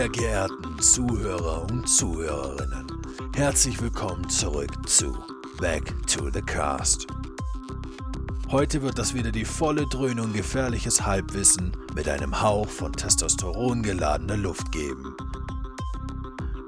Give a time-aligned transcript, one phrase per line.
[0.00, 2.86] Sehr geehrten Zuhörer und Zuhörerinnen,
[3.36, 5.14] herzlich willkommen zurück zu
[5.58, 7.06] Back to the Cast.
[8.50, 14.36] Heute wird das wieder die volle Dröhnung gefährliches Halbwissen mit einem Hauch von Testosteron geladene
[14.36, 15.14] Luft geben.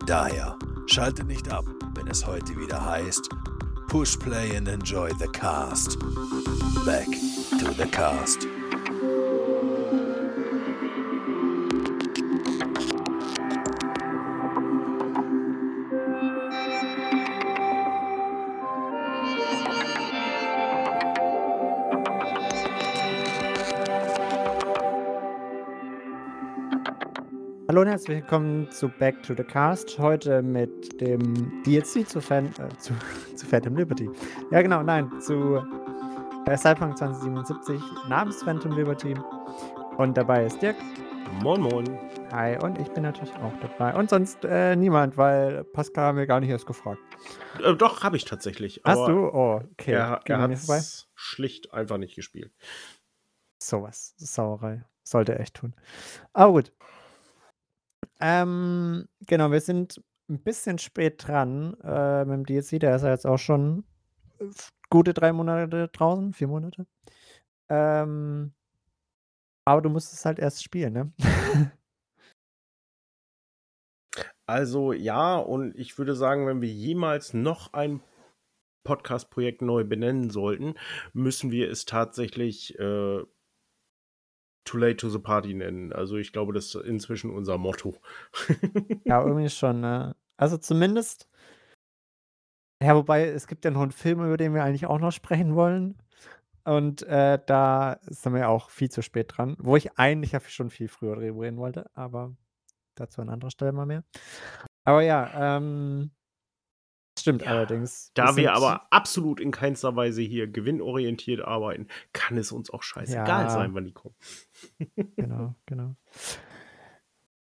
[0.05, 1.65] Daher schalte nicht ab,
[1.95, 3.31] wenn es heute wieder heißt
[3.89, 5.99] Push Play and Enjoy the Cast.
[6.85, 7.09] Back
[7.59, 8.47] to the Cast.
[28.03, 29.97] Herzlich willkommen zu Back to the Cast.
[29.97, 32.93] Heute mit dem DLC zu, Fan, äh, zu,
[33.37, 34.11] zu Phantom Liberty.
[34.51, 35.63] Ja, genau, nein, zu
[36.47, 39.15] äh, Cyberpunk 2077 namens Phantom Liberty.
[39.99, 40.75] Und dabei ist Dirk.
[41.45, 41.97] Moin, moin.
[42.33, 43.95] Hi, und ich bin natürlich auch dabei.
[43.95, 46.99] Und sonst äh, niemand, weil Pascal haben wir gar nicht erst gefragt.
[47.63, 48.81] Äh, doch, habe ich tatsächlich.
[48.83, 49.29] Hast du?
[49.29, 49.93] Oh, okay.
[49.93, 50.83] Er, er hat vorbei?
[51.15, 52.53] schlicht einfach nicht gespielt.
[53.63, 54.17] Sowas.
[54.17, 54.85] Sauerei.
[55.05, 55.75] Sollte er echt tun.
[56.33, 56.73] Aber gut.
[58.23, 62.81] Ähm, genau, wir sind ein bisschen spät dran äh, mit dem DLC.
[62.81, 63.85] Der ist ja jetzt auch schon
[64.91, 66.87] gute drei Monate draußen, vier Monate.
[67.69, 68.53] Ähm,
[69.67, 71.13] aber du musst es halt erst spielen, ne?
[74.45, 78.03] Also ja, und ich würde sagen, wenn wir jemals noch ein
[78.85, 80.75] Podcast-Projekt neu benennen sollten,
[81.15, 83.23] müssen wir es tatsächlich äh,
[84.65, 85.93] Too Late to the Party nennen.
[85.93, 87.97] Also ich glaube, das ist inzwischen unser Motto.
[89.05, 90.17] ja, irgendwie schon, ne?
[90.37, 91.29] Also zumindest.
[92.83, 95.55] Ja, wobei es gibt ja noch einen Film, über den wir eigentlich auch noch sprechen
[95.55, 95.97] wollen.
[96.65, 100.89] Und äh, da sind wir auch viel zu spät dran, wo ich eigentlich schon viel
[100.89, 102.37] früher reden wollte, aber
[102.95, 104.05] dazu an anderer Stelle mal mehr.
[104.85, 106.13] Aber ja, ähm,
[107.23, 108.11] stimmt Ja, allerdings.
[108.15, 113.45] Da wir aber absolut in keinster Weise hier gewinnorientiert arbeiten, kann es uns auch scheißegal
[113.45, 113.51] Ja.
[113.51, 114.15] sein, wann die kommen.
[115.17, 115.95] Genau, genau.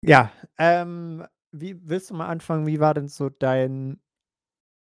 [0.02, 2.66] Ja, ähm, wie willst du mal anfangen?
[2.66, 4.00] Wie war denn so dein.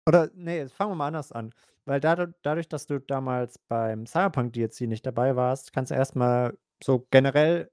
[0.06, 1.53] Oder, nee, jetzt fangen wir mal anders an.
[1.84, 6.56] Weil dadurch, dadurch, dass du damals beim Cyberpunk DLC nicht dabei warst, kannst du erstmal
[6.82, 7.70] so generell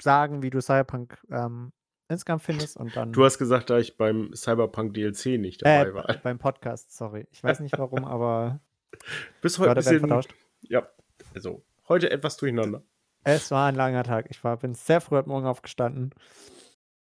[0.00, 1.72] sagen, wie du Cyberpunk ähm,
[2.12, 3.12] insgesamt findest und dann.
[3.12, 6.16] Du hast gesagt, da ich beim Cyberpunk DLC nicht äh, dabei war.
[6.22, 7.26] beim Podcast, sorry.
[7.30, 8.60] Ich weiß nicht warum, aber
[9.40, 10.00] Bis heute ein bisschen.
[10.00, 10.34] vertauscht.
[10.62, 10.88] Ja,
[11.34, 12.82] also heute etwas durcheinander.
[13.24, 14.26] Es war ein langer Tag.
[14.30, 16.14] Ich war, bin sehr früh heute Morgen aufgestanden.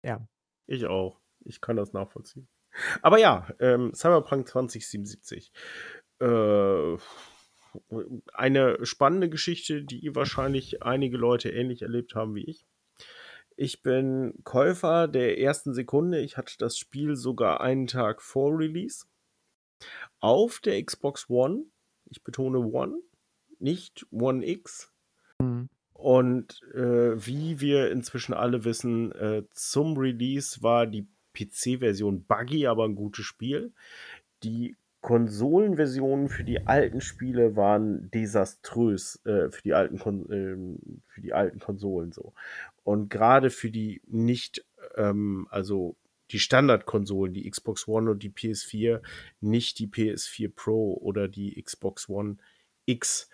[0.03, 0.27] Ja.
[0.65, 1.19] Ich auch.
[1.45, 2.47] Ich kann das nachvollziehen.
[3.01, 5.51] Aber ja, ähm, Cyberpunk 2077.
[6.19, 6.97] Äh,
[8.33, 12.65] eine spannende Geschichte, die wahrscheinlich einige Leute ähnlich erlebt haben wie ich.
[13.55, 16.19] Ich bin Käufer der ersten Sekunde.
[16.19, 19.05] Ich hatte das Spiel sogar einen Tag vor Release.
[20.19, 21.65] Auf der Xbox One.
[22.05, 22.99] Ich betone One,
[23.59, 24.91] nicht One X.
[25.41, 25.69] Hm.
[25.93, 32.85] Und äh, wie wir inzwischen alle wissen, äh, zum Release war die PC-Version buggy, aber
[32.85, 33.73] ein gutes Spiel.
[34.43, 41.19] Die Konsolenversionen für die alten Spiele waren desaströs äh, für, die alten Kon ähm, für
[41.19, 42.33] die alten Konsolen so.
[42.83, 44.65] Und gerade für die nicht,
[44.95, 45.97] ähm, also
[46.31, 49.01] die Standardkonsolen, die Xbox One und die PS4,
[49.41, 52.37] nicht die PS4 Pro oder die Xbox One
[52.85, 53.29] X.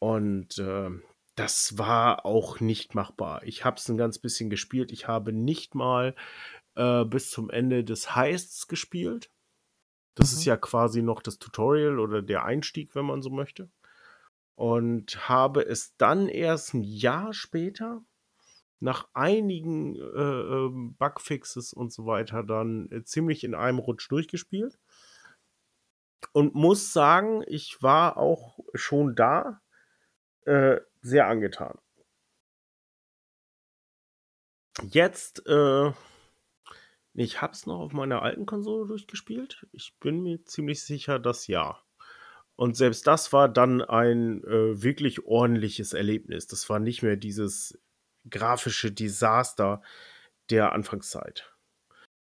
[0.00, 1.04] Und ähm,
[1.36, 3.44] das war auch nicht machbar.
[3.44, 4.90] Ich habe es ein ganz bisschen gespielt.
[4.90, 6.16] Ich habe nicht mal
[6.74, 9.30] äh, bis zum Ende des Heists gespielt.
[10.14, 10.38] Das Mhm.
[10.38, 13.70] ist ja quasi noch das Tutorial oder der Einstieg, wenn man so möchte.
[14.56, 18.02] Und habe es dann erst ein Jahr später,
[18.80, 24.78] nach einigen äh, ähm, Bugfixes und so weiter, dann äh, ziemlich in einem Rutsch durchgespielt.
[26.32, 29.60] Und muss sagen, ich war auch schon da
[30.46, 31.78] äh, sehr angetan.
[34.90, 35.92] Jetzt, äh,
[37.14, 39.66] ich habe es noch auf meiner alten Konsole durchgespielt.
[39.72, 41.80] Ich bin mir ziemlich sicher, dass ja.
[42.56, 46.46] Und selbst das war dann ein äh, wirklich ordentliches Erlebnis.
[46.46, 47.78] Das war nicht mehr dieses
[48.28, 49.82] grafische Desaster
[50.50, 51.52] der Anfangszeit.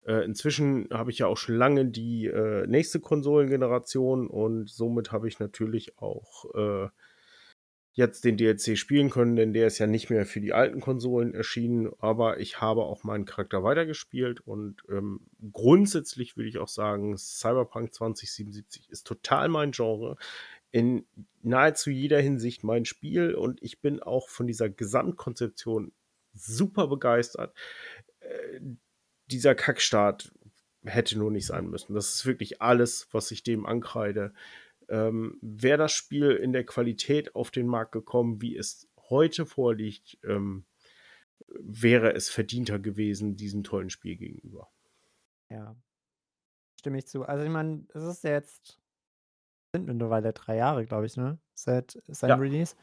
[0.06, 5.28] Äh, inzwischen habe ich ja auch schon lange die äh, nächste Konsolengeneration und somit habe
[5.28, 6.90] ich natürlich auch äh,
[7.94, 11.34] jetzt den DLC spielen können, denn der ist ja nicht mehr für die alten Konsolen
[11.34, 15.22] erschienen, aber ich habe auch meinen Charakter weitergespielt und ähm,
[15.52, 20.18] grundsätzlich würde ich auch sagen, Cyberpunk 2077 ist total mein Genre.
[20.72, 21.06] In
[21.42, 25.92] nahezu jeder Hinsicht mein Spiel und ich bin auch von dieser Gesamtkonzeption
[26.34, 27.56] super begeistert.
[28.20, 28.62] Äh,
[29.26, 30.32] dieser Kackstart
[30.86, 31.94] hätte nur nicht sein müssen.
[31.94, 34.34] Das ist wirklich alles, was ich dem ankreide.
[34.90, 40.18] Ähm, Wäre das Spiel in der Qualität auf den Markt gekommen, wie es heute vorliegt,
[40.24, 40.66] ähm,
[41.60, 44.70] wäre es verdienter gewesen, diesem tollen Spiel gegenüber.
[45.50, 45.76] Ja,
[46.80, 47.24] stimme ich zu.
[47.24, 48.80] Also ich meine, es ist jetzt,
[49.76, 51.40] sind mittlerweile drei Jahre, glaube ich, ne?
[51.54, 52.36] Seit seinem ja.
[52.36, 52.76] Release.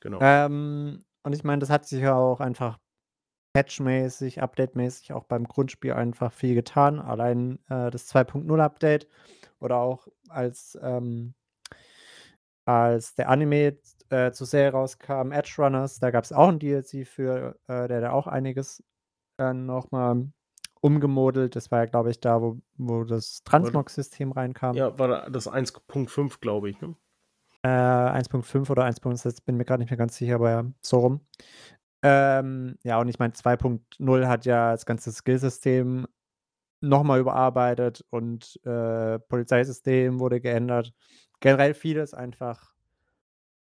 [0.00, 0.18] Genau.
[0.20, 2.78] Ähm, und ich meine, das hat sich ja auch einfach
[3.54, 6.98] patchmäßig, updatemäßig auch beim Grundspiel einfach viel getan.
[6.98, 9.08] Allein äh, das 2.0 Update
[9.60, 11.34] oder auch als, ähm,
[12.64, 13.78] als der Anime
[14.10, 18.00] äh, zur Serie rauskam, Edge Runners, da gab es auch ein DLC für, äh, der
[18.00, 18.82] da auch einiges
[19.38, 20.28] äh, nochmal
[20.80, 21.56] umgemodelt.
[21.56, 24.76] Das war ja, glaube ich, da, wo, wo das Transmog-System reinkam.
[24.76, 26.94] Ja, war das 1.5, glaube ich, ne?
[27.62, 31.20] Äh, 1.5 oder 1.6, bin mir gerade nicht mehr ganz sicher, aber ja, so rum.
[32.02, 36.06] Ähm, ja, und ich meine, 2.0 hat ja das ganze Skillsystem
[36.88, 40.92] nochmal überarbeitet und äh, Polizeisystem wurde geändert.
[41.40, 42.74] Generell vieles einfach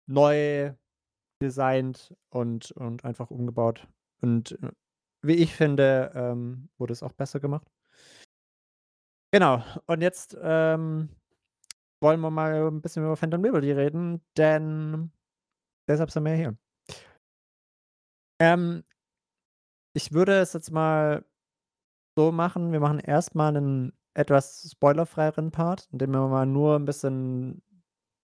[0.07, 0.73] neu
[1.43, 3.87] designt und, und einfach umgebaut.
[4.21, 4.71] Und äh,
[5.23, 7.67] wie ich finde, ähm, wurde es auch besser gemacht.
[9.33, 11.09] Genau, und jetzt ähm,
[12.01, 15.11] wollen wir mal ein bisschen über Phantom Liberty reden, denn
[15.89, 16.57] deshalb sind wir hier.
[18.39, 18.85] Ähm,
[19.95, 21.25] ich würde es jetzt mal
[22.17, 27.63] so machen, wir machen erstmal einen etwas spoilerfreieren Part, indem wir mal nur ein bisschen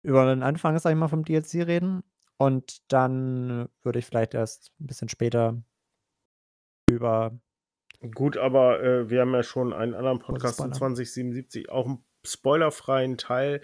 [0.01, 2.03] über den Anfang, sag ich mal, vom DLC reden.
[2.37, 5.61] Und dann würde ich vielleicht erst ein bisschen später
[6.89, 7.37] über.
[8.15, 13.17] Gut, aber äh, wir haben ja schon einen anderen Podcast in 2077, auch einen spoilerfreien
[13.17, 13.61] Teil,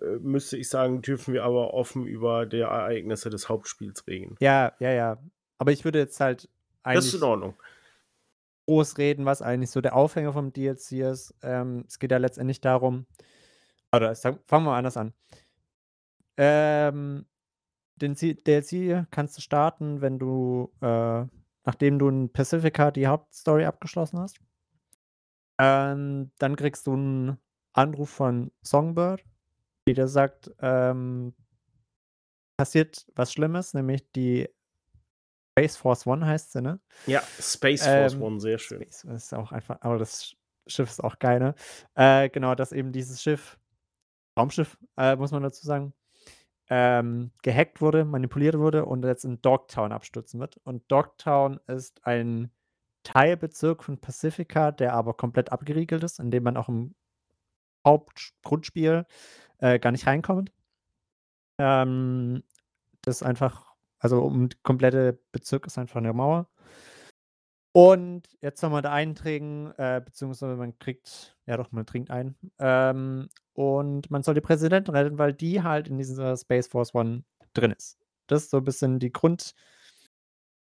[0.00, 4.36] äh, müsste ich sagen, dürfen wir aber offen über die Ereignisse des Hauptspiels reden.
[4.40, 5.18] Ja, ja, ja.
[5.58, 6.48] Aber ich würde jetzt halt
[6.82, 7.04] eigentlich.
[7.04, 7.54] Das ist in Ordnung.
[8.72, 11.34] Groß reden, was eigentlich so der Aufhänger vom DLC ist.
[11.42, 13.04] Ähm, es geht ja letztendlich darum.
[13.94, 15.12] Oder fangen wir anders an.
[16.38, 17.26] Ähm,
[17.96, 21.26] den DLC kannst du starten, wenn du, äh,
[21.64, 24.38] nachdem du in Pacifica die Hauptstory abgeschlossen hast.
[25.60, 27.36] Ähm, dann kriegst du einen
[27.74, 29.22] Anruf von Songbird,
[29.86, 31.34] die dir sagt, ähm,
[32.56, 34.48] passiert was Schlimmes, nämlich die
[35.52, 36.80] Space Force One heißt sie, ne?
[37.06, 38.82] Ja, Space Force ähm, One, sehr schön.
[38.82, 40.34] Space ist auch einfach, aber das
[40.66, 41.54] Schiff ist auch geil, ne?
[41.94, 43.58] Äh, genau, dass eben dieses Schiff,
[44.38, 45.92] Raumschiff, äh, muss man dazu sagen,
[46.70, 50.56] ähm, gehackt wurde, manipuliert wurde und jetzt in Dogtown abstürzen wird.
[50.64, 52.50] Und Dogtown ist ein
[53.02, 56.94] Teilbezirk von Pacifica, der aber komplett abgeriegelt ist, in dem man auch im
[57.86, 59.06] Hauptgrundspiel
[59.58, 60.52] äh, gar nicht reinkommt.
[61.58, 62.42] Ähm,
[63.02, 63.71] das ist einfach,
[64.02, 66.48] also um komplette Bezirk ist einfach eine Mauer.
[67.74, 72.34] Und jetzt soll man da einträgen, äh, beziehungsweise man kriegt, ja doch, man trinkt ein.
[72.58, 77.24] Ähm, und man soll die Präsidentin retten, weil die halt in dieser Space Force One
[77.54, 77.98] drin ist.
[78.26, 79.54] Das ist so ein bisschen die Grund,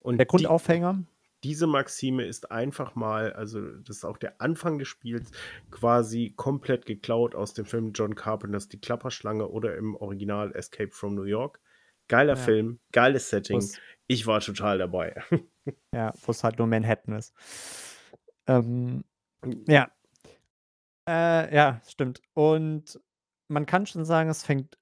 [0.06, 1.04] und der Grundaufhänger.
[1.42, 5.32] Die, diese Maxime ist einfach mal, also das ist auch der Anfang des Spiels,
[5.72, 11.16] quasi komplett geklaut aus dem Film John Carpenters Die Klapperschlange oder im Original Escape from
[11.16, 11.60] New York.
[12.08, 12.42] Geiler ja.
[12.42, 13.56] Film, geiles Setting.
[13.56, 15.22] Wo's, ich war total dabei.
[15.92, 17.34] ja, wo es halt nur Manhattan ist.
[18.46, 19.04] Ähm,
[19.66, 19.90] ja.
[21.08, 22.20] Äh, ja, stimmt.
[22.34, 23.00] Und
[23.48, 24.78] man kann schon sagen, es fängt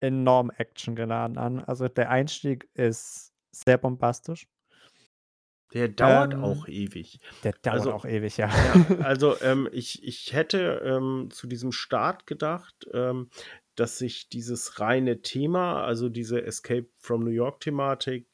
[0.00, 1.60] enorm actiongeladen an.
[1.60, 4.48] Also der Einstieg ist sehr bombastisch.
[5.74, 7.20] Der dauert ähm, auch ewig.
[7.44, 8.48] Der dauert also, auch ewig, ja.
[8.48, 13.30] ja also ähm, ich, ich hätte ähm, zu diesem Start gedacht, ähm,
[13.74, 18.26] dass sich dieses reine Thema, also diese Escape from New York-Thematik,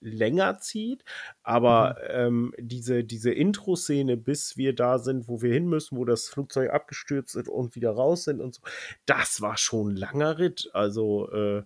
[0.00, 1.04] länger zieht,
[1.42, 2.08] aber mhm.
[2.10, 6.70] ähm, diese, diese Intro-Szene, bis wir da sind, wo wir hin müssen, wo das Flugzeug
[6.70, 8.62] abgestürzt ist und wieder raus sind und so,
[9.06, 10.70] das war schon ein langer Ritt.
[10.74, 11.62] Also äh,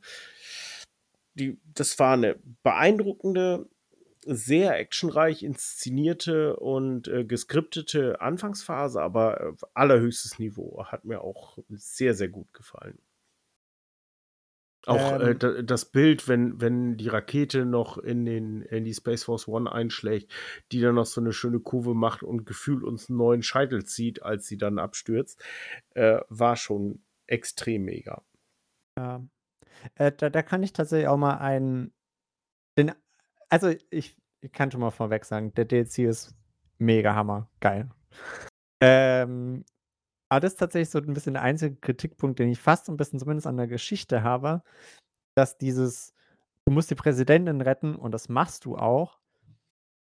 [1.35, 3.69] die, das war eine beeindruckende
[4.25, 10.85] sehr actionreich inszenierte und äh, geskriptete Anfangsphase, aber äh, allerhöchstes Niveau.
[10.87, 12.99] Hat mir auch sehr, sehr gut gefallen.
[14.87, 18.95] Auch äh, ähm, äh, das Bild, wenn, wenn die Rakete noch in, den, in die
[18.95, 20.33] Space Force One einschlägt,
[20.73, 24.23] die dann noch so eine schöne Kurve macht und gefühlt uns einen neuen Scheitel zieht,
[24.23, 25.43] als sie dann abstürzt,
[25.95, 28.23] äh, war schon extrem mega.
[28.97, 29.23] Ja.
[29.97, 31.93] Äh, da, da kann ich tatsächlich auch mal einen,
[32.79, 32.93] den
[33.51, 36.35] also ich, ich kann schon mal vorweg sagen, der DLC ist
[36.79, 37.49] mega hammer.
[37.61, 37.91] Geil.
[38.83, 39.65] Ähm,
[40.31, 43.19] aber das ist tatsächlich so ein bisschen der einzige Kritikpunkt, den ich fast ein bisschen
[43.19, 44.63] zumindest an der Geschichte habe,
[45.37, 46.15] dass dieses,
[46.67, 49.21] du musst die Präsidentin retten und das machst du auch,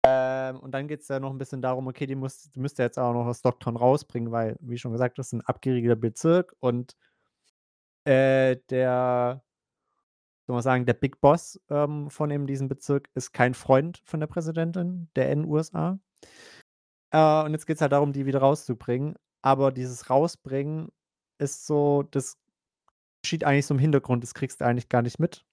[0.05, 2.83] Ähm, und dann geht es ja noch ein bisschen darum, okay, die, muss, die müsste
[2.83, 6.55] jetzt auch noch das Stockton rausbringen, weil, wie schon gesagt, das ist ein abgeriegelter Bezirk
[6.59, 6.95] und
[8.05, 9.43] äh, der,
[10.45, 14.19] soll man sagen, der Big Boss ähm, von eben diesem Bezirk ist kein Freund von
[14.19, 15.99] der Präsidentin der N-USA.
[17.11, 19.15] Äh, und jetzt geht es halt darum, die wieder rauszubringen.
[19.41, 20.89] Aber dieses Rausbringen
[21.39, 22.37] ist so, das
[23.23, 25.45] geschieht eigentlich so im Hintergrund, das kriegst du eigentlich gar nicht mit.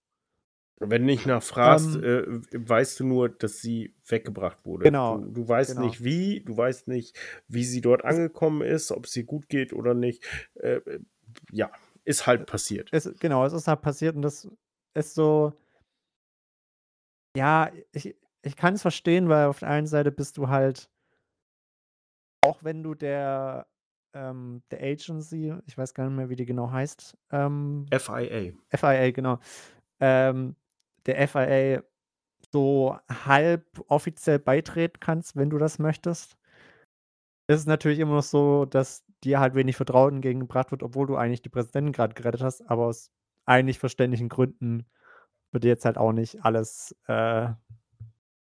[0.78, 4.84] Wenn du nicht nachfragst, Ähm, äh, weißt du nur, dass sie weggebracht wurde.
[4.84, 5.87] Genau, Du, du weißt genau.
[5.87, 7.16] nicht wie, du weißt nicht,
[7.49, 10.25] wie sie dort angekommen ist, ob es ihr gut geht oder nicht.
[10.54, 11.00] Äh, äh,
[11.52, 11.70] ja,
[12.04, 12.88] ist halt passiert.
[12.92, 14.49] Es, genau, es ist halt passiert und das
[14.94, 15.52] ist so.
[17.37, 20.90] Ja, ich, ich kann es verstehen, weil auf der einen Seite bist du halt,
[22.44, 23.66] auch wenn du der,
[24.14, 28.52] ähm, der Agency, ich weiß gar nicht mehr, wie die genau heißt, ähm, FIA.
[28.70, 29.38] FIA, genau,
[30.00, 30.56] ähm,
[31.06, 31.82] der FIA
[32.52, 36.37] so halb offiziell beitreten kannst, wenn du das möchtest,
[37.49, 41.16] ist es natürlich immer noch so, dass dir halt wenig Vertrauen entgegengebracht wird, obwohl du
[41.16, 43.11] eigentlich die Präsidentin gerade gerettet hast, aber aus
[43.46, 44.87] eigentlich verständlichen Gründen
[45.52, 47.49] wird jetzt halt auch nicht alles äh,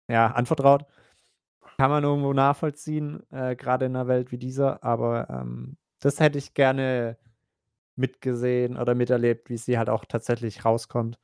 [0.09, 0.87] ja, anvertraut.
[1.76, 6.38] Kann man irgendwo nachvollziehen, äh, gerade in einer Welt wie dieser, aber ähm, das hätte
[6.38, 7.16] ich gerne
[7.97, 11.19] mitgesehen oder miterlebt, wie sie halt auch tatsächlich rauskommt.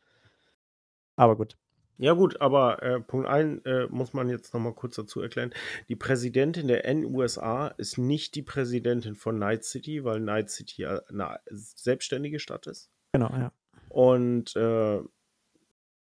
[1.16, 1.56] Aber gut.
[1.98, 5.52] Ja gut, aber äh, Punkt 1 äh, muss man jetzt nochmal kurz dazu erklären.
[5.88, 11.00] Die Präsidentin der NUSA ist nicht die Präsidentin von Night City, weil Night City ja
[11.08, 12.90] eine selbstständige Stadt ist.
[13.12, 13.50] Genau, ja.
[13.88, 15.00] Und äh,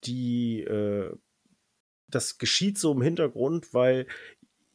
[0.04, 1.16] die, äh,
[2.08, 4.08] das geschieht so im Hintergrund, weil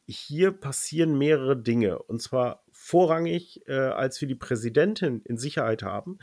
[0.07, 1.99] hier passieren mehrere Dinge.
[1.99, 6.19] Und zwar vorrangig, äh, als wir die Präsidentin in Sicherheit haben,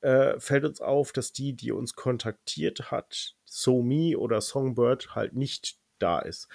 [0.00, 5.78] äh, fällt uns auf, dass die, die uns kontaktiert hat, SoMe oder Songbird, halt nicht
[5.98, 6.48] da ist.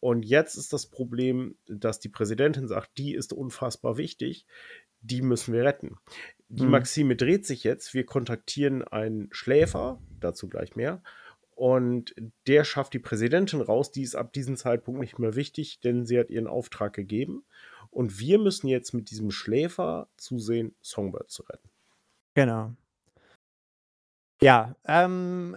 [0.00, 4.46] Und jetzt ist das Problem, dass die Präsidentin sagt, die ist unfassbar wichtig,
[5.00, 5.96] die müssen wir retten.
[6.48, 6.70] Die Mhm.
[6.70, 11.02] Maxime dreht sich jetzt, wir kontaktieren einen Schläfer, dazu gleich mehr,
[11.54, 12.14] und
[12.46, 16.18] der schafft die Präsidentin raus, die ist ab diesem Zeitpunkt nicht mehr wichtig, denn sie
[16.18, 17.44] hat ihren Auftrag gegeben.
[17.90, 21.68] Und wir müssen jetzt mit diesem Schläfer zusehen, Songbird zu retten.
[22.34, 22.76] Genau.
[24.40, 25.56] Ja, ähm,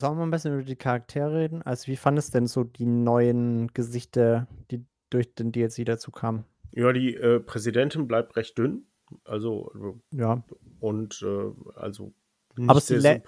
[0.00, 1.62] sollen wir ein bisschen über die Charaktere reden?
[1.62, 6.44] Also, wie fandest denn so die neuen Gesichter, die durch den DLC dazu kamen?
[6.70, 8.86] Ja, die äh, Präsidentin bleibt recht dünn.
[9.24, 10.42] Also, Ja.
[10.80, 12.12] und äh, also
[12.56, 13.22] nicht Aber sie, sehr lä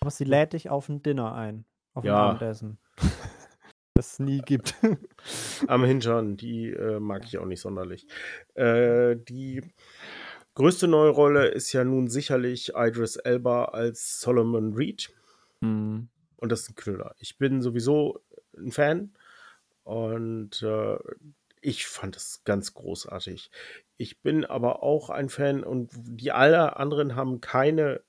[0.00, 1.64] aber sie lädt dich auf ein Dinner ein.
[1.94, 2.30] Auf ein Ja.
[2.30, 2.78] Abendessen.
[3.94, 4.74] das es nie gibt.
[5.68, 8.06] am Hintern, die äh, mag ich auch nicht sonderlich.
[8.54, 9.62] Äh, die
[10.54, 15.10] größte neue Rolle ist ja nun sicherlich Idris Elba als Solomon Reed.
[15.60, 16.08] Mhm.
[16.36, 17.14] Und das ist ein Knüller.
[17.18, 18.20] Ich bin sowieso
[18.56, 19.14] ein Fan
[19.84, 20.98] und äh,
[21.66, 23.50] ich fand es ganz großartig.
[23.96, 28.02] Ich bin aber auch ein Fan und die alle anderen haben keine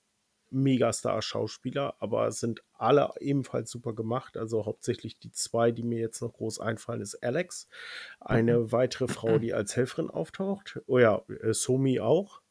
[0.51, 4.37] Megastar-Schauspieler, aber sind alle ebenfalls super gemacht.
[4.37, 7.67] Also hauptsächlich die zwei, die mir jetzt noch groß einfallen, ist Alex,
[8.19, 10.79] eine weitere Frau, die als Helferin auftaucht.
[10.85, 12.41] Oh ja, äh, Somi auch.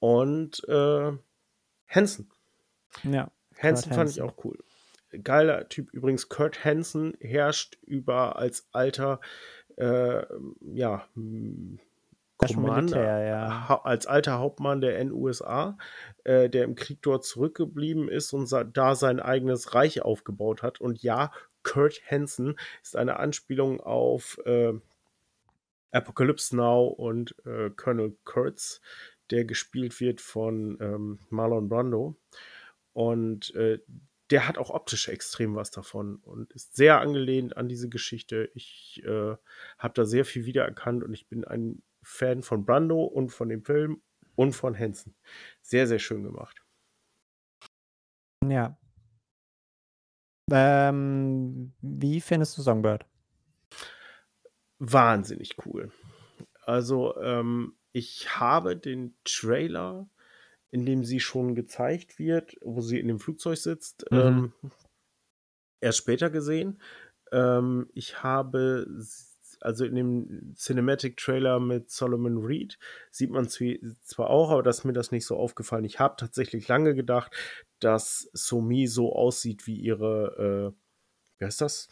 [0.00, 1.12] Und äh,
[1.86, 2.28] Hansen.
[3.04, 3.30] Ja.
[3.56, 4.22] Hansen fand ich Hansen.
[4.22, 4.58] auch cool.
[5.22, 5.92] Geiler Typ.
[5.92, 9.20] Übrigens, Kurt Hansen herrscht über als alter,
[9.76, 10.24] äh,
[10.60, 11.78] ja, m,
[12.96, 15.78] Ja, ha als alter Hauptmann der NUSA,
[16.24, 20.80] äh, der im Krieg dort zurückgeblieben ist und da sein eigenes Reich aufgebaut hat.
[20.80, 24.74] Und ja, Kurt Hansen ist eine Anspielung auf äh,
[25.92, 28.80] Apocalypse Now und äh, Colonel Kurtz,
[29.30, 32.16] der gespielt wird von ähm, Marlon Brando.
[32.92, 33.78] Und äh,
[34.34, 38.50] der hat auch optisch extrem was davon und ist sehr angelehnt an diese Geschichte.
[38.54, 39.36] Ich äh,
[39.78, 43.62] habe da sehr viel wiedererkannt und ich bin ein Fan von Brando und von dem
[43.62, 44.02] Film
[44.34, 45.14] und von Hansen.
[45.62, 46.64] Sehr, sehr schön gemacht.
[48.44, 48.76] Ja.
[50.50, 53.06] Ähm, wie findest du Songbird?
[54.80, 55.92] Wahnsinnig cool.
[56.64, 60.08] Also, ähm, ich habe den Trailer,
[60.74, 64.18] in dem sie schon gezeigt wird, wo sie in dem Flugzeug sitzt, Mhm.
[64.18, 64.52] ähm,
[65.80, 66.80] erst später gesehen.
[67.30, 68.84] Ähm, ich habe,
[69.60, 72.76] also in dem Cinematic Trailer mit Solomon Reed,
[73.12, 75.84] sieht man zwar auch, aber das ist mir das nicht so aufgefallen.
[75.84, 77.32] Ich habe tatsächlich lange gedacht,
[77.78, 81.88] dass Somi so aussieht wie ihre, äh, wie heißt das?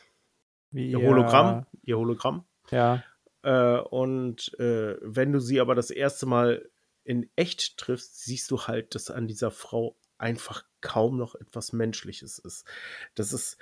[0.73, 1.67] Wie Ihr Hologramm?
[1.83, 2.45] Ihr Hologramm.
[2.71, 3.05] Ja.
[3.43, 6.69] Äh, und äh, wenn du sie aber das erste Mal
[7.05, 12.39] in echt triffst, siehst du halt, dass an dieser Frau einfach kaum noch etwas Menschliches
[12.39, 12.67] ist.
[13.15, 13.59] Das ist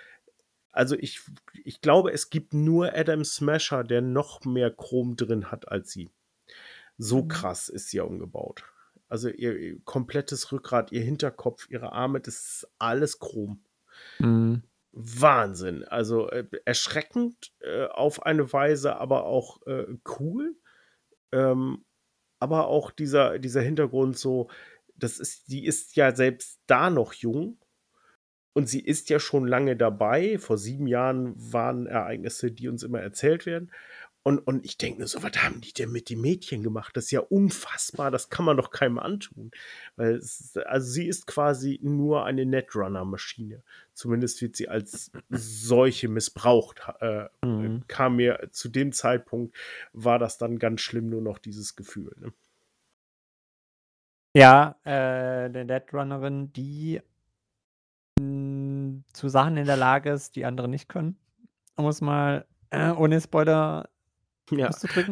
[0.72, 1.20] also ich,
[1.64, 6.10] ich glaube, es gibt nur Adam Smasher, der noch mehr Chrom drin hat als sie.
[6.96, 7.28] So mhm.
[7.28, 8.64] krass ist sie umgebaut.
[9.08, 13.64] Also ihr, ihr, komplettes Rückgrat, ihr Hinterkopf, ihre Arme, das ist alles Chrom.
[14.18, 14.62] Mhm.
[14.92, 15.84] Wahnsinn.
[15.84, 19.86] Also äh, erschreckend äh, auf eine Weise, aber auch äh,
[20.18, 20.56] cool.
[21.32, 21.84] Ähm,
[22.40, 24.48] aber auch dieser, dieser Hintergrund so,
[24.96, 27.58] das ist, die ist ja selbst da noch jung
[28.52, 30.38] und sie ist ja schon lange dabei.
[30.38, 33.70] Vor sieben Jahren waren Ereignisse, die uns immer erzählt werden.
[34.22, 36.94] Und, und ich denke nur so, was haben die denn mit den Mädchen gemacht?
[36.94, 39.50] Das ist ja unfassbar, das kann man doch keinem antun.
[39.96, 43.62] Weil es, also sie ist quasi nur eine Netrunner-Maschine.
[43.94, 46.82] Zumindest wird sie als solche missbraucht.
[47.00, 47.84] Äh, mhm.
[47.88, 49.56] Kam mir zu dem Zeitpunkt,
[49.94, 52.14] war das dann ganz schlimm, nur noch dieses Gefühl.
[52.20, 52.32] Ne?
[54.36, 57.00] Ja, äh, der Netrunnerin, die
[58.18, 61.16] hm, zu Sachen in der Lage ist, die andere nicht können.
[61.76, 63.88] Um es mal äh, ohne Spoiler
[64.50, 64.70] ja.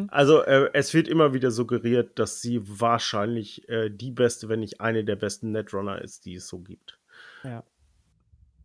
[0.09, 4.81] Also äh, es wird immer wieder suggeriert, dass sie wahrscheinlich äh, die beste, wenn nicht
[4.81, 6.99] eine der besten Netrunner ist, die es so gibt.
[7.43, 7.63] Ja.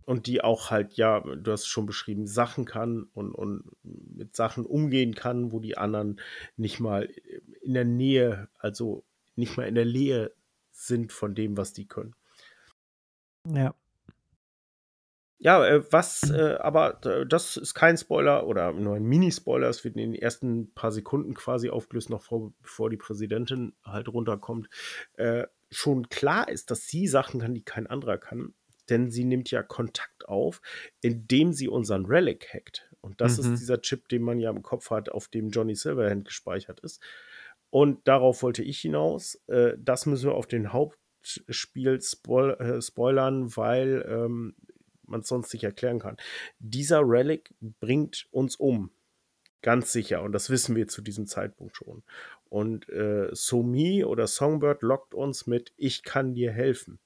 [0.07, 4.37] Und die auch halt, ja, du hast es schon beschrieben, Sachen kann und, und mit
[4.37, 6.21] Sachen umgehen kann, wo die anderen
[6.57, 7.09] nicht mal
[7.63, 9.05] in der Nähe, also
[9.35, 10.33] nicht mal in der Nähe
[10.71, 12.15] sind von dem, was die können.
[13.47, 13.75] Ja.
[15.45, 16.95] Ja, äh, was, äh, aber
[17.29, 19.69] das ist kein Spoiler oder nur ein Mini-Spoiler.
[19.69, 24.09] Es wird in den ersten paar Sekunden quasi aufgelöst, noch vor, bevor die Präsidentin halt
[24.09, 24.71] runterkommt.
[25.19, 28.55] Äh, schon klar ist, dass sie Sachen kann, die kein anderer kann.
[28.89, 30.63] Denn sie nimmt ja Kontakt auf,
[31.03, 32.89] indem sie unseren Relic hackt.
[33.03, 33.53] Und das mhm.
[33.53, 37.03] ist dieser Chip, den man ja im Kopf hat, auf dem Johnny Silverhand gespeichert ist.
[37.69, 39.43] Und darauf wollte ich hinaus.
[39.49, 44.55] Äh, das müssen wir auf den Hauptspiel spoil äh, spoilern, weil ähm,
[45.07, 46.17] man es sonst nicht erklären kann.
[46.59, 48.91] Dieser Relic bringt uns um.
[49.63, 50.23] Ganz sicher.
[50.23, 52.03] Und das wissen wir zu diesem Zeitpunkt schon.
[52.51, 56.99] Und äh, Somi oder Songbird lockt uns mit, ich kann dir helfen.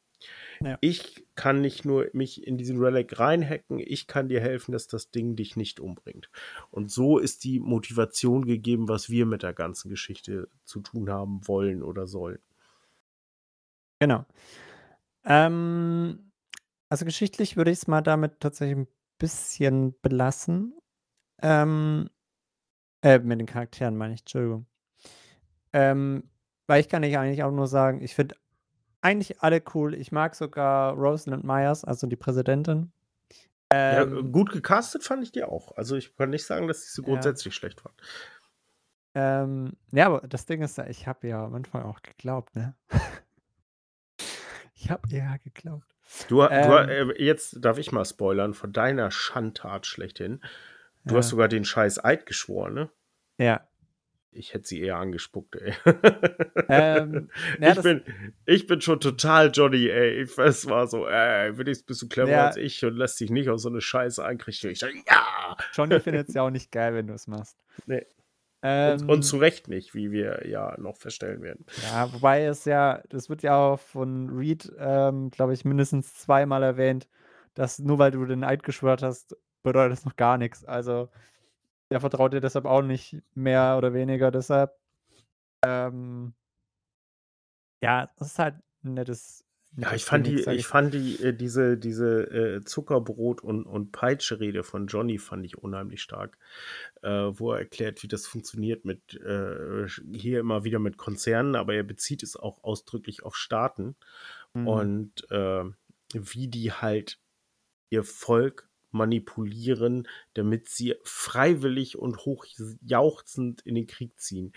[0.61, 0.76] Ja.
[0.80, 5.11] Ich kann nicht nur mich in diesen Relic reinhacken, ich kann dir helfen, dass das
[5.11, 6.30] Ding dich nicht umbringt.
[6.70, 11.46] Und so ist die Motivation gegeben, was wir mit der ganzen Geschichte zu tun haben
[11.46, 12.40] wollen oder sollen.
[14.00, 14.26] Genau.
[15.24, 16.27] Ähm,
[16.88, 20.74] also geschichtlich würde ich es mal damit tatsächlich ein bisschen belassen.
[21.42, 22.09] Ähm,
[23.03, 24.66] äh, mit den Charakteren meine ich, Entschuldigung.
[25.72, 26.29] Ähm,
[26.66, 28.37] weil ich kann nicht eigentlich auch nur sagen, ich finde
[29.01, 29.94] eigentlich alle cool.
[29.94, 32.92] Ich mag sogar Rosalind Myers, also die Präsidentin.
[33.72, 35.77] Ja, Ähm, gut gecastet fand ich die auch.
[35.77, 37.09] Also ich kann nicht sagen, dass ich sie ja.
[37.09, 37.94] grundsätzlich schlecht fand.
[39.14, 42.74] Ähm, ja, aber das Ding ist, ich habe ja am Anfang auch geglaubt, ne?
[44.74, 45.97] ich habe ihr ja geglaubt.
[46.29, 50.40] Du, ähm, du, äh, jetzt darf ich mal spoilern von deiner Schandtat schlechthin.
[51.05, 51.18] Du ja.
[51.18, 52.90] hast sogar den scheiß Eid geschworen, ne?
[53.38, 53.68] Ja.
[54.31, 55.75] Ich hätte sie eher angespuckt, ey.
[56.68, 58.05] Ähm, ja, ich, bin,
[58.44, 60.21] ich bin schon total Johnny, ey.
[60.21, 62.47] Es war so, ey, wenigstens bist du cleverer ja.
[62.47, 64.71] als ich und lässt dich nicht auf so eine Scheiße einkriegen.
[64.71, 65.57] Ich sage, ja!
[65.73, 67.57] Johnny findet es ja auch nicht geil, wenn du es machst.
[67.87, 68.07] Nee.
[68.62, 71.64] Ähm, und, und, zu Recht nicht, wie wir ja noch feststellen werden.
[71.83, 76.62] Ja, wobei es ja, das wird ja auch von Reed, ähm, glaube ich, mindestens zweimal
[76.62, 77.09] erwähnt,
[77.55, 80.64] dass nur weil du den Eid geschwört hast, bedeutet das noch gar nichts.
[80.64, 81.09] Also,
[81.90, 84.31] der vertraut dir deshalb auch nicht mehr oder weniger.
[84.31, 84.77] Deshalb,
[85.64, 86.35] ähm,
[87.83, 89.44] ja, das ist halt ein nettes
[89.76, 94.64] ja, ich fand die, ich fand die, äh, diese, diese äh, Zuckerbrot- und, und Peitsche-Rede
[94.64, 96.38] von Johnny fand ich unheimlich stark,
[97.02, 101.74] äh, wo er erklärt, wie das funktioniert mit, äh, hier immer wieder mit Konzernen, aber
[101.74, 103.94] er bezieht es auch ausdrücklich auf Staaten
[104.54, 104.66] mhm.
[104.66, 105.64] und äh,
[106.14, 107.18] wie die halt
[107.90, 114.52] ihr Volk manipulieren, damit sie freiwillig und hochjauchzend in den Krieg ziehen.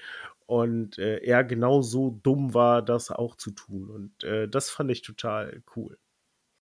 [0.51, 3.89] Und äh, er genauso dumm war, das auch zu tun.
[3.89, 5.97] Und äh, das fand ich total cool.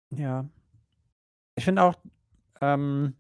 [0.09, 0.49] Ja.
[1.57, 1.95] Ich finde auch,
[2.63, 3.19] ähm,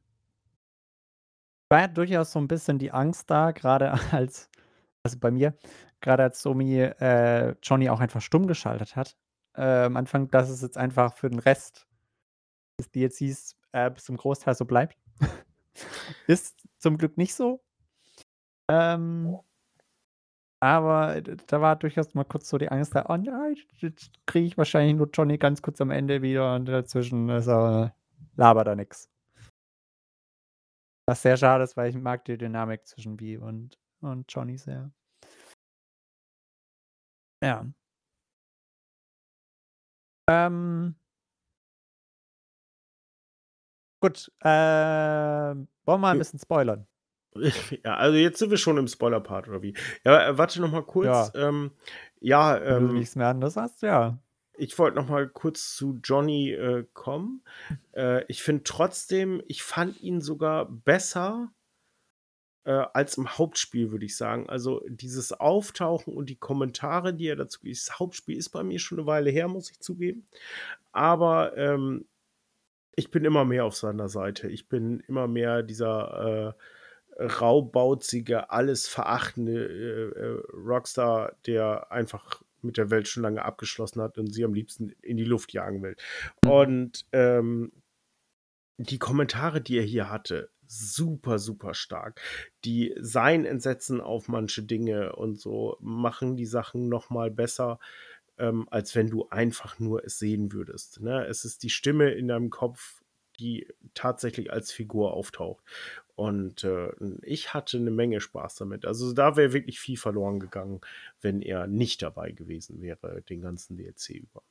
[1.68, 4.48] war ja durchaus so ein bisschen die Angst da, gerade als,
[5.02, 5.58] also bei mir,
[6.00, 9.14] gerade als Somi äh, Johnny auch einfach stumm geschaltet hat.
[9.58, 11.86] Äh, am Anfang, dass es jetzt einfach für den Rest
[12.80, 14.96] des DLCs äh, bis zum Großteil so bleibt.
[16.26, 17.62] Ist zum Glück nicht so.
[18.70, 19.38] Ähm,
[20.60, 24.58] aber da war durchaus mal kurz so die Angst da, oh nein, jetzt kriege ich
[24.58, 27.94] wahrscheinlich nur Johnny ganz kurz am Ende wieder und dazwischen ist er,
[28.36, 29.10] labert er nix.
[31.08, 34.90] Was sehr schade ist, weil ich mag die Dynamik zwischen B und, und Johnny sehr.
[37.42, 37.64] Ja.
[40.28, 40.96] Ähm,
[44.00, 46.86] Gut, äh, wollen wir mal ein bisschen spoilern?
[47.84, 49.74] Ja, also jetzt sind wir schon im Spoiler-Part, oder wie?
[50.04, 51.06] Ja, äh, warte noch mal kurz.
[51.06, 51.48] Ja.
[51.48, 51.72] Ähm,
[52.20, 54.18] ja, Wenn du ähm, nichts mehr anderes hast, ja.
[54.56, 57.42] ich wollte noch mal kurz zu Johnny äh, kommen.
[57.92, 61.50] Äh, ich finde trotzdem, ich fand ihn sogar besser
[62.66, 64.50] äh, als im Hauptspiel, würde ich sagen.
[64.50, 67.76] Also dieses Auftauchen und die Kommentare, die er dazu gibt.
[67.76, 70.28] Das Hauptspiel ist bei mir schon eine Weile her, muss ich zugeben.
[70.92, 72.06] Aber ähm,
[72.96, 74.48] ich bin immer mehr auf seiner Seite.
[74.48, 76.62] Ich bin immer mehr dieser äh,
[77.18, 84.18] raubauzige, alles verachtende äh, äh, Rockstar, der einfach mit der Welt schon lange abgeschlossen hat
[84.18, 85.96] und sie am liebsten in die Luft jagen will.
[86.42, 86.50] Mhm.
[86.50, 87.72] Und ähm,
[88.78, 92.20] die Kommentare, die er hier hatte, super, super stark.
[92.64, 97.78] Die sein Entsetzen auf manche Dinge und so machen die Sachen noch mal besser,
[98.38, 101.00] ähm, als wenn du einfach nur es sehen würdest.
[101.00, 101.24] Ne?
[101.26, 103.02] Es ist die Stimme in deinem Kopf,
[103.38, 105.62] die tatsächlich als Figur auftaucht.
[106.16, 106.90] Und äh,
[107.22, 108.86] ich hatte eine Menge Spaß damit.
[108.86, 110.80] Also da wäre wirklich viel verloren gegangen,
[111.20, 114.42] wenn er nicht dabei gewesen wäre, den ganzen DLC über.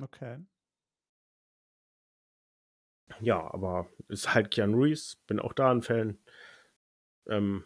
[0.00, 0.38] Okay.
[3.20, 6.18] Ja, aber ist halt Keanu Reeves, bin auch da ein Fan.
[7.26, 7.64] Ähm,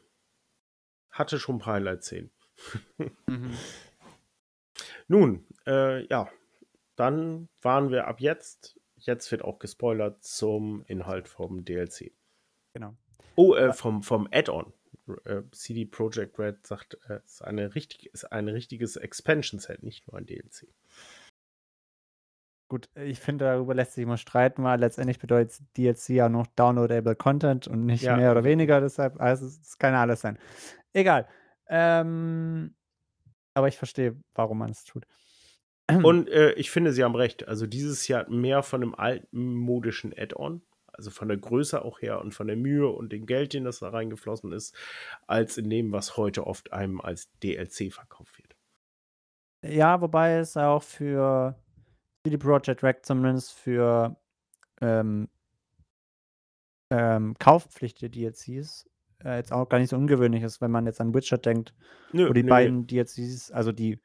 [1.11, 2.31] hatte schon ein paar Highlight-Szenen.
[3.27, 3.53] Mhm.
[5.07, 6.29] Nun, äh, ja,
[6.97, 12.13] dann waren wir ab jetzt, jetzt wird auch gespoilert zum Inhalt vom DLC.
[12.75, 12.95] Genau.
[13.37, 14.73] Oh, äh, vom, vom Add-on.
[15.25, 20.07] Äh, CD Projekt Red sagt, äh, es ist, eine richtig, ist ein richtiges Expansion-Set, nicht
[20.07, 20.69] nur ein DLC.
[22.71, 27.17] Gut, ich finde, darüber lässt sich immer streiten, weil letztendlich bedeutet DLC ja noch downloadable
[27.17, 28.17] Content und nicht Ja.
[28.17, 30.39] mehr oder weniger, deshalb, also es kann ja alles sein.
[30.93, 31.27] Egal.
[31.69, 32.75] Ähm,
[33.55, 35.07] aber ich verstehe, warum man es tut.
[35.91, 37.49] Und äh, ich finde, Sie haben recht.
[37.49, 42.01] Also dieses Jahr hat mehr von einem alten modischen Add-on, also von der Größe auch
[42.03, 44.77] her und von der Mühe und dem Geld, den das da reingeflossen ist,
[45.27, 48.55] als in dem, was heute oft einem als DLC verkauft wird.
[49.65, 51.57] Ja, wobei es auch für
[52.25, 54.17] CD Projekt Red zumindest für
[54.81, 55.29] ähm,
[56.91, 58.89] ähm, kaufpflichtige DLCs
[59.25, 61.75] äh, jetzt auch gar nicht so ungewöhnlich ist, wenn man jetzt an Witcher denkt,
[62.13, 64.01] Nö, wo die nö, beiden DLCs, also die,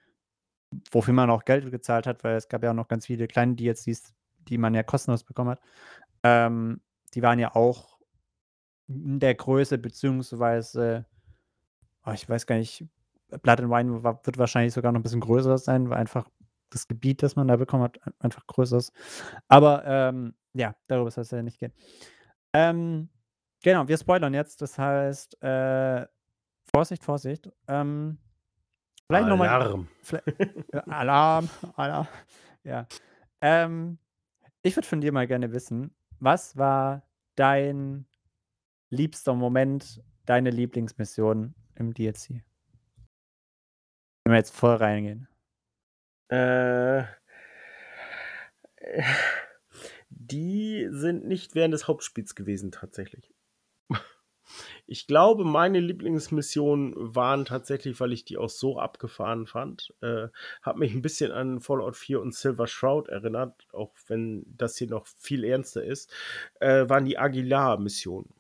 [0.92, 3.56] wofür man auch Geld gezahlt hat, weil es gab ja auch noch ganz viele kleine
[3.56, 4.14] DLCs,
[4.48, 5.62] die man ja kostenlos bekommen hat.
[6.24, 6.82] Ähm,
[7.14, 8.00] die waren ja auch
[8.88, 11.06] in der Größe, beziehungsweise,
[12.06, 12.86] oh, ich weiß gar nicht,
[13.42, 16.30] Blood and Wine wird wahrscheinlich sogar noch ein bisschen größer sein, weil einfach
[16.70, 18.94] das Gebiet, das man da bekommen hat, einfach größer ist.
[19.48, 21.74] Aber ähm, ja, darüber soll es ja nicht gehen.
[22.54, 23.10] Ähm,
[23.64, 24.62] genau, wir spoilern jetzt.
[24.62, 26.06] Das heißt, äh,
[26.66, 27.50] Vorsicht, Vorsicht.
[27.68, 28.18] Ähm,
[29.08, 29.50] vielleicht nochmal.
[29.50, 29.88] Alarm.
[30.88, 32.08] Alarm, Alarm.
[32.64, 32.88] Ja.
[33.42, 33.98] Ähm,
[34.62, 37.04] ich würde von dir mal gerne wissen, was war
[37.36, 38.06] dein
[38.90, 42.44] liebster Moment, deine Lieblingsmission im DLC?
[44.24, 45.28] Wenn wir jetzt voll reingehen.
[46.30, 47.04] Äh,
[50.10, 53.34] die sind nicht während des Hauptspiels gewesen, tatsächlich.
[54.94, 60.28] Ich glaube, meine Lieblingsmissionen waren tatsächlich, weil ich die auch so abgefahren fand, äh,
[60.62, 64.88] hat mich ein bisschen an Fallout 4 und Silver Shroud erinnert, auch wenn das hier
[64.88, 66.14] noch viel ernster ist,
[66.60, 68.36] äh, waren die Aguilar-Missionen.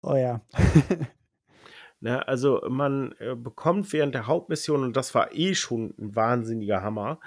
[0.00, 0.40] Oh ja.
[2.00, 6.82] Ne, also man äh, bekommt während der Hauptmission, und das war eh schon ein wahnsinniger
[6.82, 7.20] Hammer,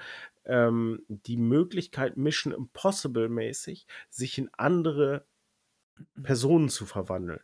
[0.44, 5.24] ähm, die Möglichkeit, Mission Impossible mäßig, sich in andere
[6.22, 7.40] Personen zu verwandeln.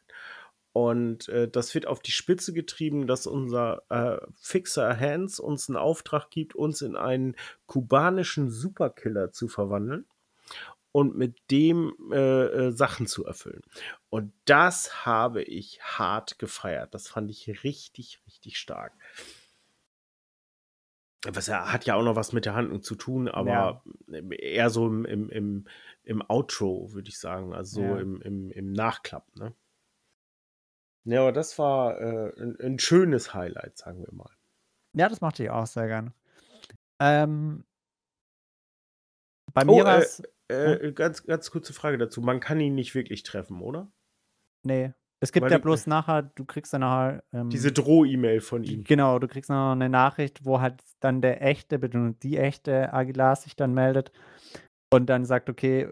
[0.75, 5.77] Und äh, das wird auf die Spitze getrieben, dass unser äh, Fixer Hans uns einen
[5.77, 10.05] Auftrag gibt, uns in einen kubanischen Superkiller zu verwandeln
[10.91, 13.63] und mit dem äh, äh, Sachen zu erfüllen.
[14.11, 16.93] Und das habe ich hart gefeiert.
[16.93, 18.95] Das fand ich richtig, richtig stark.
[21.25, 23.83] Was er hat ja auch noch was mit der Handlung zu tun, aber
[24.41, 25.65] eher so im, im, im,
[26.03, 27.55] im Outro, würde ich sagen.
[27.55, 28.01] Also so Ja.
[28.01, 29.55] im, im, im Nachklapp, ne?
[31.05, 34.31] Ja, aber das war äh, ein, ein schönes Highlight, sagen wir mal.
[34.95, 36.15] Ja, das machte ich auch sehr gern.
[37.01, 37.65] Ähm,
[39.53, 40.23] bei Oh, mir war äh, es.
[40.49, 42.21] Äh, ganz, ganz kurze Frage dazu.
[42.21, 43.91] Man kann ihn nicht wirklich treffen, oder?
[44.63, 44.93] Nee.
[45.21, 47.25] Es gibt Weil ja bloß nachher, du kriegst dann nachher.
[47.33, 48.85] Ähm, Diese Droh-E-Mail von ihm.
[48.85, 53.57] Genau, du kriegst noch eine Nachricht, wo halt dann der echte, die echte Aguilar sich
[53.57, 54.13] dann meldet
[54.93, 55.89] und dann sagt, okay,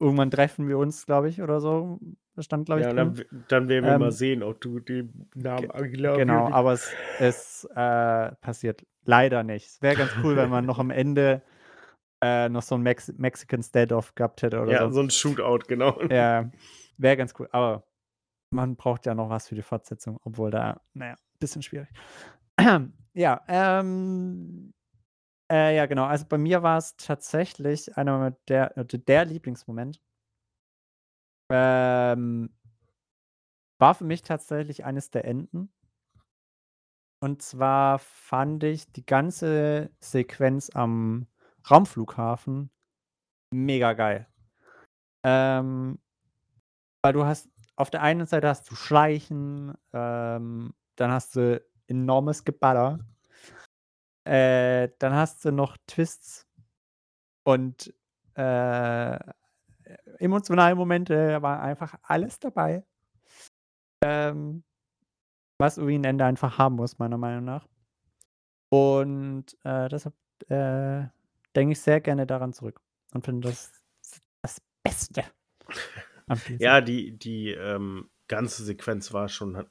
[0.00, 2.00] irgendwann treffen wir uns, glaube ich, oder so.
[2.34, 3.14] Das stand, glaube ich, Ja, dann,
[3.48, 6.92] dann werden wir Ähm, mal sehen, ob du den Namen Aguilar Genau, wirklich- aber es,
[7.18, 9.66] es äh, passiert leider nicht.
[9.66, 11.42] Es wäre ganz cool, wenn man noch am Ende
[12.22, 14.92] äh, noch so ein Mex Mexican Standoff gehabt hätte oder Ja, so.
[14.92, 16.00] so ein Shootout, genau.
[16.10, 16.50] Ja,
[16.98, 17.48] wäre ganz cool.
[17.52, 17.84] Aber
[18.50, 21.88] man braucht ja noch was für die Fortsetzung, obwohl da, naja, bisschen schwierig.
[23.14, 24.72] ja, ähm,
[25.50, 26.04] äh, ja, genau.
[26.04, 30.00] Also bei mir war es tatsächlich einer der, äh, der Lieblingsmoment.
[31.52, 32.50] Ähm,
[33.80, 35.72] war für mich tatsächlich eines der Enden.
[37.22, 41.26] Und zwar fand ich die ganze Sequenz am
[41.70, 42.70] Raumflughafen
[43.52, 44.26] mega geil.
[45.24, 45.98] Ähm,
[47.02, 52.44] weil du hast auf der einen Seite hast du Schleichen, ähm, dann hast du enormes
[52.44, 53.00] Geballer,
[54.24, 56.46] äh, dann hast du noch Twists
[57.44, 57.94] und
[58.34, 59.18] äh,
[60.18, 62.84] emotionale Momente, war einfach alles dabei.
[64.02, 64.64] Ähm,
[65.58, 67.68] was irgendwie ein Ende einfach haben muss, meiner Meinung nach.
[68.70, 70.14] Und äh, deshalb
[70.48, 71.06] äh,
[71.54, 72.80] denke ich sehr gerne daran zurück
[73.12, 73.72] und finde das
[74.42, 75.24] das Beste.
[76.58, 79.66] Ja, die, die ähm, ganze Sequenz war schon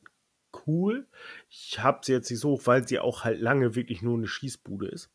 [0.70, 1.08] cool.
[1.50, 4.28] Ich habe sie jetzt nicht so hoch, weil sie auch halt lange wirklich nur eine
[4.28, 5.10] Schießbude ist.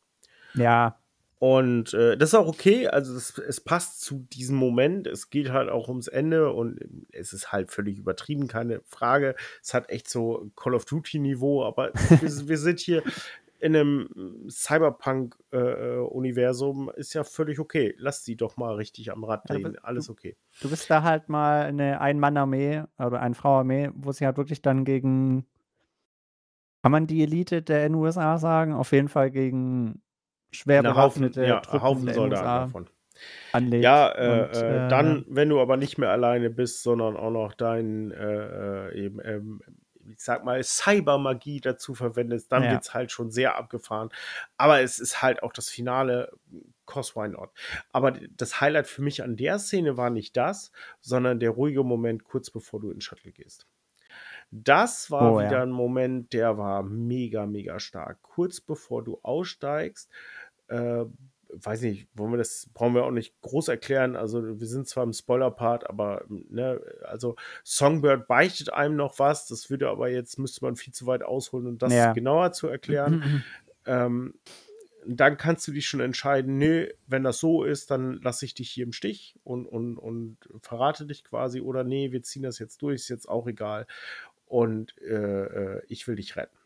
[0.54, 0.98] ja,
[1.38, 2.88] Und äh, das ist auch okay.
[2.88, 5.06] Also es, es passt zu diesem Moment.
[5.06, 6.78] Es geht halt auch ums Ende und
[7.12, 9.34] es ist halt völlig übertrieben, keine Frage.
[9.62, 13.02] Es hat echt so Call of Duty-Niveau, aber wir, wir sind hier
[13.64, 17.94] in einem Cyberpunk-Universum, ist ja völlig okay.
[17.96, 19.76] Lass sie doch mal richtig am Rad Ja, drehen.
[19.76, 20.36] aber Alles du- okay.
[20.60, 25.46] du bist da halt mal eine Ein-Mann-Armee oder Ein-Frau-Armee, wo sie halt wirklich dann gegen,
[26.82, 28.74] kann man die Elite der USA sagen?
[28.74, 30.02] Auf jeden Fall gegen
[30.50, 32.90] schwer Eine Haufen, bewaffnete ja, Truppen Haufen der Soldaten USA davon.
[33.52, 33.84] anlegt.
[33.84, 37.30] Ja, äh, und, äh, äh, dann, wenn du aber nicht mehr alleine bist, sondern auch
[37.30, 39.60] noch deinen, äh, äh, eben, ähm,
[40.12, 42.70] ich sag mal, Cybermagie dazu verwendest, dann Ja.
[42.72, 44.10] wird's halt schon sehr abgefahren.
[44.56, 46.32] Aber es ist halt auch das Finale,
[46.86, 47.50] cost why not.
[47.92, 52.24] Aber das Highlight für mich an der Szene war nicht das, sondern der ruhige Moment
[52.24, 53.66] kurz bevor du in Shuttle gehst.
[54.50, 55.62] Das war Oh, wieder ja.
[55.62, 58.22] ein Moment, der war mega, mega stark.
[58.22, 60.10] Kurz bevor du aussteigst,
[60.68, 61.04] äh,
[61.60, 64.16] weiß nicht, wollen wir das, brauchen wir auch nicht groß erklären.
[64.16, 69.46] Also, wir sind zwar im Spoiler-Part, aber, ne, also Songbird beichtet einem noch was.
[69.46, 72.12] Das würde aber jetzt, müsste man viel zu weit ausholen, um das Ja.
[72.12, 73.42] genauer zu erklären.
[73.86, 74.34] ähm,
[75.06, 78.70] dann kannst du dich schon entscheiden, nö, wenn das so ist, dann lasse ich dich
[78.70, 82.80] hier im Stich und, und, und verrate dich quasi oder nee, wir ziehen das jetzt
[82.80, 83.86] durch, ist jetzt auch egal.
[84.46, 85.12] Und äh,
[85.76, 86.56] äh, ich will dich retten.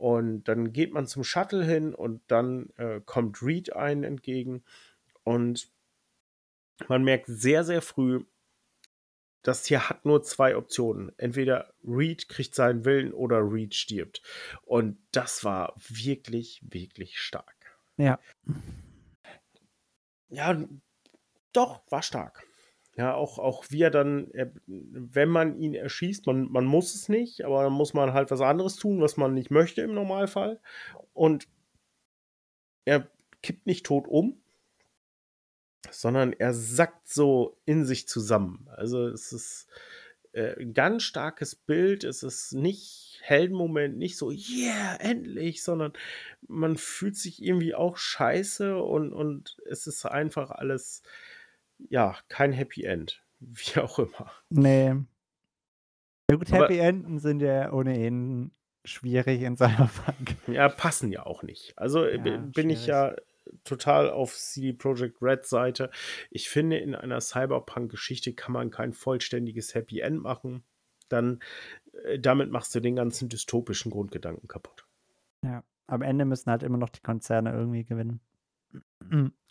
[0.00, 4.64] Und dann geht man zum Shuttle hin und dann äh, kommt Reed einen entgegen
[5.24, 5.70] und
[6.88, 8.24] man merkt sehr, sehr früh,
[9.42, 11.12] das Tier hat nur zwei Optionen.
[11.18, 14.22] Entweder Reed kriegt seinen Willen oder Reed stirbt.
[14.62, 17.78] Und das war wirklich, wirklich stark.
[17.98, 18.18] Ja.
[20.30, 20.64] Ja,
[21.52, 22.46] doch, war stark.
[23.00, 24.30] Ja, auch, auch wie er dann,
[24.66, 28.42] wenn man ihn erschießt, man, man muss es nicht, aber dann muss man halt was
[28.42, 30.60] anderes tun, was man nicht möchte im Normalfall.
[31.14, 31.48] Und
[32.84, 33.10] er
[33.42, 34.42] kippt nicht tot um,
[35.90, 38.68] sondern er sackt so in sich zusammen.
[38.76, 39.66] Also es ist
[40.32, 42.04] äh, ein ganz starkes Bild.
[42.04, 45.94] Es ist nicht Heldenmoment, nicht so, yeah, endlich, sondern
[46.46, 51.02] man fühlt sich irgendwie auch scheiße und, und es ist einfach alles,
[51.88, 53.22] ja, kein Happy End.
[53.40, 54.30] Wie auch immer.
[54.50, 54.94] Nee.
[56.30, 58.52] Ja gut, Aber- Happy Enden sind ja ohnehin
[58.84, 60.36] schwierig in Cyberpunk.
[60.46, 61.74] Ja, passen ja auch nicht.
[61.76, 63.14] Also äh, Ja, bin ich ja
[63.64, 65.90] total auf CD Projekt Red Seite.
[66.30, 70.62] Ich finde, in einer Cyberpunk-Geschichte kann man kein vollständiges Happy End machen.
[71.08, 71.40] Dann
[72.04, 74.86] äh, damit machst du den ganzen dystopischen Grundgedanken kaputt.
[75.44, 78.20] Ja, am Ende müssen halt immer noch die Konzerne irgendwie gewinnen.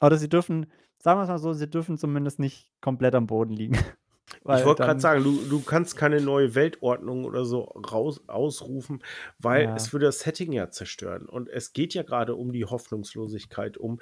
[0.02, 3.54] Oder sie dürfen, sagen wir es mal so, sie dürfen zumindest nicht komplett am Boden
[3.54, 3.78] liegen.
[4.44, 9.04] Weil ich wollte gerade sagen, du, du kannst keine neue Weltordnung oder so raus, ausrufen,
[9.38, 9.76] weil Ja.
[9.76, 11.28] es würde das Setting ja zerstören.
[11.28, 14.00] Und es geht ja gerade um die Hoffnungslosigkeit, um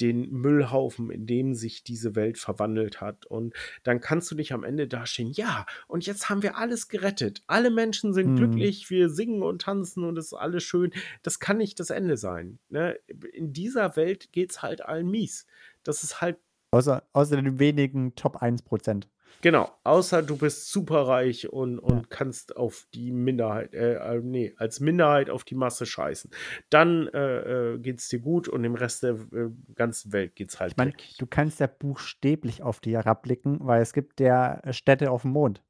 [0.00, 3.26] den Müllhaufen, in dem sich diese Welt verwandelt hat.
[3.26, 7.42] Und dann kannst du dich am Ende dastehen, ja, und jetzt haben wir alles gerettet.
[7.46, 8.36] Alle Menschen sind Hm.
[8.36, 10.92] glücklich, wir singen und tanzen und es ist alles schön.
[11.22, 12.58] Das kann nicht das Ende sein.
[12.68, 12.98] Ne?
[13.32, 15.46] In dieser Welt geht es halt allen mies.
[15.82, 16.38] Das ist halt
[16.70, 19.08] Außer, außer den wenigen Top 1%.
[19.40, 22.02] Genau, außer du bist superreich und, und Ja.
[22.08, 26.30] kannst auf die Minderheit, äh, äh, nee, als Minderheit auf die Masse scheißen.
[26.70, 30.72] Dann äh, äh, geht's dir gut und im Rest der äh, ganzen Welt geht's halt
[30.72, 31.16] Ich dreckig.
[31.18, 35.30] du kannst ja buchstäblich auf die herabblicken, weil es gibt ja äh, Städte auf dem
[35.32, 35.62] Mond.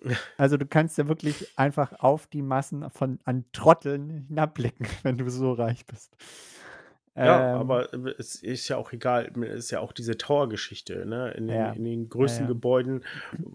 [0.36, 5.28] Also du kannst ja wirklich einfach auf die Massen von an Trotteln hinabblicken, wenn du
[5.28, 6.16] so reich bist.
[7.18, 11.32] Ja, Ähm, aber es ist ja auch egal, es ist ja auch diese Tower-Geschichte, ne?
[11.32, 11.72] In den, Ja.
[11.72, 12.54] in den größten Ja, ja.
[12.54, 13.04] Gebäuden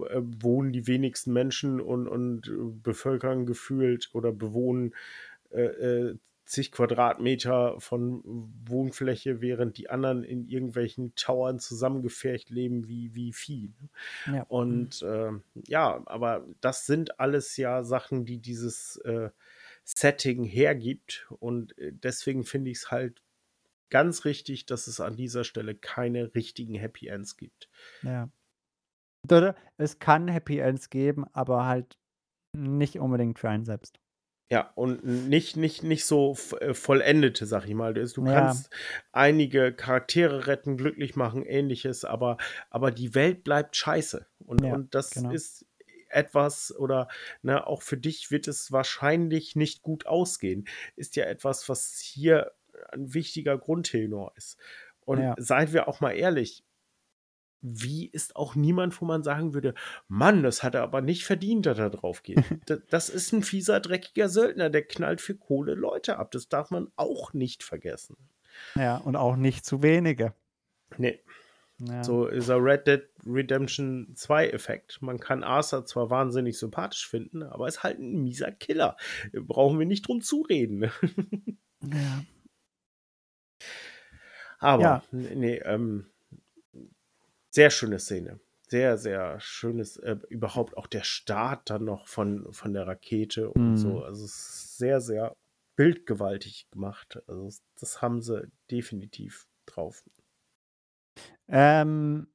[0.09, 2.51] äh, wohnen die wenigsten Menschen und, und
[2.83, 4.93] bevölkern gefühlt oder bewohnen
[5.51, 8.21] äh, äh, zig Quadratmeter von
[8.65, 13.71] Wohnfläche, während die anderen in irgendwelchen Towern zusammengefercht leben wie, wie Vieh.
[14.25, 14.35] ne?
[14.37, 14.43] ja.
[14.49, 15.31] Und äh,
[15.67, 19.29] ja, aber das sind alles ja Sachen, die dieses äh,
[19.85, 21.27] Setting hergibt.
[21.39, 23.21] Und äh, deswegen finde ich es halt
[23.93, 27.69] ganz richtig, dass es an dieser Stelle keine richtigen Happy Ends gibt.
[28.01, 28.29] Ja.
[29.77, 31.97] Es kann Happy Ends geben, aber halt
[32.57, 33.99] nicht unbedingt für einen selbst.
[34.51, 37.93] Ja, und nicht, nicht, nicht so äh, vollendete, sag ich mal.
[37.93, 38.33] Du du Ja.
[38.33, 38.69] kannst
[39.11, 42.37] einige Charaktere retten, glücklich machen, ähnliches, aber,
[42.69, 44.27] aber die Welt bleibt scheiße.
[44.39, 45.31] Und, Ja, und das genau.
[45.31, 45.65] ist
[46.09, 47.07] etwas, oder
[47.41, 50.67] ne, auch für dich wird es wahrscheinlich nicht gut ausgehen.
[50.95, 52.51] Ist ja etwas, was hier
[52.91, 54.57] ein wichtiger Grundtenor ist.
[55.05, 55.35] Und Ja.
[55.37, 56.63] seien wir auch mal ehrlich,
[57.65, 59.73] wie ist auch niemand, wo man sagen würde,
[60.09, 62.37] Mann, das hat er aber nicht verdient, dass er drauf geht.
[62.89, 66.31] Das ist ein fieser, dreckiger Söldner, der knallt für Kohle Leute ab.
[66.31, 68.17] Das darf man auch nicht vergessen.
[68.75, 70.33] Ja, und auch nicht zu wenige.
[70.97, 71.21] Nee,
[71.79, 72.03] Ja.
[72.03, 75.01] so ist er Red Dead Redemption 2 Effekt.
[75.01, 78.97] Man kann Arthur zwar wahnsinnig sympathisch finden, aber ist halt ein mieser Killer.
[79.31, 80.91] Brauchen wir nicht drum zureden.
[81.81, 82.23] ja.
[84.63, 85.03] Aber, Ja.
[85.11, 86.05] nee, ähm,
[87.51, 88.39] sehr schöne Szene.
[88.67, 93.61] Sehr, sehr schönes, äh, überhaupt auch der Start dann noch von, von der Rakete und
[93.61, 93.77] Mhm.
[93.77, 94.03] so.
[94.03, 95.35] Also es ist sehr, sehr
[95.75, 97.21] bildgewaltig gemacht.
[97.27, 97.49] Also
[97.79, 100.03] das haben sie definitiv drauf.
[101.47, 102.27] Ähm,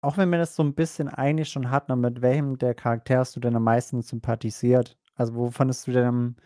[0.00, 3.36] auch wenn wir das so ein bisschen eigentlich schon hatten, mit welchem der Charakter hast
[3.36, 4.96] du denn am meisten sympathisiert?
[5.14, 6.36] Also, wo fandest du denn am,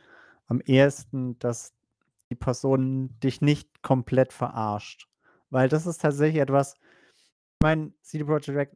[0.46, 1.74] am ehesten, dass
[2.32, 5.08] die Person dich nicht komplett verarscht?
[5.50, 8.70] Weil das ist tatsächlich etwas, ich meine, CD Projekt Red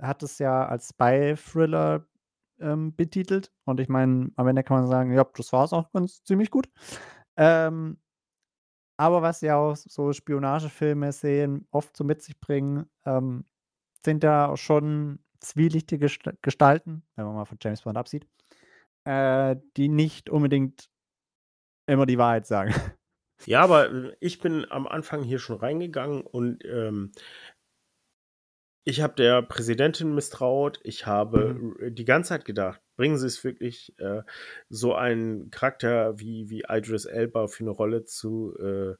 [0.00, 2.06] hat es ja als Spy-Thriller
[2.60, 5.92] ähm, betitelt und ich meine, am Ende kann man sagen, ja, das war es auch
[5.92, 6.70] ganz ziemlich gut.
[7.36, 7.98] Ähm,
[8.98, 13.44] aber was ja auch so Spionagefilme sehen, oft so mit sich bringen, ähm,
[14.04, 18.26] sind da schon zwielichtige Gest- Gestalten, wenn man mal von James Bond absieht,
[19.04, 20.88] äh, die nicht unbedingt
[21.86, 22.72] immer die Wahrheit sagen.
[23.46, 27.12] Ja, aber äh, ich bin am Anfang hier schon reingegangen und ähm,
[28.84, 30.80] ich habe der Präsidentin misstraut.
[30.82, 31.62] Ich habe Mhm.
[31.80, 34.22] r- die ganze Zeit gedacht, bringen Sie es wirklich, äh,
[34.68, 38.94] so einen Charakter wie, wie Idris Elba für eine Rolle zu äh,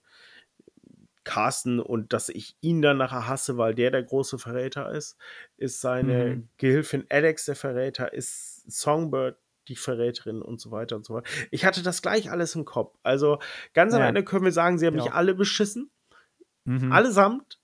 [1.25, 5.17] casten und dass ich ihn dann nachher hasse, weil der der große Verräter ist,
[5.57, 6.49] ist seine Mhm.
[6.59, 11.29] Gehilfin Alex der Verräter, ist Songbird die Verräterin und so weiter und so weiter.
[11.51, 12.99] Ich hatte das gleich alles im Kopf.
[13.03, 13.39] Also
[13.75, 14.09] ganz am Ja.
[14.09, 15.05] Ende können wir sagen, sie haben Ja.
[15.05, 15.91] mich alle beschissen.
[16.65, 16.93] Mhm.
[16.93, 17.61] Allesamt.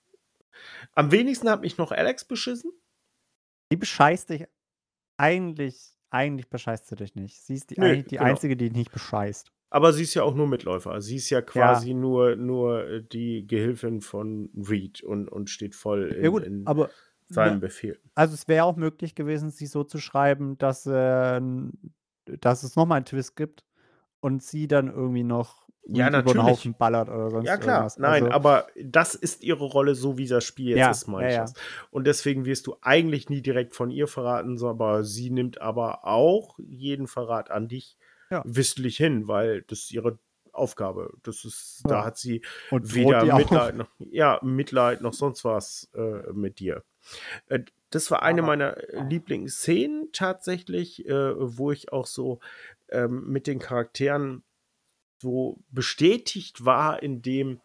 [0.93, 2.71] Am wenigsten hat mich noch Alex beschissen.
[3.71, 4.45] Die bescheißt dich
[5.17, 7.41] eigentlich, eigentlich bescheißt sie dich nicht.
[7.43, 8.29] Sie ist die, eigentlich die genau.
[8.29, 9.51] einzige, die dich nicht bescheißt.
[9.71, 10.99] Aber sie ist ja auch nur Mitläufer.
[11.01, 16.11] Sie ist ja quasi nur, nur äh, die Gehilfin von Reed und, und steht voll
[16.11, 16.89] in, ja gut, in aber
[17.29, 17.99] seinem ne, Befehl.
[18.15, 21.41] also es wäre auch möglich gewesen, sie so zu schreiben, dass, äh,
[22.25, 23.63] dass es nochmal einen Twist gibt
[24.19, 26.43] und sie dann irgendwie noch Ja, über den natürlich.
[26.43, 27.75] Haufen ballert oder sonst Ja, klar.
[27.75, 27.97] irgendwas.
[27.99, 31.31] Nein, Also, aber das ist ihre Rolle, so wie das Spiel jetzt Ja, ist, meine
[31.31, 31.53] ja, ja.
[31.91, 36.59] Und deswegen wirst du eigentlich nie direkt von ihr verraten, aber sie nimmt aber auch
[36.59, 37.97] jeden Verrat an dich
[38.29, 38.43] Ja.
[38.45, 40.19] wissentlich hin, weil das ihre
[40.59, 41.13] Aufgabe.
[41.23, 42.05] Das ist, da Ja.
[42.05, 43.35] hat sie und weder.
[43.35, 46.83] Mitleid noch, ja, Mitleid noch sonst was äh, mit dir.
[47.47, 52.39] Äh, das war eine meiner äh, Lieblingsszenen tatsächlich, äh, wo ich auch so
[52.89, 54.43] ähm, mit den Charakteren
[55.21, 57.61] so bestätigt war in dem,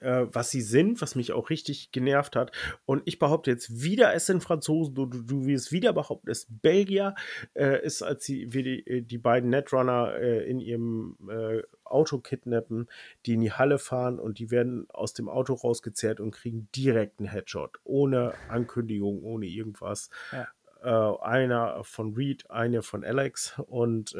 [0.00, 2.52] äh, was sie sind, was mich auch richtig genervt hat.
[2.86, 6.62] Und ich behaupte jetzt wieder, es sind Franzosen, du, du, wirst wieder behaupten, es ist
[6.62, 7.14] Belgier,
[7.54, 12.18] äh, ist, als sie wie die, äh, die beiden Netrunner äh, in ihrem äh, Auto
[12.18, 12.88] kidnappen,
[13.26, 17.20] die in die Halle fahren und die werden aus dem Auto rausgezerrt und kriegen direkt
[17.20, 20.10] einen Headshot, ohne Ankündigung, ohne irgendwas.
[20.32, 20.48] Ja.
[20.82, 24.16] Äh, einer von Reed, eine von Alex und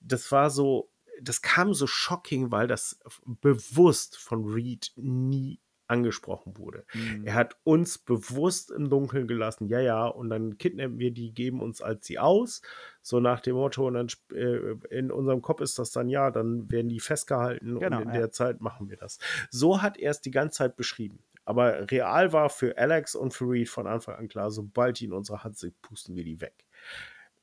[0.00, 0.88] das war so,
[1.20, 6.84] das kam so shocking, weil das bewusst von Reed nie angesprochen wurde.
[6.94, 7.26] Mhm.
[7.26, 11.60] Er hat uns bewusst im Dunkeln gelassen, ja, ja, und dann kidnappen wir die, geben
[11.60, 12.62] uns als sie aus,
[13.02, 16.70] so nach dem Motto, und dann äh, in unserem Kopf ist das dann, ja, dann
[16.70, 18.18] werden die festgehalten Genau, und in ja.
[18.18, 19.18] der Zeit machen wir das.
[19.50, 21.20] So hat er es die ganze Zeit beschrieben.
[21.44, 25.12] Aber real war für Alex und für Reed von Anfang an klar, sobald die in
[25.12, 26.66] unserer Hand sind, pusten wir die weg.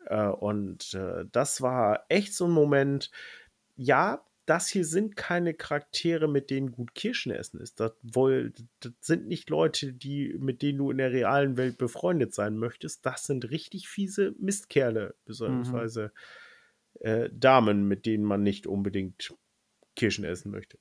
[0.07, 3.11] Äh, und äh, das war echt so ein Moment,
[3.75, 7.79] ja, das hier sind keine Charaktere, mit denen gut Kirschen essen ist.
[7.79, 12.33] Das, wohl, das sind nicht Leute, die, mit denen du in der realen Welt befreundet
[12.33, 13.05] sein möchtest.
[13.05, 16.11] Das sind richtig fiese Mistkerle, beziehungsweise
[16.99, 17.07] mhm.
[17.07, 19.33] äh, Damen, mit denen man nicht unbedingt
[19.95, 20.77] Kirschen essen möchte.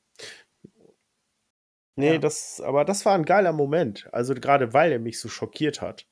[1.95, 2.19] Nee, ja.
[2.19, 4.09] das, aber das war ein geiler Moment.
[4.13, 6.09] Also gerade weil er mich so schockiert hat.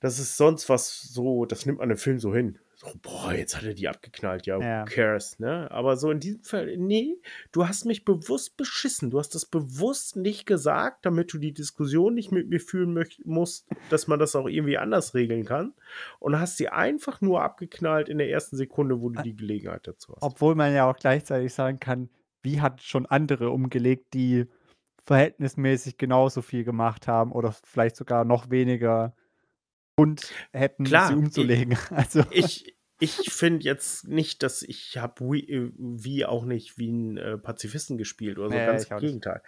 [0.00, 3.58] Das ist sonst was so, das nimmt man im Film so hin so, boah, jetzt
[3.58, 4.80] hat er die abgeknallt, ja, ja.
[4.80, 5.70] who cares, ne?
[5.70, 7.20] Aber so in diesem Fall, nee,
[7.52, 9.10] du hast mich bewusst beschissen.
[9.10, 13.68] Du hast das bewusst nicht gesagt, damit du die Diskussion nicht mit mir führen musst,
[13.90, 15.74] dass man das auch irgendwie anders regeln kann.
[16.20, 20.14] Und hast sie einfach nur abgeknallt in der ersten Sekunde, wo du die Gelegenheit dazu
[20.14, 20.22] hast.
[20.22, 22.08] Obwohl man ja auch gleichzeitig sagen kann,
[22.42, 24.46] wie hat schon andere umgelegt, die
[25.04, 29.14] verhältnismäßig genauso viel gemacht haben oder vielleicht sogar noch weniger
[30.00, 31.72] und hätten Klar, sie umzulegen.
[31.72, 32.24] Ich, also.
[32.30, 37.16] ich, ich finde jetzt nicht, dass ich habe wie, äh, wie auch nicht wie ein
[37.16, 39.42] äh, Pazifisten gespielt oder so, nee, ganz im Gegenteil.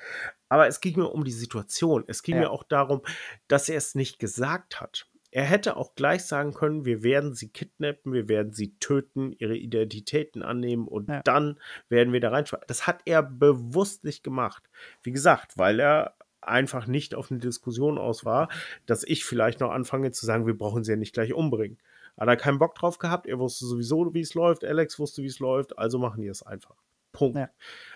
[0.48, 2.04] Aber es ging mir um die Situation.
[2.06, 2.42] Es ging ja.
[2.42, 3.02] mir auch darum,
[3.48, 5.06] dass er es nicht gesagt hat.
[5.34, 9.56] Er hätte auch gleich sagen können, wir werden sie kidnappen, wir werden sie töten, ihre
[9.56, 11.22] Identitäten annehmen und ja.
[11.22, 12.66] dann werden wir da reinschreiben.
[12.68, 14.68] Das hat er bewusst nicht gemacht.
[15.02, 18.48] Wie gesagt, weil er einfach nicht auf eine Diskussion aus war,
[18.86, 21.78] dass ich vielleicht noch anfange zu sagen, wir brauchen sie ja nicht gleich umbringen.
[22.18, 25.26] Hat er keinen Bock drauf gehabt, er wusste sowieso, wie es läuft, Alex wusste, wie
[25.26, 26.76] es läuft, also machen die es einfach.
[27.12, 27.38] Punkt.
[27.38, 27.50] Ja.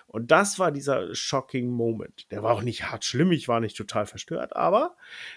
[0.05, 2.31] Und das war dieser shocking Moment.
[2.31, 4.95] Der war auch nicht hart schlimm, ich war nicht total verstört, aber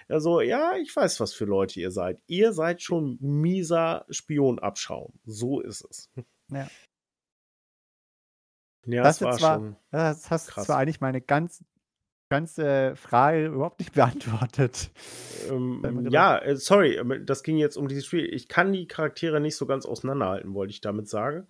[0.08, 2.22] also, ja, ich weiß, was für Leute ihr seid.
[2.26, 5.12] Ihr seid schon mieser Spionabschaum.
[5.24, 6.11] So ist es.
[6.48, 6.68] Ja.
[8.86, 9.76] Ja, das, das war zwar, schon.
[9.90, 10.66] Das hast krass.
[10.66, 11.64] zwar eigentlich meine ganz
[12.31, 14.91] ganze Frage überhaupt nicht beantwortet.
[15.51, 18.24] Ähm, ja, äh, sorry, ähm, das ging jetzt um dieses Spiel.
[18.33, 21.47] Ich kann die Charaktere nicht so ganz auseinanderhalten, wollte ich damit sagen.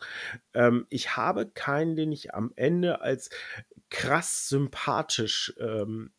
[0.55, 3.31] Ähm, ich habe keinen, den ich am Ende als
[3.91, 6.13] krass sympathisch, ähm,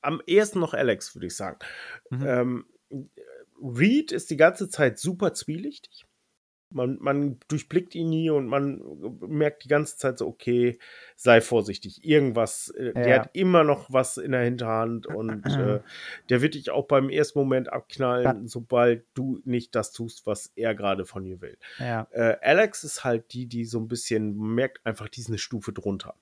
[0.00, 1.58] am ehesten noch Alex, würde ich sagen.
[2.10, 2.26] Mhm.
[2.26, 2.64] Ähm,
[3.60, 6.06] Reed ist die ganze Zeit super zwielichtig.
[6.74, 8.82] Man, man durchblickt ihn nie und man
[9.20, 10.78] merkt die ganze Zeit so, okay,
[11.16, 12.04] sei vorsichtig.
[12.04, 12.92] Irgendwas, äh, ja.
[12.92, 15.80] der hat immer noch was in der Hinterhand und äh,
[16.28, 18.40] der wird dich auch beim ersten Moment abknallen, ja.
[18.44, 21.56] sobald du nicht das tust, was er gerade von dir will.
[21.78, 22.06] Ja.
[22.10, 25.72] Äh, Alex ist halt die, die so ein bisschen merkt einfach, die ist eine Stufe
[25.72, 26.14] drunter.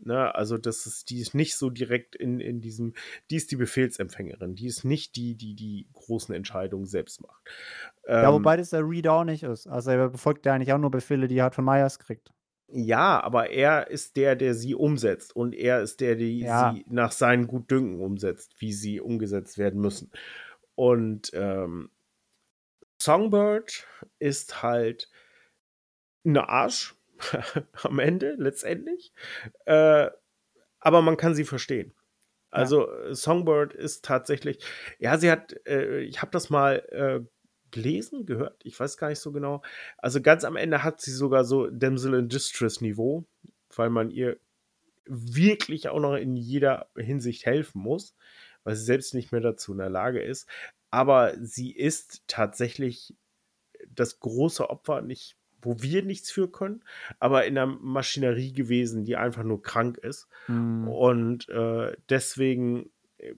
[0.00, 2.94] Ne, also das ist, die ist nicht so direkt in, in diesem,
[3.30, 7.42] die ist die Befehlsempfängerin, die ist nicht die, die die großen Entscheidungen selbst macht.
[8.06, 9.66] Ja, ähm, wobei das der Reader auch nicht ist.
[9.66, 12.32] Also er befolgt ja eigentlich auch nur Befehle, die er halt von Myers kriegt.
[12.70, 16.72] Ja, aber er ist der, der sie umsetzt und er ist der, der ja.
[16.72, 20.12] sie nach seinen Gutdünken umsetzt, wie sie umgesetzt werden müssen.
[20.74, 21.90] Und ähm,
[23.00, 23.86] Songbird
[24.18, 25.10] ist halt
[26.24, 26.94] eine Arsch,
[27.82, 29.12] am Ende, letztendlich.
[29.64, 30.10] Äh,
[30.80, 31.92] aber man kann sie verstehen.
[32.50, 33.14] Also ja.
[33.14, 34.64] Songbird ist tatsächlich,
[34.98, 37.20] ja, sie hat, äh, ich habe das mal äh,
[37.70, 39.62] gelesen, gehört, ich weiß gar nicht so genau.
[39.98, 43.26] Also ganz am Ende hat sie sogar so Damsel in Distress Niveau,
[43.74, 44.38] weil man ihr
[45.04, 48.14] wirklich auch noch in jeder Hinsicht helfen muss,
[48.64, 50.48] weil sie selbst nicht mehr dazu in der Lage ist.
[50.90, 53.14] Aber sie ist tatsächlich
[53.88, 56.84] das große Opfer, nicht wo wir nichts für können,
[57.18, 60.28] aber in der Maschinerie gewesen, die einfach nur krank ist.
[60.46, 60.88] Mhm.
[60.88, 63.34] Und äh, deswegen äh,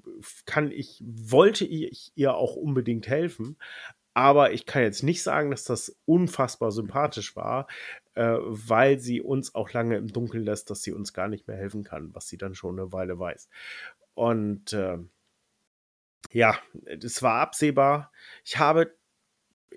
[0.47, 3.57] kann ich, wollte ich ihr auch unbedingt helfen.
[4.13, 7.69] Aber ich kann jetzt nicht sagen, dass das unfassbar sympathisch war,
[8.15, 11.57] äh, weil sie uns auch lange im Dunkeln lässt, dass sie uns gar nicht mehr
[11.57, 13.49] helfen kann, was sie dann schon eine Weile weiß.
[14.15, 14.99] Und äh,
[16.33, 16.59] ja,
[16.99, 18.13] das war absehbar.
[18.45, 18.95] Ich habe,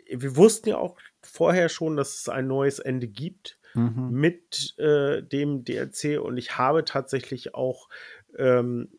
[0.09, 0.97] wir wussten ja auch
[1.28, 4.09] vorher schon, dass es ein neues Ende gibt mhm.
[4.11, 7.89] mit äh, dem DLC und ich habe tatsächlich auch
[8.38, 8.91] ähm,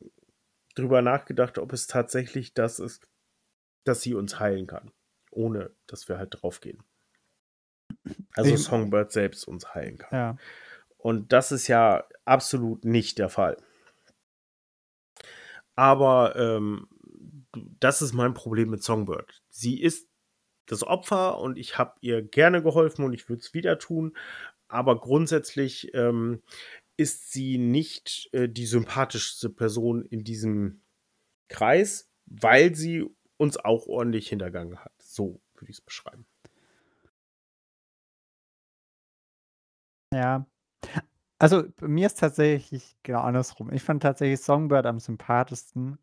[0.74, 3.08] drüber nachgedacht, ob es tatsächlich das ist,
[3.84, 4.92] dass sie uns heilen kann,
[5.30, 6.82] ohne dass wir halt draufgehen.
[8.34, 10.18] Also ich, Songbird selbst uns heilen kann.
[10.18, 10.36] Ja.
[10.96, 13.56] Und das ist ja absolut nicht der Fall.
[15.76, 16.88] Aber ähm,
[17.80, 19.42] das ist mein Problem mit Songbird.
[19.50, 20.08] Sie ist
[20.66, 24.16] das Opfer und ich habe ihr gerne geholfen und ich würde es wieder tun.
[24.68, 26.42] Aber grundsätzlich ähm,
[26.96, 30.82] ist sie nicht äh, die sympathischste Person in diesem
[31.48, 33.04] Kreis, weil sie
[33.36, 34.92] uns auch ordentlich hintergangen hat.
[34.98, 36.26] So würde ich es beschreiben.
[40.12, 40.46] Ja.
[41.38, 43.72] Also bei mir ist tatsächlich genau andersrum.
[43.72, 45.98] Ich fand tatsächlich Songbird am sympathischsten.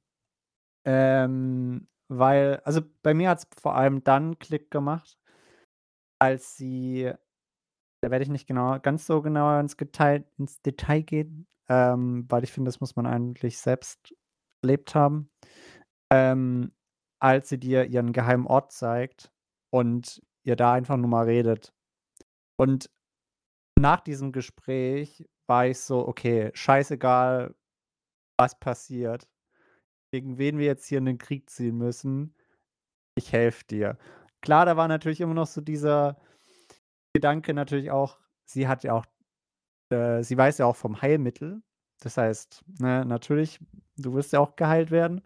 [0.86, 5.18] Ähm, weil, also bei mir hat es vor allem dann Klick gemacht,
[6.20, 7.12] als sie
[8.04, 12.44] Da werde ich nicht genau ganz so genau ins Detail ins Detail gehen, ähm, weil
[12.46, 14.16] ich finde, das muss man eigentlich selbst
[14.64, 15.32] erlebt haben.
[16.12, 16.74] Ähm,
[17.22, 19.32] als sie dir ihren geheimen Ort zeigt
[19.72, 21.74] und ihr da einfach nur mal redet.
[22.58, 22.90] Und
[23.80, 27.56] nach diesem Gespräch war ich so: „Okay, scheißegal,
[28.40, 29.30] was passiert,
[30.12, 32.36] gegen wen wir jetzt hier in den Krieg ziehen müssen,
[33.16, 33.98] ich helfe dir.“
[34.42, 36.18] Klar, da war natürlich immer noch so dieser
[37.14, 39.06] Gedanke natürlich auch, sie hat ja auch
[39.92, 41.62] äh, sie weiß ja auch vom Heilmittel.
[42.02, 43.60] Das heißt, ne, natürlich,
[43.98, 45.22] du wirst ja auch geheilt werden.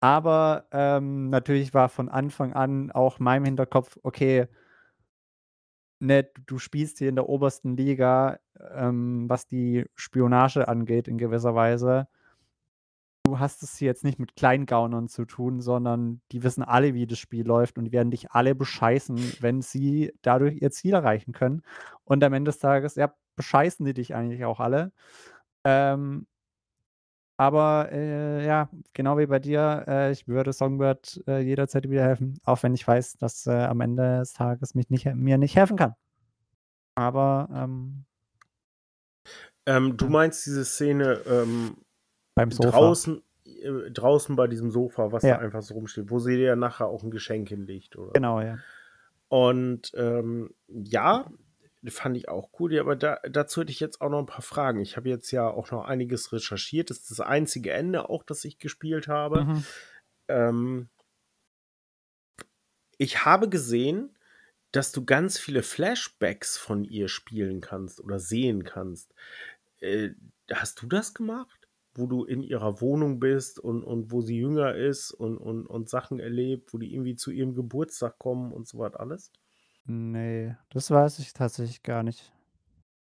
[0.00, 4.48] Aber, ähm, natürlich war von Anfang an auch in meinem Hinterkopf: „Okay“
[6.00, 8.38] ne, du du spielst hier in der obersten Liga,
[8.74, 12.08] ähm, was die Spionage angeht in gewisser Weise.
[13.26, 17.08] Du hast es hier jetzt nicht mit Kleingaunern zu tun, sondern die wissen alle, wie
[17.08, 21.32] das Spiel läuft und die werden dich alle bescheißen, wenn sie dadurch ihr Ziel erreichen
[21.32, 21.62] können.
[22.04, 24.92] Und am Ende des Tages, ja, bescheißen die dich eigentlich auch alle.
[25.64, 26.26] Ähm
[27.38, 32.38] aber, äh, ja, genau wie bei dir, äh, ich würde Songbird, äh, jederzeit wieder helfen,
[32.44, 35.76] auch wenn ich weiß, dass, äh, am Ende des Tages mich nicht mir nicht helfen
[35.76, 35.94] kann.
[36.94, 38.06] Aber, ähm
[39.66, 41.76] Ähm, du meinst diese Szene, ähm,
[42.36, 42.96] Beim Sofa.
[42.96, 45.38] draußen äh, draußen bei diesem Sofa, was da Ja.
[45.38, 48.14] einfach so rumsteht, wo sie dir ja nachher auch 'n Geschenk hinlegt, oder?
[48.14, 48.66] Genau, ja.
[49.32, 51.30] Und, ähm, ja,
[51.88, 52.72] fand ich auch cool.
[52.74, 54.80] Ja, aber da dazu hätte ich jetzt auch noch 'n paar Fragen.
[54.80, 56.90] Ich habe jetzt ja auch noch einiges recherchiert.
[56.90, 59.46] Das ist das einzige Ende auch, das ich gespielt habe.
[59.46, 59.66] Mhm.
[60.28, 60.88] Ähm
[63.00, 64.16] ich habe gesehen,
[64.72, 69.14] dass du ganz viele Flashbacks von ihr spielen kannst oder sehen kannst.
[69.80, 70.10] Äh,
[70.52, 71.65] hast du das gemacht?
[71.96, 75.88] Wo du in ihrer Wohnung bist und und wo sie jünger ist und und und
[75.88, 79.30] Sachen erlebt, wo die irgendwie zu ihrem Geburtstag kommen und so was alles?
[79.88, 82.32] Ne, das weiß ich tatsächlich gar nicht.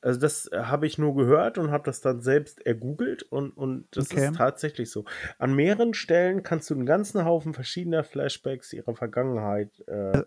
[0.03, 4.11] Also, das habe ich nur gehört und habe das dann selbst ergoogelt und und das
[4.11, 4.29] Okay.
[4.29, 5.05] ist tatsächlich so.
[5.39, 10.25] An mehreren Stellen kannst du 'n ganzen Haufen verschiedener Flashbacks ihrer Vergangenheit, äh, Äh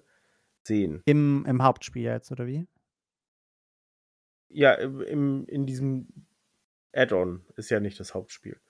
[0.67, 1.05] sehen.
[1.07, 2.67] Im im Hauptspiel jetzt, oder wie?
[4.51, 6.27] Ja, im im in diesem
[6.95, 8.61] Add-on, ist ja nicht das Hauptspiel.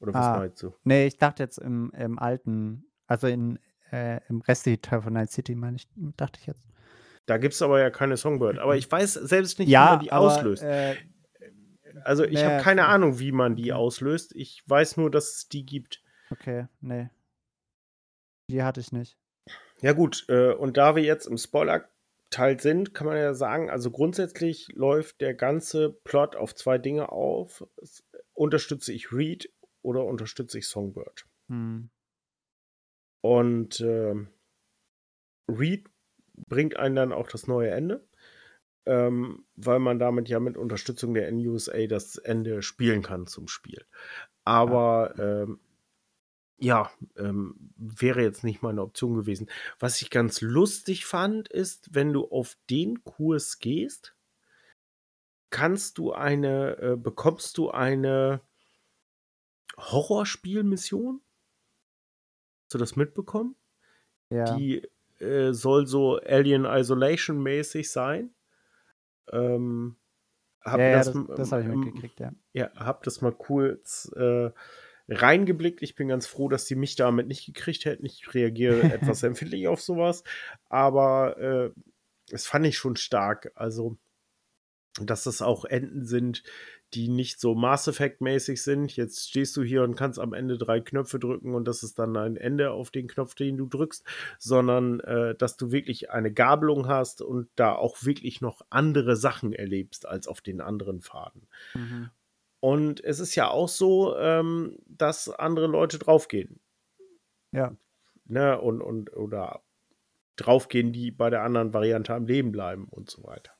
[0.00, 0.74] Oder was Ah, meinst du?
[0.84, 3.58] ne, ich dachte jetzt im im alten also in
[3.90, 6.62] äh, im restlichen Teil von Night City meine ich dachte ich jetzt.
[7.26, 8.58] Da gibt's aber ja keine Songbird.
[8.58, 10.62] Aber ich weiß selbst nicht, wie Ja, man die aber, auslöst.
[10.62, 10.96] äh
[12.04, 14.34] Also, ich habe ne, keine Ahnung, wie man die auslöst.
[14.34, 16.02] Ich weiß nur, dass es die gibt.
[16.30, 17.10] Okay, ne.
[18.50, 19.16] Die hatte ich nicht.
[19.80, 21.38] Ja gut, äh, und da wir jetzt im
[22.34, 27.10] Spoiler-Teil sind, kann man ja sagen, also grundsätzlich läuft der ganze Plot auf 2 Dinge
[27.12, 27.66] auf.
[28.32, 31.26] Unterstütze ich Reed oder unterstütze ich Songbird?
[31.48, 31.90] Mhm.
[33.22, 34.28] Und, ähm,
[35.48, 35.88] Reed
[36.48, 38.06] bringt einen dann auch das neue Ende,
[38.86, 43.84] ähm, weil man damit ja mit Unterstützung der NUSA das Ende spielen kann zum Spiel.
[44.44, 45.60] Aber, ähm,
[46.58, 49.48] ja, ähm, wäre jetzt nicht meine Option gewesen.
[49.78, 54.14] Was ich ganz lustig fand, ist, wenn du auf den Kurs gehst
[55.54, 58.40] kannst du eine äh, bekommst du eine
[59.78, 61.20] Horrorspielmission?
[62.64, 63.54] Hast du das mitbekommen?
[64.30, 64.56] Ja.
[64.56, 64.82] Die,
[65.20, 68.34] äh, soll so Alien Isolation mäßig sein.
[69.30, 69.94] Ähm,
[70.60, 72.32] habe Ja, ja, das das das habe ich mitgekriegt, ja.
[72.52, 74.50] ja, habe das mal kurz, äh,
[75.08, 75.82] reingeblickt.
[75.82, 78.06] Ich bin ganz froh, dass die mich damit nicht gekriegt hätten.
[78.06, 80.24] Ich reagiere etwas empfindlich auf so was,
[80.68, 81.80] aber, äh,
[82.28, 83.52] das fand ich schon stark.
[83.54, 83.98] Also,
[85.00, 86.42] dass das auch Enden sind,
[86.94, 88.94] die nicht so Mass Effect-mäßig sind.
[88.96, 92.16] Jetzt stehst du hier und kannst am Ende 3 Knöpfe drücken und das ist dann
[92.16, 94.04] ein Ende auf den Knopf, den du drückst,
[94.38, 99.52] sondern, äh, dass du wirklich eine Gabelung hast und da auch wirklich noch andere Sachen
[99.52, 101.48] erlebst als auf den anderen Pfaden.
[101.74, 102.10] Mhm.
[102.64, 106.60] Und es ist ja auch so, ähm, dass andere Leute draufgehen.
[107.52, 107.76] Ja.
[108.24, 109.62] Ne, und und oder
[110.36, 113.52] draufgehen, die bei der anderen Variante am Leben bleiben und so weiter.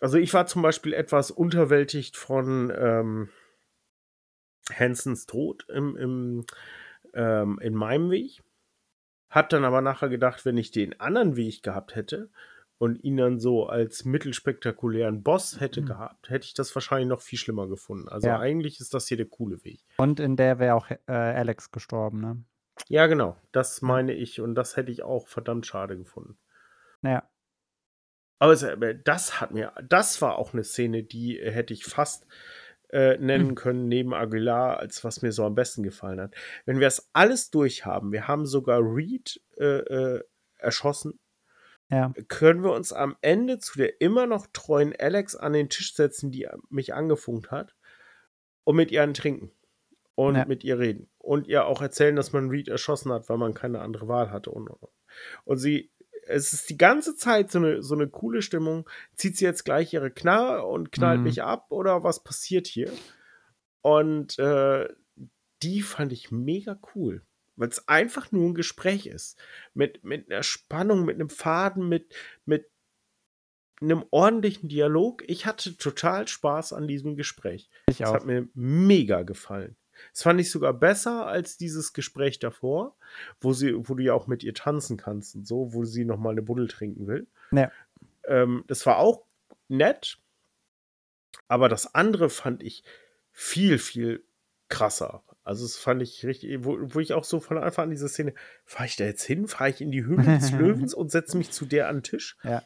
[0.00, 3.28] Also, ich war zum Beispiel etwas unterwältigt von, ähm
[4.76, 6.44] Hansons Tod im im
[7.14, 8.42] ähm, in meinem Weg.
[9.30, 12.30] Habe dann aber nachher gedacht, wenn ich den anderen Weg gehabt hätte
[12.82, 15.84] und ihn dann so als mittelspektakulären Boss hätte Mhm.
[15.84, 18.08] gehabt, hätte ich das wahrscheinlich noch viel schlimmer gefunden.
[18.08, 18.36] Also, Ja.
[18.36, 19.82] eigentlich ist das hier der coole Weg.
[19.98, 22.44] Und in der wäre auch, äh, Alex gestorben, ne?
[22.88, 23.36] Ja, genau.
[23.52, 26.38] Das meine ich und das hätte ich auch verdammt schade gefunden.
[27.02, 27.28] Ja.
[28.40, 32.26] Aber aber das hat mir das war auch 'ne Szene, die hätte ich fast,
[32.90, 33.54] äh, nennen Mhm.
[33.54, 36.34] können neben Aguilar, als was mir so am besten gefallen hat.
[36.66, 39.64] Wenn wir das alles durch haben, wir haben sogar Reed, äh,
[40.18, 40.24] äh,
[40.58, 41.18] erschossen
[41.92, 42.12] Ja.
[42.28, 46.30] können wir uns am Ende zu der immer noch treuen Alex an den Tisch setzen,
[46.32, 47.76] die mich angefunkt hat,
[48.64, 49.52] und mit ihr einen trinken
[50.14, 50.44] und Ja.
[50.46, 53.80] mit ihr reden und ihr auch erzählen, dass man Reed erschossen hat, weil man keine
[53.80, 54.92] andere Wahl hatte und und, und.
[55.44, 55.90] Und sie,
[56.26, 58.88] es ist die ganze Zeit so eine, so eine coole Stimmung.
[59.16, 61.24] Zieht sie jetzt gleich ihre Knarre und knallt Mhm.
[61.24, 62.90] mich ab oder was passiert hier?
[63.82, 64.88] Und äh,
[65.62, 67.22] die fand ich mega cool,
[67.62, 69.38] weil es einfach nur ein Gespräch ist.
[69.72, 72.12] Mit, mit einer Spannung, mit einem Faden, mit,
[72.44, 72.68] mit
[73.80, 75.22] einem ordentlichen Dialog.
[75.28, 77.70] Ich hatte total Spaß an diesem Gespräch.
[77.88, 78.14] Ich Es auch.
[78.14, 79.76] hat mir mega gefallen.
[80.12, 82.96] Das fand ich sogar besser als dieses Gespräch davor,
[83.40, 86.18] wo sie, wo du ja auch mit ihr tanzen kannst und so, wo sie noch
[86.18, 87.28] mal eine Buddel trinken will.
[87.52, 87.70] Ja.
[88.24, 89.22] Ähm, das war auch
[89.68, 90.18] nett,
[91.46, 92.82] aber das andere fand ich
[93.30, 94.24] viel, viel
[94.68, 95.22] krasser.
[95.44, 98.34] Also das fand ich richtig, wo, wo ich auch so von Anfang an diese Szene,
[98.64, 101.50] fahre ich da jetzt hin, fahre ich in die Höhle des Löwens und setze mich
[101.50, 102.36] zu der an den Tisch?
[102.44, 102.62] Ja.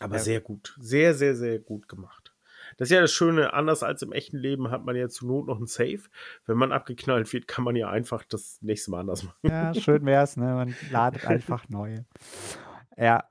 [0.00, 0.22] Aber Ja.
[0.22, 0.76] sehr gut.
[0.78, 2.34] Sehr, sehr, sehr gut gemacht.
[2.76, 5.46] Das ist ja das Schöne, anders als im echten Leben hat man ja zur Not
[5.46, 6.00] noch ein Safe.
[6.44, 9.38] Wenn man abgeknallt wird, kann man ja einfach das nächste Mal anders machen.
[9.42, 10.44] Ja, schön wär's, ne?
[10.54, 12.00] Man ladet einfach neu.
[12.96, 13.24] Ja.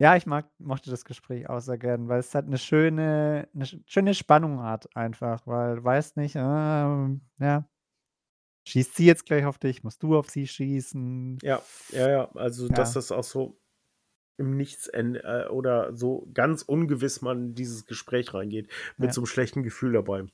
[0.00, 3.64] Ja, ich mag, mochte das Gespräch auch sehr gern, weil es halt eine schöne, eine
[3.66, 7.68] sch- schöne Spannung hat, einfach, weil du weißt nicht, ähm, ja,
[8.66, 11.38] schießt sie jetzt gleich auf dich, musst du auf sie schießen.
[11.42, 11.60] Ja,
[11.92, 12.30] ja, ja.
[12.32, 13.00] Also, dass Ja.
[13.00, 13.58] das auch so
[14.38, 19.12] im Nichts äh, oder so ganz ungewiss man in dieses Gespräch reingeht, mit Ja.
[19.12, 20.24] so einem schlechten Gefühl dabei.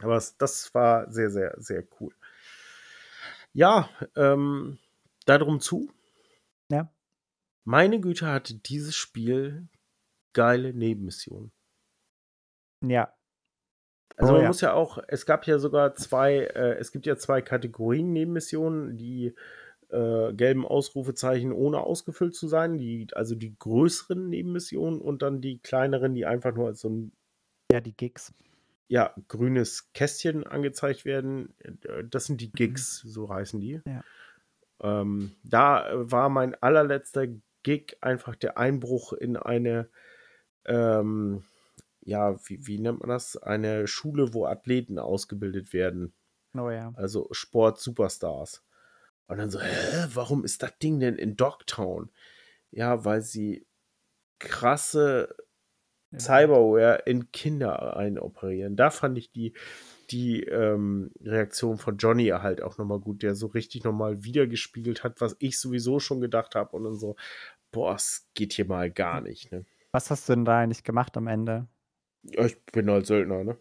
[0.00, 2.14] Aber es, das war sehr, sehr, sehr cool.
[3.52, 4.78] Ja, ähm,
[5.26, 5.90] darum zu.
[7.64, 9.68] Meine Güte hatte dieses Spiel
[10.34, 11.52] geile Nebenmissionen.
[12.82, 13.14] Ja,
[14.16, 14.48] Also Oh, man ja.
[14.48, 18.96] muss ja auch, es gab ja sogar zwei, äh, es gibt ja zwei Kategorien Nebenmissionen,
[18.98, 19.34] die
[19.88, 25.58] äh, gelben Ausrufezeichen ohne ausgefüllt zu sein, die, also die größeren Nebenmissionen und dann die
[25.60, 27.12] kleineren, die einfach nur als so ein
[27.72, 28.34] ja, die Gigs.
[28.88, 31.54] ja, grünes Kästchen angezeigt werden.
[31.60, 33.78] Äh, Das sind die Gigs, so heißen die.
[33.78, 33.82] Mhm.
[33.86, 34.04] Ja.
[34.82, 37.26] Ähm, da war mein allerletzter
[37.62, 39.88] Gig einfach der Einbruch in eine,
[40.64, 41.44] ähm,
[42.00, 43.36] ja, wie, wie nennt man das?
[43.36, 46.12] Eine Schule, wo Athleten ausgebildet werden.
[46.54, 46.92] Oh ja.
[46.96, 48.64] Also Sport-Superstars.
[49.26, 52.10] Und dann so, hä, warum ist das Ding denn in Dogtown?
[52.70, 53.66] Ja, weil sie
[54.38, 55.34] krasse.
[56.18, 58.76] Cyberware in Kinder einoperieren.
[58.76, 59.54] Da fand ich die,
[60.12, 65.20] die ähm, Reaktion von Johnny halt auch nochmal gut, der so richtig nochmal wiedergespiegelt hat,
[65.20, 67.16] was ich sowieso schon gedacht habe und dann so,
[67.72, 69.64] boah, es geht hier mal gar nicht, ne?
[69.92, 71.66] Was hast du denn da eigentlich gemacht am Ende?
[72.22, 73.56] Ja, ich bin halt Söldner, ne?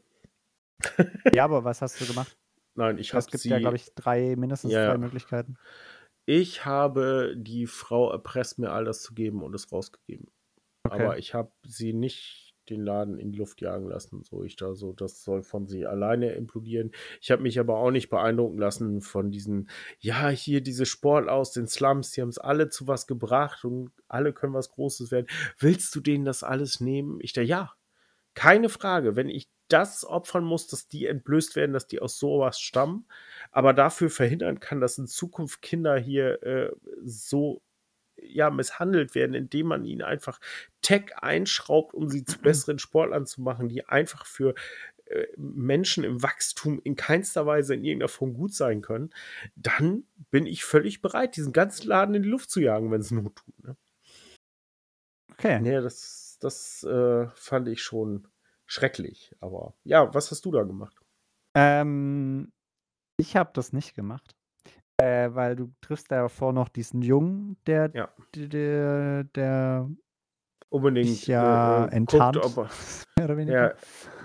[1.35, 2.37] Ja, aber was hast du gemacht?
[2.75, 4.97] Nein, ich Es habe gibt sie, ja, glaube ich, drei, mindestens Ja, drei.
[4.97, 5.57] Möglichkeiten.
[6.25, 10.27] ich habe die Frau erpresst, mir all das zu geben und es rausgegeben.
[10.83, 10.95] Okay.
[10.95, 14.73] Aber ich habe sie nicht den Laden in die Luft jagen lassen, so ich da
[14.73, 16.91] so, das soll von sie alleine implodieren.
[17.21, 19.69] Ich habe mich aber auch nicht beeindrucken lassen von diesen,
[19.99, 23.91] ja, hier diese Sportler aus den Slums, die haben es alle zu was gebracht und
[24.07, 25.27] alle können was Großes werden.
[25.59, 27.19] Willst du denen das alles nehmen?
[27.21, 27.73] Ich da, ja,
[28.33, 29.15] keine Frage.
[29.15, 33.05] Wenn ich das opfern muss, dass die entblößt werden, dass die aus sowas stammen,
[33.51, 36.71] aber dafür verhindern kann, dass in Zukunft Kinder hier äh,
[37.03, 37.61] so
[38.21, 40.39] ja, misshandelt werden, indem man ihnen einfach
[40.81, 44.55] Tech einschraubt, um sie zu besseren Sportlern zu machen, die einfach für
[45.05, 49.11] äh, Menschen im Wachstum in keinster Weise in irgendeiner Form gut sein können,
[49.55, 53.11] dann bin ich völlig bereit, diesen ganzen Laden in die Luft zu jagen, wenn es
[53.11, 53.63] Not tut.
[53.63, 53.77] Ne?
[55.41, 55.59] okay.
[55.59, 58.27] Nee, das, das äh, fand ich schon
[58.65, 59.35] schrecklich.
[59.39, 60.95] Aber ja, was hast du da gemacht?
[61.55, 62.51] Ähm,
[63.17, 64.35] ich habe das nicht gemacht.
[65.01, 68.09] Äh, weil du triffst davor noch diesen Jungen, der, Ja.
[68.35, 69.89] der, der
[70.69, 72.69] Unbedingt ja äh, äh, enttarnt, guckt, ob
[73.17, 73.75] er, der,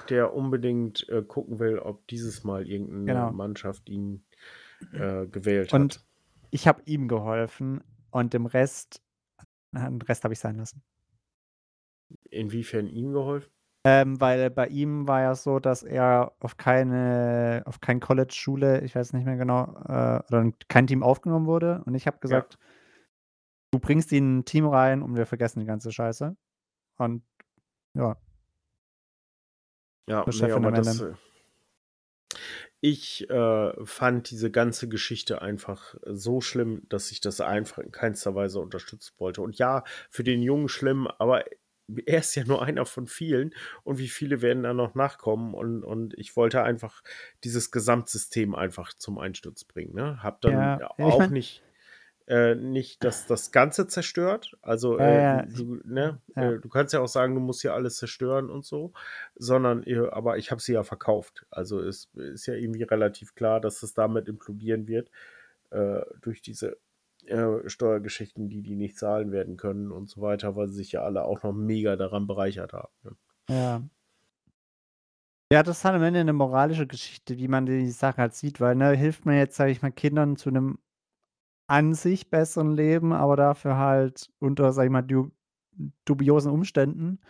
[0.08, 3.32] der unbedingt äh, gucken will, ob dieses Mal irgendeine Genau.
[3.32, 4.24] Mannschaft ihn
[4.92, 6.06] äh, gewählt Und hat.
[6.50, 9.02] ich habe ihm geholfen und dem Rest,
[9.72, 10.82] den Rest habe ich sein lassen.
[12.30, 13.50] Inwiefern ihm geholfen?
[13.88, 18.96] Ähm, weil bei ihm war ja so, dass er auf keine, auf kein College-Schule, ich
[18.96, 21.84] weiß nicht mehr genau, äh, oder kein Team aufgenommen wurde.
[21.86, 22.58] Und ich habe gesagt,
[23.70, 26.36] du bringst ihn in ein Team rein und wir vergessen die ganze Scheiße.
[26.98, 27.22] Und
[27.94, 28.16] ja,
[30.08, 31.00] Ja, nee, aber das.
[31.00, 31.14] äh,
[32.80, 38.34] Ich äh, fand diese ganze Geschichte einfach so schlimm, dass ich das einfach in keinster
[38.34, 39.42] Weise unterstützen wollte.
[39.42, 41.44] Und ja, für den Jungen schlimm, aber
[42.06, 43.54] er ist ja nur einer von vielen.
[43.84, 45.54] Und wie viele werden da noch nachkommen?
[45.54, 47.02] Und, und ich wollte einfach
[47.44, 49.94] dieses Gesamtsystem einfach zum Einsturz bringen.
[49.94, 50.22] Ne?
[50.22, 51.62] Hab dann Ja, ja, auch mein- nicht
[52.28, 54.56] äh, nicht, dass das Ganze zerstört.
[54.60, 56.20] Also, Ja, äh, ja, du, ne?
[56.34, 56.50] ja.
[56.54, 58.92] Äh, du kannst ja auch sagen, du musst hier alles zerstören und so,
[59.36, 61.46] sondern, aber ich habe sie ja verkauft.
[61.50, 65.10] Also es ist ja irgendwie relativ klar, dass es damit implodieren wird
[65.70, 66.78] äh, durch diese
[67.26, 71.02] äh, Steuergeschichten, die die nicht zahlen werden können und so weiter, weil sie sich ja
[71.02, 72.92] alle auch noch mega daran bereichert haben.
[73.02, 73.16] Ne?
[73.48, 73.82] Ja.
[75.52, 78.60] Ja, das ist halt am Ende eine moralische Geschichte, wie man die Sache halt sieht,
[78.60, 80.78] weil, ne, hilft man jetzt, sage ich mal, Kindern zu einem
[81.68, 85.30] an sich besseren Leben, aber dafür halt unter, sage ich mal, du
[86.04, 87.20] dubiosen Umständen.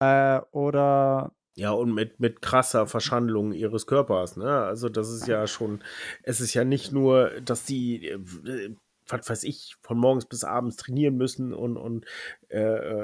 [0.00, 4.62] Äh, oder Ja, und mit, mit krasser Verschandlung ihres Körpers, ne?
[4.62, 5.82] Also das ist ja schon,
[6.22, 8.74] es ist ja nicht nur, dass die, äh,
[9.06, 12.06] was weiß ich, von morgens bis abends trainieren müssen und, und
[12.48, 12.58] äh,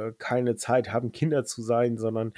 [0.08, 2.32] äh, keine Zeit haben, Kinder zu sein, sondern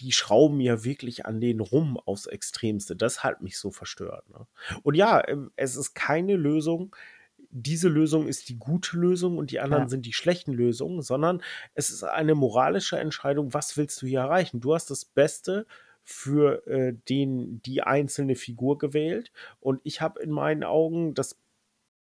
[0.00, 2.96] die schrauben ja wirklich an denen rum aufs Extremste.
[2.96, 4.28] Das hat mich so verstört.
[4.30, 4.46] Ne?
[4.82, 6.94] Und ja, ähm, es ist keine Lösung.
[7.56, 9.88] Diese Lösung ist die gute Lösung und die anderen Ja.
[9.88, 11.40] sind die schlechten Lösungen, sondern
[11.74, 14.60] es ist eine moralische Entscheidung, was willst du hier erreichen?
[14.60, 15.66] Du hast das Beste
[16.02, 19.30] für äh, den, die einzelne Figur gewählt
[19.60, 21.38] und ich habe in meinen Augen das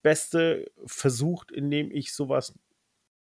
[0.03, 2.53] Beste versucht, indem ich sowas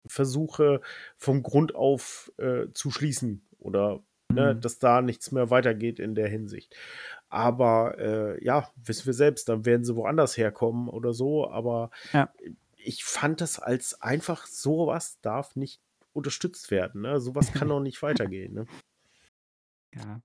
[0.06, 0.80] versuche
[1.16, 4.02] vom Grund auf äh, zu schließen oder
[4.32, 4.60] ne, Mhm.
[4.60, 6.74] dass da nichts mehr weitergeht in der Hinsicht.
[7.30, 11.48] Aber äh, ja, wissen wir selbst, dann werden sie woanders herkommen oder so.
[11.48, 12.30] Aber Ja.
[12.76, 15.80] ich fand das als einfach sowas darf nicht
[16.12, 17.02] unterstützt werden.
[17.02, 17.20] Ne?
[17.20, 18.52] Sowas kann doch nicht weitergehen.
[18.54, 18.66] Ne?
[19.94, 20.20] ja.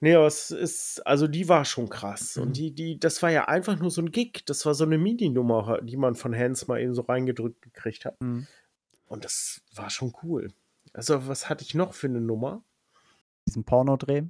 [0.00, 2.36] Nee, aber es ist, also die war schon krass.
[2.36, 2.42] Mhm.
[2.44, 4.44] Und die, die, das war ja einfach nur so ein Gig.
[4.46, 8.14] Das war so eine Mini-Nummer, die man von Hans mal eben so reingedrückt gekriegt hat.
[8.20, 8.46] Mhm.
[9.08, 10.52] Und das war schon cool.
[10.92, 12.62] Also, was hatte ich noch für eine Nummer?
[13.48, 14.22] Diesen Pornodreh.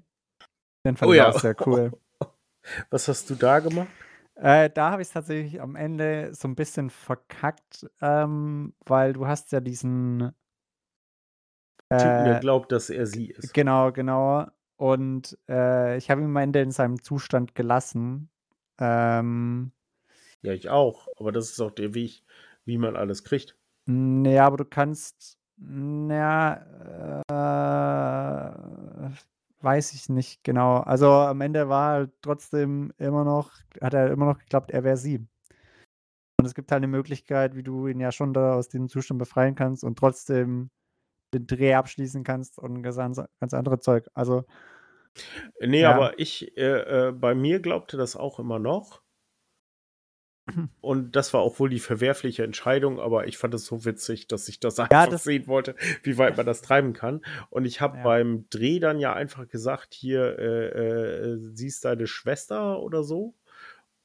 [0.85, 1.31] Den fand Oh ich ja.
[1.31, 1.93] auch sehr cool.
[2.91, 3.89] Was hast du da gemacht?
[4.37, 9.27] Äh, da habe ich es tatsächlich am Ende so ein bisschen verkackt, ähm, weil du
[9.27, 10.33] hast ja diesen
[11.91, 13.53] Typen, der äh, glaubt, dass er sie ist.
[13.55, 14.47] Genau, genau.
[14.77, 18.31] Und äh, ich habe ihn am Ende in seinem Zustand gelassen.
[18.79, 19.73] Ähm,
[20.43, 21.09] Ja, ich auch.
[21.17, 22.23] Aber das ist auch der Weg,
[22.65, 23.57] wie man alles kriegt.
[23.87, 26.65] naja, aber du kannst, naja,
[27.29, 29.11] äh,
[29.61, 30.79] weiß ich nicht genau.
[30.79, 34.97] Also am Ende war halt trotzdem immer noch, hat er immer noch geglaubt, er wäre
[34.97, 35.27] sie.
[36.39, 39.19] Und es gibt halt eine Möglichkeit, wie du ihn ja schon da aus dem Zustand
[39.19, 40.71] befreien kannst und trotzdem
[41.35, 44.07] den Dreh abschließen kannst und ganz, ganz andere Zeug.
[44.15, 44.45] Also,
[45.61, 45.95] Nee, Ja.
[45.95, 49.03] aber ich, äh, äh, bei mir glaubte das auch immer noch.
[50.81, 54.49] Und das war auch wohl die verwerfliche Entscheidung, aber ich fand es so witzig, dass
[54.49, 57.21] ich das einfach das- sehen wollte, wie weit man das treiben kann.
[57.51, 58.03] Und ich habe Ja.
[58.05, 63.35] beim Dreh dann ja einfach gesagt, hier, äh, äh, sie ist deine Schwester oder so.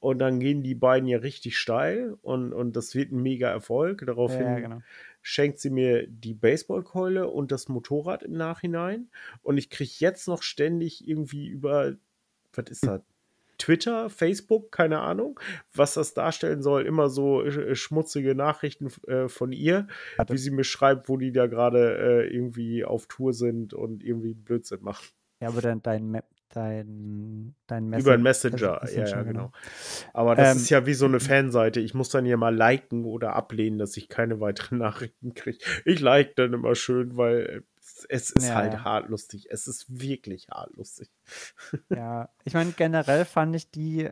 [0.00, 4.04] Und dann gehen die beiden ja richtig steil und, und das wird ein mega Erfolg.
[4.06, 4.82] Daraufhin ja, genau.
[5.22, 9.08] schenkt sie mir die Baseballkeule und das Motorrad im Nachhinein.
[9.42, 11.94] Und ich kriege jetzt noch ständig irgendwie über,
[12.52, 13.00] was ist das?
[13.58, 15.38] Twitter, Facebook, keine Ahnung,
[15.74, 19.86] was das darstellen soll, immer so äh, schmutzige Nachrichten äh, von ihr,
[20.18, 21.96] Hat wie sie mir schreibt, wo die da gerade
[22.26, 25.06] äh, irgendwie auf Tour sind und irgendwie Blödsinn machen.
[25.40, 29.52] Ja, aber dein, dein, dein, dein Über einen Messen- Messenger, Messenger, ja, ja, genau.
[30.12, 31.80] Aber das Ähm, ist ja wie so eine Fanseite.
[31.80, 35.58] Ich muss dann hier mal liken oder ablehnen, dass ich keine weiteren Nachrichten kriege.
[35.84, 37.64] Ich like dann immer schön, weil
[38.08, 38.84] es, es ist Ja, halt ja.
[38.84, 39.46] hart lustig.
[39.50, 41.10] Es ist wirklich hart lustig.
[41.92, 44.10] Ja, ich meine, generell fand ich die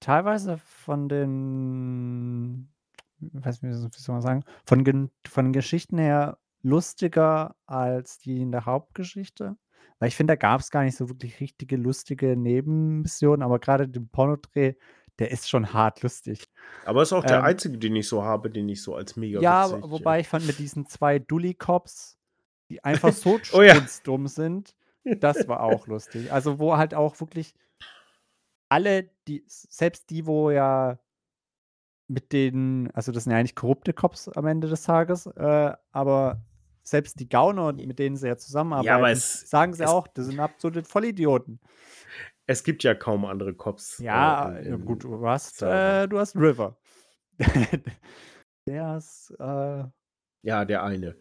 [0.00, 2.72] teilweise von den,
[3.18, 8.52] weiß nicht, wie soll man sagen, von, von den Geschichten her lustiger als die in
[8.52, 9.56] der Hauptgeschichte.
[9.98, 13.88] Weil ich finde, da gab es gar nicht so wirklich richtige lustige Nebenmissionen, aber gerade
[13.88, 14.74] den Pornodreh,
[15.18, 16.50] der ist schon hart lustig.
[16.84, 19.16] Aber es ist auch der Ähm, einzige, den ich so habe, den ich so als
[19.16, 19.90] mega Ja, witzig.
[19.90, 22.18] wobei ich fand mit diesen zwei Dully-Cops,
[22.70, 23.80] die einfach so Oh ja.
[24.04, 26.32] dumm sind, das war auch lustig.
[26.32, 27.54] Also wo halt auch wirklich
[28.68, 30.98] alle, die, selbst die, wo ja
[32.08, 36.42] mit den, also das sind ja eigentlich korrupte Cops am Ende des Tages, äh, aber
[36.82, 40.06] selbst die Gauner, mit denen sie ja zusammenarbeiten, Ja, aber es- sagen sie es- auch,
[40.08, 41.60] das sind absolute Vollidioten.
[42.46, 43.98] Es gibt ja kaum andere Cops.
[43.98, 46.76] Ja, äh, in- gut, du hast, äh, du hast River.
[48.66, 49.84] Der ist, äh,
[50.44, 51.16] Ja, der eine.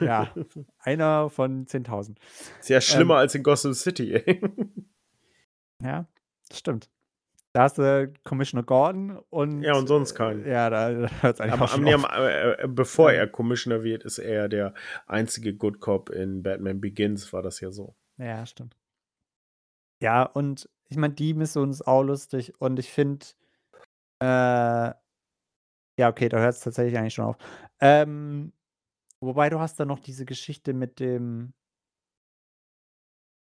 [0.00, 0.32] ja,
[0.78, 2.16] einer von 10.000.
[2.60, 4.14] Sehr schlimmer Ähm, als in Gotham City.
[4.14, 4.40] ey.
[5.82, 6.06] Ja,
[6.48, 6.90] das stimmt.
[7.52, 9.62] Da hast du Commissioner Gordon und.
[9.62, 10.44] Ja, und sonst keinen.
[10.46, 13.20] Ja, da, hört es eigentlich Aber am, äh, äh, bevor Ja.
[13.20, 14.74] er Commissioner wird, ist er der
[15.06, 17.94] einzige Good Cop in Batman Begins, war das ja so.
[18.16, 18.76] Ja, stimmt.
[20.02, 23.24] Ja, und ich meine, die Mission ist auch lustig und ich finde,
[24.20, 24.26] äh,
[26.00, 27.36] Ja, okay, da hört es tatsächlich eigentlich schon auf.
[27.80, 28.52] Ähm,
[29.20, 31.52] wobei du hast da noch diese Geschichte mit dem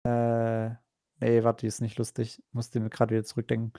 [0.07, 0.69] äh,
[1.21, 2.43] ne, warte, die ist nicht lustig.
[2.53, 3.73] Musste mir gerade wieder zurückdenken.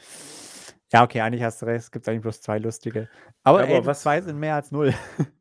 [0.91, 1.79] Ja, okay, eigentlich hast du recht.
[1.85, 3.09] Es gibt eigentlich bloß zwei lustige.
[3.43, 4.93] Aber, Aber ey, was- zwei sind mehr als null.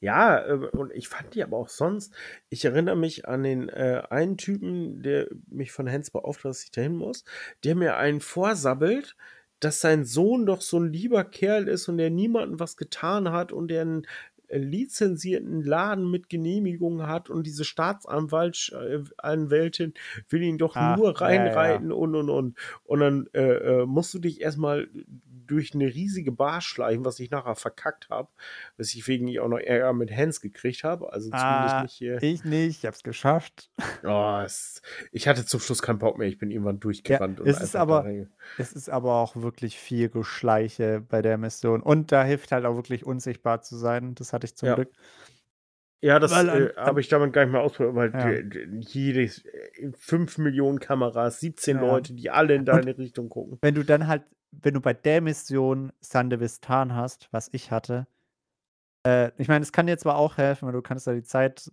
[0.00, 2.12] Ja, äh, und ich fand die aber auch sonst.
[2.50, 6.70] Ich erinnere mich an den äh, einen Typen, der mich von Hens beauftragt, dass ich
[6.72, 7.24] dahin muss,
[7.64, 9.16] der mir einen vorsabbelt,
[9.60, 13.50] dass sein Sohn doch so ein lieber Kerl ist und der niemandem was getan hat
[13.52, 14.08] und der einen äh,
[14.50, 19.94] lizenzierten Laden mit Genehmigung hat und diese Staatsanwältin
[20.28, 21.26] will ihn doch Ach, nur ja, ja.
[21.26, 22.58] reinreiten und und und.
[22.84, 24.88] Und dann äh, äh, musst du dich erstmal
[25.48, 28.28] durch eine riesige Bar schleichen, was ich nachher verkackt habe,
[28.76, 31.12] dass ich wegen ihr auch noch Ärger mit Hans gekriegt habe.
[31.12, 32.22] Also zumindest Ah, nicht hier.
[32.22, 33.70] ich nicht, ich hab's geschafft.
[34.04, 34.80] Oh, es,
[35.10, 36.28] ich hatte zum Schluss keinen Bock mehr.
[36.28, 37.40] Ich bin irgendwann durchgerannt.
[37.40, 38.06] und es ist aber-
[38.58, 41.82] Es ist aber auch wirklich viel Geschleiche bei der Mission.
[41.82, 44.14] Und da hilft halt auch wirklich unsichtbar zu sein.
[44.14, 44.74] Das hatte ich zum Ja.
[44.76, 44.90] Glück.
[46.00, 48.78] Ja, das äh, habe ich damit gar nicht mehr ausprobiert, weil Ja.
[48.78, 51.82] jedes, äh, 5 Millionen Kameras, 17 Ja.
[51.82, 53.58] Leute, die alle in deine Richtung gucken.
[53.62, 58.06] Wenn du dann halt, wenn du bei der Mission Sandevistan hast, was ich hatte,
[59.06, 61.70] äh, ich meine, es kann dir zwar auch helfen, weil du kannst da die Zeit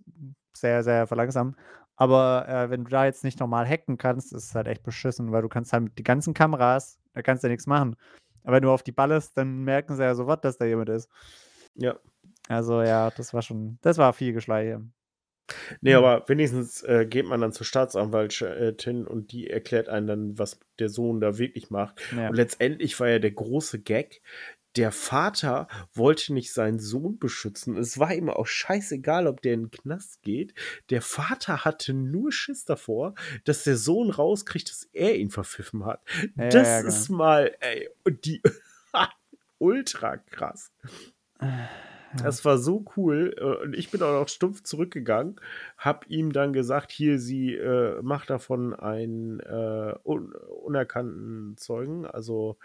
[0.53, 1.55] sehr, sehr verlangsamen,
[1.95, 5.31] aber äh, wenn du da jetzt nicht normal hacken kannst, ist es halt echt beschissen,
[5.31, 7.95] weil du kannst halt mit die ganzen Kameras, da kannst du ja nichts machen.
[8.43, 11.09] Aber wenn du auf die ballest, dann merken sie ja sofort, dass da jemand ist.
[11.75, 11.95] Ja.
[12.47, 14.81] Also ja, das war schon, das war viel Geschleiche.
[15.81, 16.03] Nee, Hm.
[16.03, 20.89] aber wenigstens äh, geht man dann zur Staatsanwaltin und die erklärt einem dann, was der
[20.89, 22.01] Sohn da wirklich macht.
[22.15, 22.29] Ja.
[22.29, 24.21] Und letztendlich war ja der große Gag,
[24.75, 27.77] der Vater wollte nicht seinen Sohn beschützen.
[27.77, 30.53] Es war ihm auch scheißegal, ob der in den Knast geht.
[30.89, 33.15] Der Vater hatte nur Schiss davor,
[33.45, 36.01] dass der Sohn rauskriegt, dass er ihn verpfiffen hat.
[36.35, 36.87] Ja, das ja, genau.
[36.89, 37.89] ist mal, ey,
[38.25, 38.41] die
[39.59, 40.73] ultra krass.
[42.21, 43.35] Das war so cool.
[43.37, 45.39] äh, Und ich bin auch noch stumpf zurückgegangen,
[45.77, 52.57] hab ihm dann gesagt, hier, sie äh, macht davon einen äh, un unerkannten Zeugen, also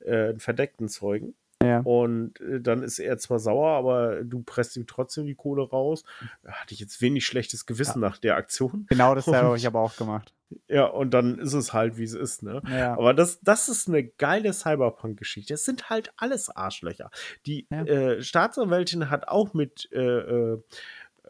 [0.00, 1.34] äh, einen verdeckten Zeugen.
[1.62, 1.80] Ja.
[1.80, 6.04] Und äh, dann ist er zwar sauer, aber du presst ihm trotzdem die Kohle raus.
[6.42, 8.86] Da hatte ich jetzt wenig schlechtes Gewissen nach der Aktion.
[8.88, 10.32] Genau dasselbe habe ich aber auch gemacht.
[10.68, 12.62] Ja, und dann ist es halt, wie es ist, ne?
[12.68, 12.92] Ja.
[12.92, 15.54] Aber das, das ist eine geile Cyberpunk-Geschichte.
[15.54, 17.10] Es sind halt alles Arschlöcher.
[17.46, 17.82] Die Ja.
[17.84, 20.62] äh, Staatsanwältin hat auch mit äh, äh,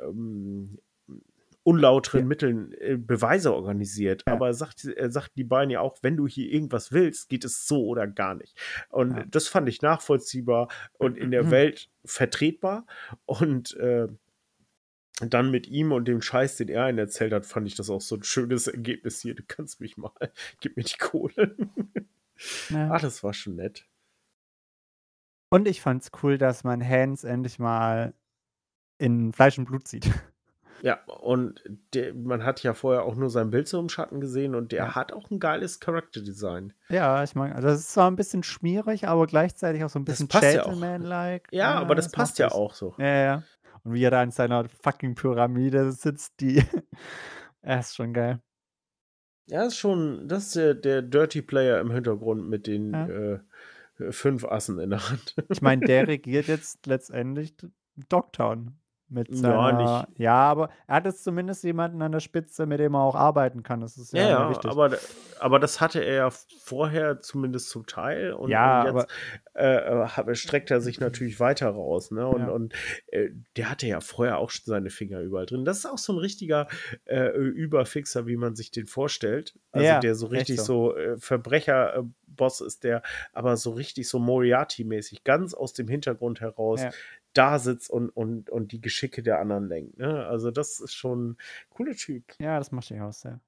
[0.02, 0.78] ähm,
[1.66, 2.26] unlauteren Ja.
[2.26, 4.22] Mitteln äh, Beweise organisiert.
[4.26, 4.34] Ja.
[4.34, 7.66] Aber sagt, äh, sagt die beiden ja auch, wenn du hier irgendwas willst, geht es
[7.66, 8.56] so oder gar nicht.
[8.88, 9.24] Und Ja.
[9.26, 11.50] das fand ich nachvollziehbar und in der Mhm.
[11.50, 12.86] Welt vertretbar.
[13.24, 14.06] Und äh,
[15.20, 18.00] dann mit ihm und dem Scheiß, den er einen erzählt hat, fand ich das auch
[18.02, 19.34] so ein schönes Ergebnis hier.
[19.34, 20.12] Du kannst mich mal,
[20.60, 21.56] gib mir die Kohle.
[22.68, 22.90] Ja.
[22.90, 23.86] Ah, das war schon nett.
[25.50, 28.12] Und ich fand's cool, dass man Hans endlich mal
[28.98, 30.10] in Fleisch und Blut sieht.
[30.82, 31.62] Ja, und
[31.94, 34.78] der, man hat ja vorher auch nur sein Bild so im Schatten gesehen und der
[34.84, 34.94] Ja.
[34.94, 36.72] hat auch ein geiles Charakterdesign.
[36.88, 40.04] Ja, ich mag, also es ist zwar ein bisschen schmierig, aber gleichzeitig auch so ein
[40.04, 40.62] Das bisschen passt ja.
[40.62, 41.48] Gentleman-like.
[41.50, 42.54] Ja, aber das passt macht ja das.
[42.54, 42.94] auch so.
[42.98, 43.42] Ja, ja.
[43.84, 46.62] Und wie er da in seiner fucking Pyramide sitzt, die.
[47.62, 48.40] Er ist schon geil.
[49.46, 53.06] Ja, ist schon, das ist der, der Dirty Player im Hintergrund mit den Ja.
[53.08, 53.40] äh,
[54.12, 55.34] fünf Assen in der Hand.
[55.48, 57.56] Ich meine, der regiert jetzt letztendlich
[58.08, 58.78] Dogtown.
[59.08, 62.94] Mit Ja, seiner, ja, aber er hat jetzt zumindest jemanden an der Spitze, mit dem
[62.94, 63.80] er auch arbeiten kann.
[63.80, 64.68] Das ist ja, Ja, ja, wichtig.
[64.68, 64.90] aber,
[65.38, 66.30] aber das hatte er ja
[66.64, 68.32] vorher zumindest zum Teil.
[68.32, 69.12] Und, Ja, und aber- jetzt
[69.54, 72.10] äh, äh, hat- streckt er sich natürlich weiter raus.
[72.10, 72.26] Ne?
[72.26, 72.48] Und, Ja.
[72.48, 72.74] und
[73.06, 75.64] äh, der hatte ja vorher auch schon seine Finger überall drin.
[75.64, 76.66] Das ist auch so ein richtiger
[77.04, 79.56] äh, Überfixer, wie man sich den vorstellt.
[79.70, 80.64] Also der so richtig so.
[80.90, 83.02] so, äh, Verbrecherboss ist, der
[83.32, 86.82] aber so richtig so Moriarty-mäßig ganz aus dem Hintergrund heraus.
[87.36, 89.98] Da sitzt und, und, und die Geschicke der anderen lenkt.
[89.98, 90.26] Ne?
[90.26, 91.36] Also das ist schon ein
[91.70, 92.24] cooler Typ.
[92.40, 93.40] Ja, das macht dich aus, ja.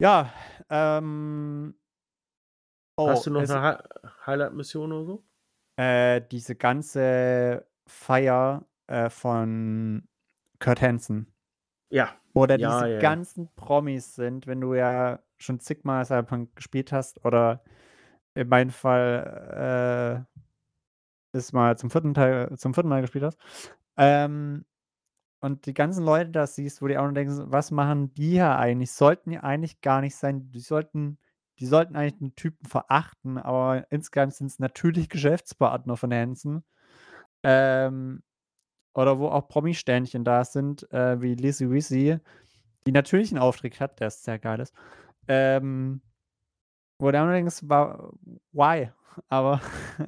[0.00, 0.32] Ja,
[0.68, 1.74] ähm.
[2.98, 3.76] Oh, Hast du noch eine Hi
[4.26, 5.24] Highlight-Mission oder so?
[5.76, 10.06] äh, diese ganze Feier äh, von
[10.60, 11.32] Kurt Hansen.
[11.90, 13.00] Ja, Oder Ja, diese ja.
[13.00, 17.62] ganzen Promis sind, wenn du ja schon zigmal Cyberpunk gespielt hast oder
[18.34, 20.38] in meinem Fall äh,
[21.32, 23.38] ist mal zum vierten Teil, zum vierten Mal gespielt hast.
[23.96, 24.64] Ähm,
[25.40, 28.56] und die ganzen Leute da siehst, wo die auch noch denken, was machen die hier
[28.56, 28.92] eigentlich?
[28.92, 30.50] Sollten die eigentlich gar nicht sein.
[30.52, 31.18] Die sollten,
[31.58, 36.64] die sollten eigentlich den Typen verachten, aber insgesamt sind es natürlich Geschäftspartner von Hansen.
[37.42, 38.22] Ähm,
[38.94, 42.18] oder wo auch Promi-Sternchen da sind, äh, wie Lizzie Weasley,
[42.86, 44.74] die natürlich einen Auftritt hat, der ist sehr geil ist.
[45.28, 46.02] Ähm,
[46.98, 48.10] wo du auch denkst, wa-
[48.52, 48.90] why?
[49.28, 49.60] Aber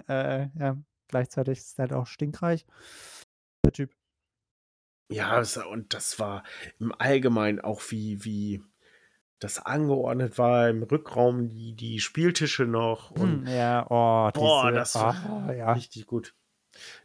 [0.09, 0.77] äh, ja,
[1.15, 2.67] gleichzeitig ist er halt auch stinkreich.
[3.65, 3.95] Der Typ.
[5.13, 5.41] Ja,
[5.71, 6.43] und das war
[6.81, 8.63] im Allgemeinen auch wie, wie
[9.39, 13.13] das angeordnet war im Rückraum, die, die Spieltische noch.
[13.13, 15.73] Und Hm, ja, oh, boah, diese, das oh, war ja.
[15.73, 16.35] richtig gut.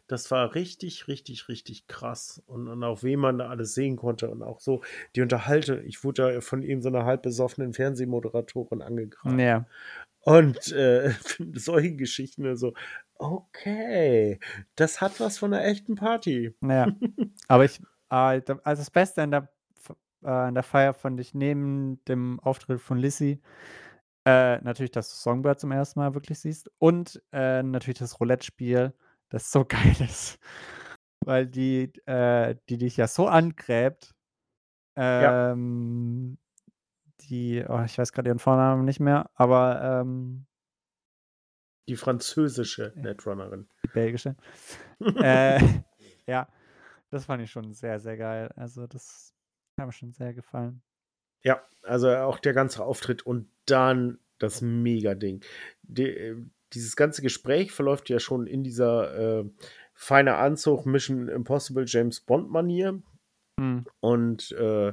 [0.08, 2.42] Das war richtig, richtig, richtig krass.
[2.46, 4.28] Und, und auch wen man da alles sehen konnte.
[4.28, 4.82] Und auch so
[5.14, 5.80] die Unterhalte.
[5.82, 9.38] Ich wurde da von ihm so einer halb besoffenen Fernsehmoderatorin angegraben.
[9.38, 9.66] Ja.
[10.22, 11.12] Und äh,
[11.54, 12.74] solche Geschichten, also,
[13.20, 14.38] okay,
[14.76, 16.54] das hat was von einer echten Party.
[16.62, 16.88] Ja.
[17.48, 19.48] Aber ich, äh, also das Beste an der,
[20.22, 23.40] äh, an der Feier fand ich neben dem Auftritt von Lissy
[24.26, 28.92] äh, natürlich, dass du Songbird zum ersten Mal wirklich siehst und äh, natürlich das Roulette-Spiel,
[29.30, 30.38] das so geil ist.
[31.24, 34.14] Weil die, äh, die dich ja so angräbt,
[34.96, 35.52] Ja.
[35.52, 36.38] ähm,
[37.22, 40.46] die, oh, ich weiß gerade ihren Vornamen nicht mehr, aber ähm,
[41.90, 43.66] Die französische Netrunnerin.
[43.82, 44.36] die belgische.
[45.16, 45.60] äh,
[46.24, 46.46] ja,
[47.10, 48.52] das fand ich schon sehr, sehr geil.
[48.54, 49.34] Also das
[49.76, 50.82] hat mir schon sehr gefallen.
[51.42, 55.42] Ja, also auch der ganze Auftritt und dann das Mega-Ding.
[55.82, 56.36] Die,
[56.72, 59.50] dieses ganze Gespräch verläuft ja schon in dieser äh,
[59.92, 63.02] feine Anzug Mission Impossible James Bond Manier
[63.58, 63.84] Hm.
[63.98, 64.92] und äh,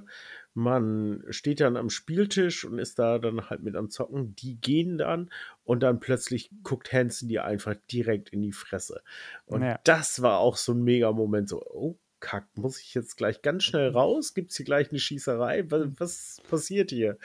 [0.57, 4.35] man steht dann am Spieltisch und ist da dann halt mit am Zocken.
[4.37, 5.29] Die gehen dann
[5.63, 9.03] und dann plötzlich guckt Hansen dir einfach direkt in die Fresse.
[9.45, 9.79] Und Ja.
[9.83, 11.47] das war auch so ein Mega-Moment.
[11.47, 14.33] So, oh, Kack, muss ich jetzt gleich ganz schnell raus?
[14.33, 15.69] Gibt es hier gleich eine Schießerei?
[15.69, 17.19] Was, was passiert hier?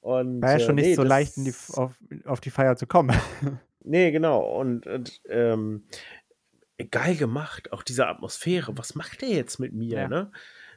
[0.00, 2.50] Und, War ja äh, schon nicht nee, so das- leicht, in die, auf, auf die
[2.50, 3.10] Feier zu kommen.
[3.88, 4.40] Nee, genau.
[4.60, 5.84] Und, und ähm,
[6.90, 7.72] geil gemacht.
[7.72, 8.76] Auch diese Atmosphäre.
[8.76, 9.98] Was macht er jetzt mit mir?
[9.98, 10.08] Ja.
[10.08, 10.32] Ne?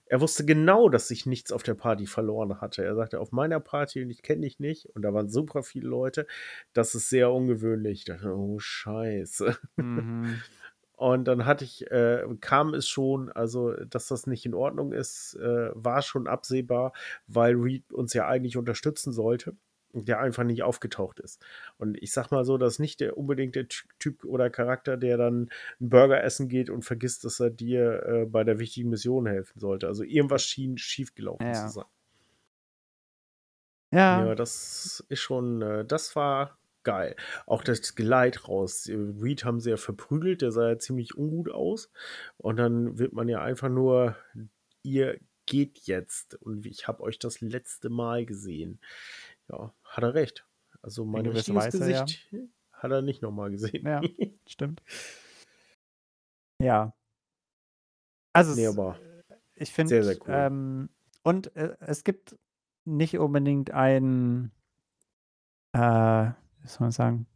[0.09, 2.83] Er wusste genau, dass ich nichts auf der Party verloren hatte.
[2.83, 4.87] Er sagte, auf meiner Party und ich kenne dich nicht.
[4.87, 6.25] Und da waren super viele Leute.
[6.73, 7.99] Das ist sehr ungewöhnlich.
[7.99, 9.55] Ich dachte, oh Scheiße.
[9.77, 10.41] mhm.
[10.95, 15.33] Und dann hatte ich, äh, kam es schon, also dass das nicht in Ordnung ist,
[15.35, 16.91] äh, war schon absehbar,
[17.25, 19.55] weil Reed uns ja eigentlich unterstützen sollte
[19.93, 21.43] der einfach nicht aufgetaucht ist.
[21.77, 24.97] Und ich sag mal so, das ist nicht der unbedingt der Ty- Typ oder Charakter,
[24.97, 28.89] der dann einen Burger essen geht und vergisst, dass er dir äh, bei der wichtigen
[28.89, 29.87] Mission helfen sollte.
[29.87, 31.53] Also irgendwas schien schiefgelaufen Ja.
[31.53, 31.85] zu sein.
[33.91, 37.15] Ja, Ja, das ist schon, äh, das war geil.
[37.45, 38.87] Auch das Geleit raus.
[38.87, 41.91] Äh, Reed haben sie ja verprügelt, der sah ja ziemlich ungut aus.
[42.37, 44.15] Und dann wird man ja einfach nur,
[44.83, 46.35] ihr geht jetzt.
[46.35, 48.79] Und ich habe euch das letzte Mal gesehen.
[49.49, 50.45] Ja, hat er recht.
[50.81, 52.03] Also mein richtiges Weise, ja.
[52.03, 52.29] Gesicht
[52.71, 53.85] hat er nicht nochmal gesehen.
[53.85, 54.01] Ja.
[54.47, 54.81] stimmt.
[56.61, 56.93] Ja.
[58.33, 58.97] Also, nee, aber
[59.55, 60.27] ich finde, sehr, sehr cool.
[60.29, 60.89] ähm,
[61.23, 62.37] und äh, es gibt
[62.85, 64.51] nicht unbedingt einen,
[65.73, 65.79] äh,
[66.61, 67.27] wie soll man sagen,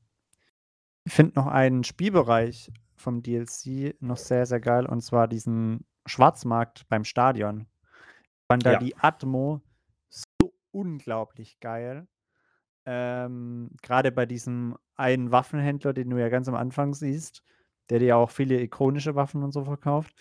[1.05, 6.87] ich finde noch einen Spielbereich vom DLC noch sehr, sehr geil, und zwar diesen Schwarzmarkt
[6.87, 7.67] beim Stadion.
[8.21, 8.79] Ich fand da Ja.
[8.79, 9.61] die Atmo
[10.73, 12.07] unglaublich geil.
[12.85, 17.43] Ähm, Gerade bei diesem einen Waffenhändler, den du ja ganz am Anfang siehst,
[17.89, 20.13] der dir ja auch viele ikonische Waffen und so verkauft.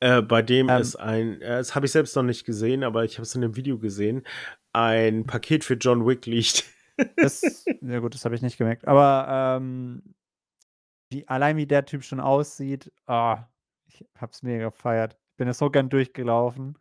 [0.00, 3.04] Äh, bei dem Ähm, ist ein, äh, das habe ich selbst noch nicht gesehen, aber
[3.04, 4.24] ich habe es in einem Video gesehen,
[4.72, 6.64] ein Paket für John Wick liegt.
[7.16, 7.42] Das,
[7.80, 8.88] ja gut, das habe ich nicht gemerkt.
[8.88, 10.14] Aber ähm,
[11.10, 13.46] wie, allein wie der Typ schon aussieht, ah,
[13.86, 15.18] ich hab's mega gefeiert.
[15.36, 16.78] Bin es so gern durchgelaufen.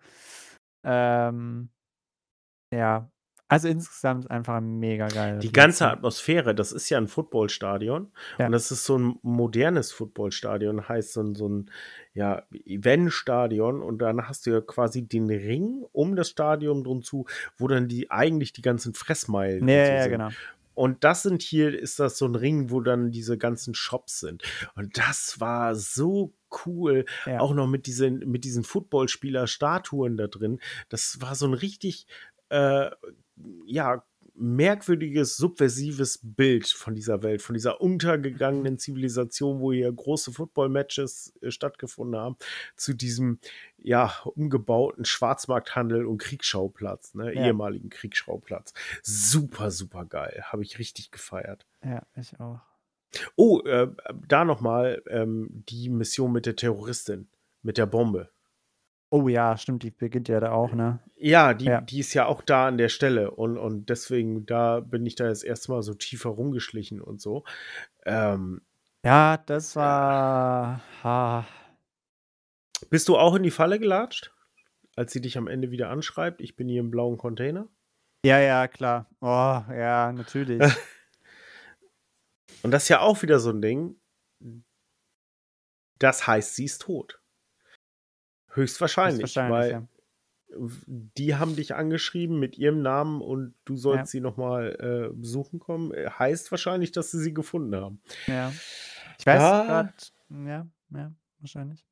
[0.83, 1.69] Ähm,
[2.71, 3.09] ja,
[3.47, 5.39] also insgesamt einfach ein mega geil.
[5.39, 8.09] Die ganze Atmosphäre, das ist ja ein Footballstadion
[8.39, 8.45] Ja.
[8.45, 11.69] und das ist so ein modernes Footballstadion, heißt so ein, so ein
[12.13, 17.25] ja, Eventstadion und dann hast du ja quasi den Ring um das Stadion drum zu,
[17.57, 20.11] wo dann die eigentlich die ganzen Fressmeilen Ja, ja, sind.
[20.11, 20.29] genau.
[20.73, 24.41] Und das sind hier, ist das so ein Ring, wo dann diese ganzen Shops sind.
[24.75, 26.33] Und das war so
[26.65, 27.03] cool.
[27.25, 27.39] Ja.
[27.41, 30.59] Auch noch mit diesen, mit diesen Footballspieler-Statuen da drin.
[30.89, 32.07] Das war so ein richtig,
[32.51, 32.91] äh,
[33.65, 41.33] ja, merkwürdiges, subversives Bild von dieser Welt, von dieser untergegangenen Zivilisation, wo hier große Football-Matches
[41.41, 42.37] äh, stattgefunden haben,
[42.75, 43.39] zu diesem,
[43.77, 47.47] ja, umgebauten Schwarzmarkthandel und Kriegsschauplatz, ne, Ja.
[47.47, 48.73] ehemaligen Kriegsschauplatz.
[49.03, 50.43] Super, super geil.
[50.45, 51.67] Habe ich richtig gefeiert.
[51.83, 52.61] Ja, ich auch.
[53.35, 53.89] Oh, äh,
[54.27, 57.27] da nochmal ähm, die Mission mit der Terroristin,
[57.61, 58.29] mit der Bombe.
[59.13, 60.99] Oh ja, stimmt, die beginnt ja da auch, ne?
[61.17, 61.81] Ja, die, Ja.
[61.81, 65.27] die ist ja auch da an der Stelle und, und deswegen, da bin ich da
[65.27, 67.43] jetzt erstmal so tiefer rumgeschlichen und so.
[68.05, 68.61] Ähm,
[69.03, 70.81] Ja, das war.
[71.03, 71.45] Ha,
[72.89, 74.31] bist du auch in die Falle gelatscht,
[74.95, 76.41] als sie dich am Ende wieder anschreibt?
[76.41, 77.67] Ich bin hier im blauen Container.
[78.25, 79.07] ja, ja, klar.
[79.19, 80.61] Oh, ja, natürlich.
[82.63, 83.99] Und das ist ja auch wieder so ein Ding.
[85.99, 87.20] Das heißt, sie ist tot.
[88.53, 89.87] Höchstwahrscheinlich, weil ja.
[90.57, 94.05] die haben dich angeschrieben mit ihrem Namen und du sollst ja.
[94.05, 95.93] sie nochmal äh, besuchen kommen.
[95.93, 98.01] Äh, heißt wahrscheinlich, dass sie sie gefunden haben.
[98.27, 98.51] Ja.
[99.17, 99.63] Ich weiß ah.
[99.63, 99.93] gerade,
[100.47, 101.85] ja, ja, wahrscheinlich.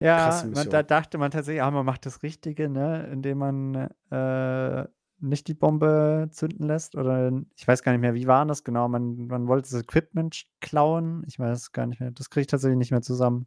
[0.00, 4.88] Ja, man, da dachte man tatsächlich, ja, man macht das Richtige, ne, indem man äh,
[5.18, 6.94] nicht die Bombe zünden lässt.
[6.94, 8.88] Oder ich weiß gar nicht mehr, wie war das genau?
[8.88, 11.24] Man, man wollte das Equipment klauen.
[11.26, 12.10] Ich weiß gar nicht mehr.
[12.10, 13.46] Das kriege ich tatsächlich nicht mehr zusammen.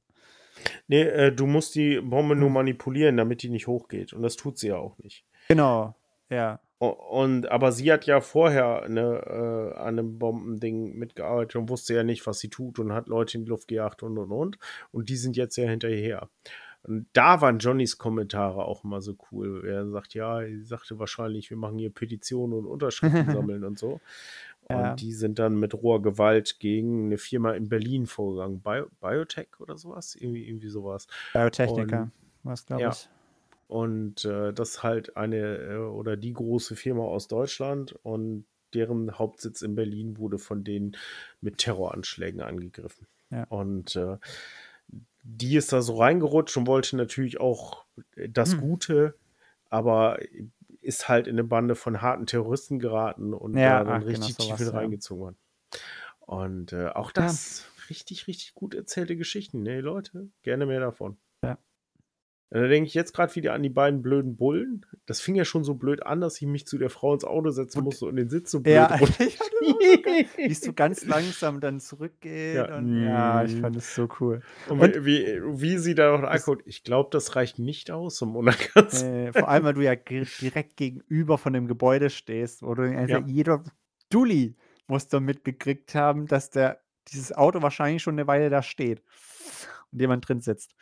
[0.87, 2.53] Nee, äh, du musst die Bombe nur hm.
[2.53, 4.13] manipulieren, damit die nicht hochgeht.
[4.13, 5.25] Und das tut sie ja auch nicht.
[5.49, 5.95] Genau,
[6.29, 6.59] ja.
[6.79, 12.03] Und aber sie hat ja vorher ne, äh, an einem Bombending mitgearbeitet und wusste ja
[12.03, 14.59] nicht, was sie tut und hat Leute in die Luft gejagt und und und.
[14.91, 16.29] Und die sind jetzt ja hinterher.
[16.83, 19.67] Und da waren Johnnys Kommentare auch immer so cool.
[19.67, 23.99] Er sagt, ja, er sagte wahrscheinlich, wir machen hier Petitionen und Unterschriften sammeln und so.
[24.70, 24.95] Und ja.
[24.95, 28.61] die sind dann mit roher Gewalt gegen eine Firma in Berlin vorgegangen.
[28.61, 30.15] Bio Biotech oder sowas?
[30.15, 31.07] Irgendwie, irgendwie sowas.
[31.34, 32.11] Biotechniker,
[32.43, 32.89] was glaube ja.
[32.89, 33.09] ich.
[33.68, 39.18] Und äh, das ist halt eine äh, oder die große Firma aus Deutschland und deren
[39.18, 40.97] Hauptsitz in Berlin wurde von denen
[41.41, 43.07] mit Terroranschlägen angegriffen.
[43.30, 43.45] Ja.
[43.45, 44.18] Und äh,
[45.24, 48.61] die ist da so reingerutscht und wollte natürlich auch das hm.
[48.61, 49.15] Gute,
[49.70, 50.20] aber
[50.88, 54.25] ist halt in eine Bande von harten Terroristen geraten und ja, da dann ach, genau
[54.25, 54.73] richtig genau tief ja.
[54.73, 55.38] reingezogen worden.
[56.19, 57.83] Und äh, auch das ja.
[57.89, 59.61] richtig, richtig gut erzählte Geschichten.
[59.61, 61.17] Nee, Leute, gerne mehr davon.
[62.49, 64.85] Da denke ich jetzt gerade wieder an die beiden blöden Bullen.
[65.05, 67.49] Das fing ja schon so blöd an, dass ich mich zu der Frau ins Auto
[67.49, 72.55] setzen musste und den Sitz so blöd ja, Wie es so ganz langsam dann zurückgeht.
[72.55, 74.41] Ja, und, ja ich fand es so cool.
[74.69, 78.37] Und, und wie, wie sie da noch anguckt, ich glaube, das reicht nicht aus, um
[78.37, 82.83] unerkannt äh, Vor allem, weil du ja direkt gegenüber von dem Gebäude stehst, wo du
[82.83, 83.23] also ja.
[83.25, 83.63] jeder
[84.09, 84.55] Dulli
[84.87, 86.79] muss da mitgekriegt haben, dass der,
[87.09, 89.03] dieses Auto wahrscheinlich schon eine Weile da steht
[89.91, 90.75] und jemand drin sitzt.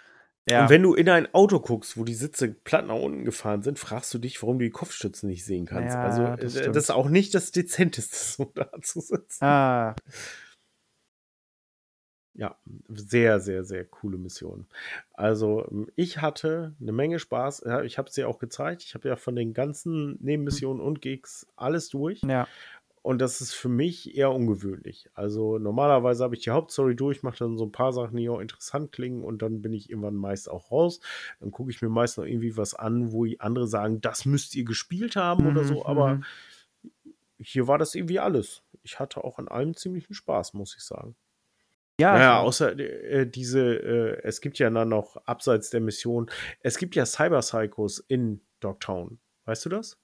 [0.47, 0.63] Ja.
[0.63, 3.79] Und wenn du in ein Auto guckst, wo die Sitze platt nach unten gefahren sind,
[3.79, 5.95] fragst du dich, warum du die Kopfstützen nicht sehen kannst.
[5.95, 9.43] Ja, also das, äh, das, ist auch nicht das Dezenteste, so da zu sitzen.
[9.43, 9.95] Ah.
[12.37, 12.57] Ja,
[12.89, 14.67] sehr, sehr, sehr coole Mission.
[15.13, 17.63] Also ich hatte eine Menge Spaß.
[17.85, 18.83] Ich habe es dir auch gezeigt.
[18.83, 22.21] Ich habe ja von den ganzen Nebenmissionen und Gigs alles durch.
[22.23, 22.45] Ja.
[23.05, 25.11] Und das ist für mich eher ungewöhnlich.
[25.13, 28.39] Also normalerweise habe ich die Hauptstory durch, mache dann so ein paar Sachen, die auch
[28.39, 31.01] interessant klingen und dann bin ich irgendwann meist auch raus.
[31.39, 34.65] Dann gucke ich mir meist noch irgendwie was an, wo andere sagen, das müsst ihr
[34.65, 35.85] gespielt haben mhm, oder so.
[35.85, 36.23] Aber mhm.
[37.37, 38.63] hier war das irgendwie alles.
[38.81, 41.15] Ich hatte auch an allem ziemlichen Spaß, muss ich sagen.
[41.99, 46.31] Ja, naja, außer äh, diese, äh, es gibt ja dann noch abseits der Mission,
[46.61, 49.19] es gibt ja Cyber Psychos in Dogtown.
[49.45, 49.99] Weißt du das?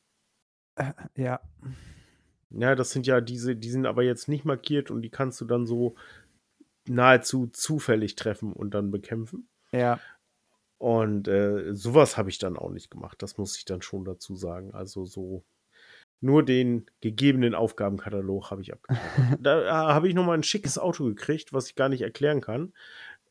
[0.75, 1.39] Äh, ja.
[2.53, 5.45] Ja, das sind ja diese, die sind aber jetzt nicht markiert und die kannst du
[5.45, 5.95] dann so
[6.85, 9.47] nahezu zufällig treffen und dann bekämpfen.
[9.71, 9.99] Ja.
[10.77, 13.21] Und äh, sowas habe ich dann auch nicht gemacht.
[13.21, 14.73] Das muss ich dann schon dazu sagen.
[14.73, 15.43] Also so
[16.21, 18.99] nur den gegebenen Aufgabenkatalog habe ich abgetan.
[19.39, 22.73] da äh, habe ich nochmal ein schickes Auto gekriegt, was ich gar nicht erklären kann.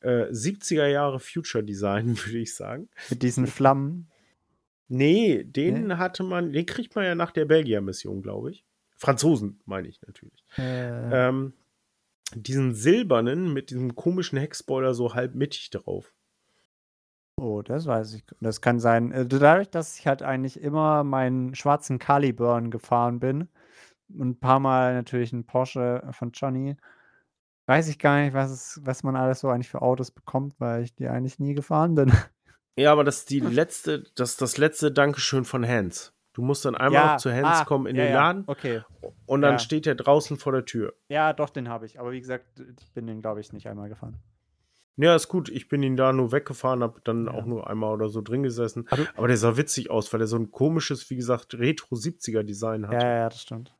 [0.00, 2.88] Äh, 70er Jahre Future Design, würde ich sagen.
[3.10, 4.08] Mit diesen Flammen?
[4.88, 5.94] Nee, den nee?
[5.94, 8.64] hatte man, den kriegt man ja nach der Belgier-Mission, glaube ich.
[9.00, 10.44] Franzosen, meine ich natürlich.
[10.58, 11.28] Äh.
[11.28, 11.54] Ähm,
[12.34, 16.14] diesen silbernen mit diesem komischen Heckspoiler so halb mittig drauf.
[17.36, 18.24] Oh, das weiß ich.
[18.40, 19.10] Das kann sein.
[19.10, 23.48] Äh, dadurch, dass ich halt eigentlich immer meinen schwarzen Caliburn gefahren bin
[24.10, 26.76] und ein paar Mal natürlich einen Porsche von Johnny,
[27.66, 30.82] weiß ich gar nicht, was, es, was man alles so eigentlich für Autos bekommt, weil
[30.82, 32.12] ich die eigentlich nie gefahren bin.
[32.76, 36.14] Ja, aber das ist die letzte, das das letzte Dankeschön von Hans.
[36.40, 38.44] Du musst dann einmal ja, zu Hans ah, kommen in ja, den Laden.
[38.46, 38.80] Okay.
[39.26, 40.94] Und dann steht er draußen vor der Tür.
[41.10, 42.00] Ja, doch, den habe ich.
[42.00, 44.16] Aber wie gesagt, ich bin den, glaube ich, nicht einmal gefahren.
[44.96, 45.50] Ja, ist gut.
[45.50, 47.32] Ich bin ihn da nur weggefahren, habe dann ja.
[47.32, 48.86] auch nur einmal oder so drin gesessen.
[48.88, 52.94] Aber, Aber der sah witzig aus, weil er so ein komisches, wie gesagt, Retro-70er-Design hat.
[52.94, 53.76] Ja, ja, das stimmt.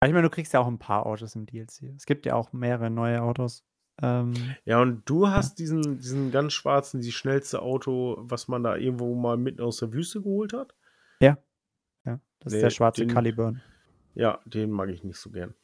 [0.00, 1.94] Aber ich meine, du kriegst ja auch ein paar Autos im DLC.
[1.96, 3.64] Es gibt ja auch mehrere neue Autos.
[4.02, 4.34] Ähm,
[4.64, 5.62] ja, und du hast ja.
[5.62, 9.92] diesen, diesen ganz schwarzen, die schnellste Auto, was man da irgendwo mal mitten aus der
[9.92, 10.74] Wüste geholt hat.
[11.20, 11.38] Ja.
[12.42, 13.60] Das nee, ist der schwarze den, Caliburn.
[14.14, 15.54] Ja, den mag ich nicht so gern.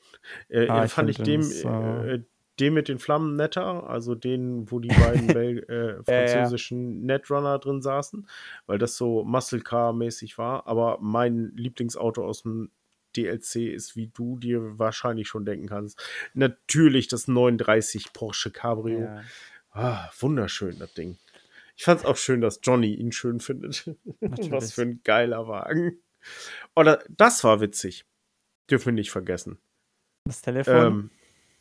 [0.48, 2.22] Äh, ah, ich fand ich dem, so äh,
[2.60, 5.28] den mit den Flammen netter, also den, wo die beiden
[5.68, 7.04] äh, französischen.
[7.04, 8.26] Netrunner drin saßen,
[8.66, 10.66] weil das so Muscle Car-mäßig war.
[10.66, 12.70] Aber mein Lieblingsauto aus dem
[13.16, 16.02] DLC ist, wie du dir wahrscheinlich schon denken kannst,
[16.34, 19.00] natürlich das 39 Porsche Cabrio.
[19.00, 19.22] Ja.
[19.72, 21.16] Ah, wunderschön, das Ding.
[21.76, 23.94] Ich fand es auch schön, dass Johnny ihn schön findet.
[24.20, 26.00] Was für ein geiler Wagen.
[26.74, 28.04] Oder das war witzig.
[28.70, 29.58] Dürfen wir nicht vergessen.
[30.24, 30.86] Das Telefon.
[30.86, 31.10] Ähm,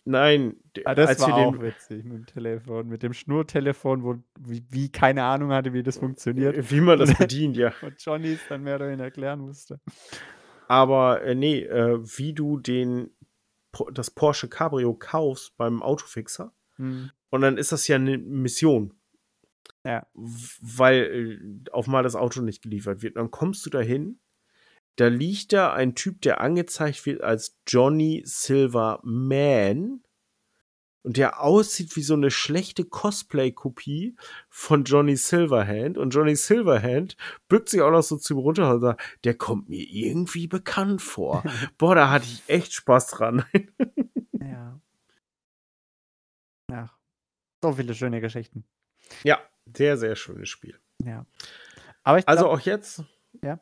[0.10, 4.90] Nein, ah, das war auch witzig mit dem Telefon, mit dem Schnurtelefon, wo wie, wie
[4.90, 6.56] keine Ahnung hatte, wie das funktioniert.
[6.56, 7.74] Äh, wie man das bedient, ja.
[7.82, 9.82] Und Johnny es dann mehr oder weniger erklären musste.
[10.70, 13.12] Aber äh, nee, äh, wie du den
[13.92, 17.12] das Porsche Cabrio kaufst beim Autofixer hm.
[17.30, 18.94] und dann ist das ja eine Mission.
[19.84, 20.08] Ja.
[20.14, 23.18] Weil äh, auf mal das Auto nicht geliefert wird.
[23.18, 24.20] Dann kommst du dahin
[24.98, 30.02] da liegt da ein Typ, der angezeigt wird als Johnny Silver Man
[31.08, 34.18] und der aussieht wie so eine schlechte Cosplay-Kopie
[34.50, 35.98] von Johnny Silverhand.
[35.98, 37.16] Und Johnny Silverhand
[37.48, 41.02] bückt sich auch noch so zu ihm runter und sagt, der kommt mir irgendwie bekannt
[41.02, 41.44] vor.
[41.78, 43.46] Boah, da hatte ich echt Spaß dran.
[44.34, 44.82] ja.
[46.70, 46.90] Ja.
[47.64, 48.66] So viele schöne Geschichten.
[49.24, 49.40] Ja,
[49.74, 50.78] sehr, sehr schönes Spiel.
[51.02, 51.26] Ja.
[52.04, 53.04] Aber ich also glaub, also auch jetzt.
[53.42, 53.62] Ja.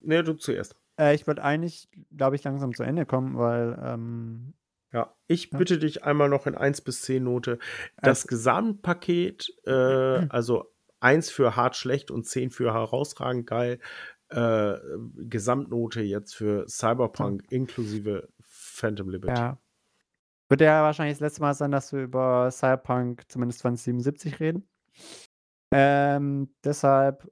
[0.00, 0.76] Nee, du zuerst.
[0.98, 3.78] Äh, ich würde eigentlich, glaube ich, langsam zu Ende kommen, weil.
[3.82, 4.54] Ähm,
[4.92, 5.58] ja, ich ja.
[5.58, 7.58] bitte dich einmal noch in 1 bis 10 Note.
[8.00, 9.70] Das also, Gesamtpaket, äh,
[10.28, 13.80] also 1 für hart schlecht und 10 für herausragend geil.
[14.28, 14.76] Äh,
[15.16, 19.38] Gesamtnote jetzt für Cyberpunk inklusive Phantom Liberty.
[19.38, 19.58] Ja.
[20.48, 24.68] Wird ja wahrscheinlich das letzte Mal sein, dass wir über Cyberpunk zumindest 2077 reden.
[25.72, 27.30] Ähm, deshalb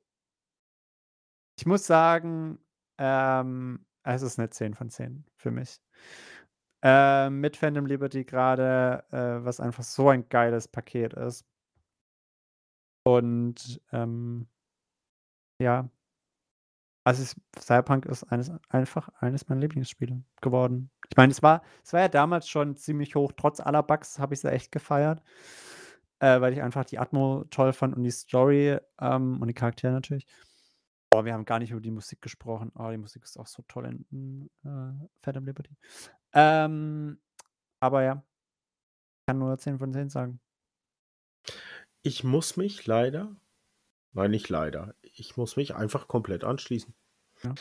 [1.59, 2.59] ich muss sagen,
[2.99, 5.81] ähm, es ist eine 10 von 10 für mich.
[6.83, 11.45] Ähm, mit Phantom Liberty gerade, äh, was einfach so ein geiles Paket ist.
[13.05, 14.49] Und ähm,
[15.61, 15.89] ja,
[17.05, 20.91] also es, Cyberpunk ist eines, einfach eines meiner Lieblingsspiele geworden.
[21.11, 24.35] Ich meine, es war, es war ja damals schon ziemlich hoch, trotz aller Bugs habe
[24.35, 25.23] ich es echt gefeiert,
[26.21, 29.93] äh, weil ich einfach die Atmo toll fand und die Story ähm, und die Charaktere
[29.93, 30.27] natürlich.
[31.15, 32.73] Oh, wir haben gar nicht über die Musik gesprochen.
[32.75, 35.77] Oh, die Musik ist auch so toll in äh, Phantom Liberty.
[36.33, 37.19] Ähm,
[37.81, 38.25] aber ja,
[39.21, 40.41] ich kann nur 10 von 10 sagen.
[42.03, 43.37] Ich muss mich leider,
[44.13, 46.95] nein, nicht leider, ich muss mich einfach komplett anschließen.
[47.43, 47.55] Ja.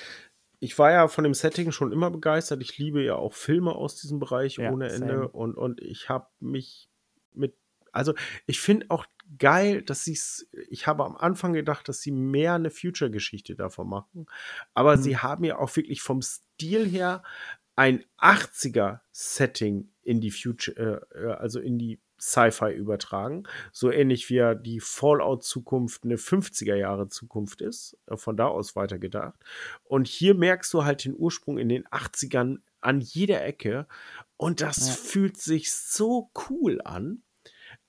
[0.60, 2.62] Ich war ja von dem Setting schon immer begeistert.
[2.62, 6.28] Ich liebe ja auch Filme aus diesem Bereich ja, ohne Ende und, und ich habe
[6.40, 6.90] mich
[7.34, 7.58] mit
[7.92, 8.14] also
[8.46, 9.06] ich finde auch
[9.38, 13.88] geil, dass sie es, ich habe am Anfang gedacht, dass sie mehr eine Future-Geschichte davon
[13.88, 14.26] machen,
[14.74, 15.02] aber mhm.
[15.02, 17.24] sie haben ja auch wirklich vom Stil her
[17.76, 24.36] ein 80er-Setting in die Future, äh, äh, also in die Sci-Fi übertragen, so ähnlich wie
[24.36, 29.40] ja die Fallout-Zukunft eine 50er-Jahre-Zukunft ist, äh, von da aus weitergedacht.
[29.84, 33.88] Und hier merkst du halt den Ursprung in den 80ern an jeder Ecke
[34.38, 34.94] und das ja.
[34.94, 37.24] fühlt sich so cool an.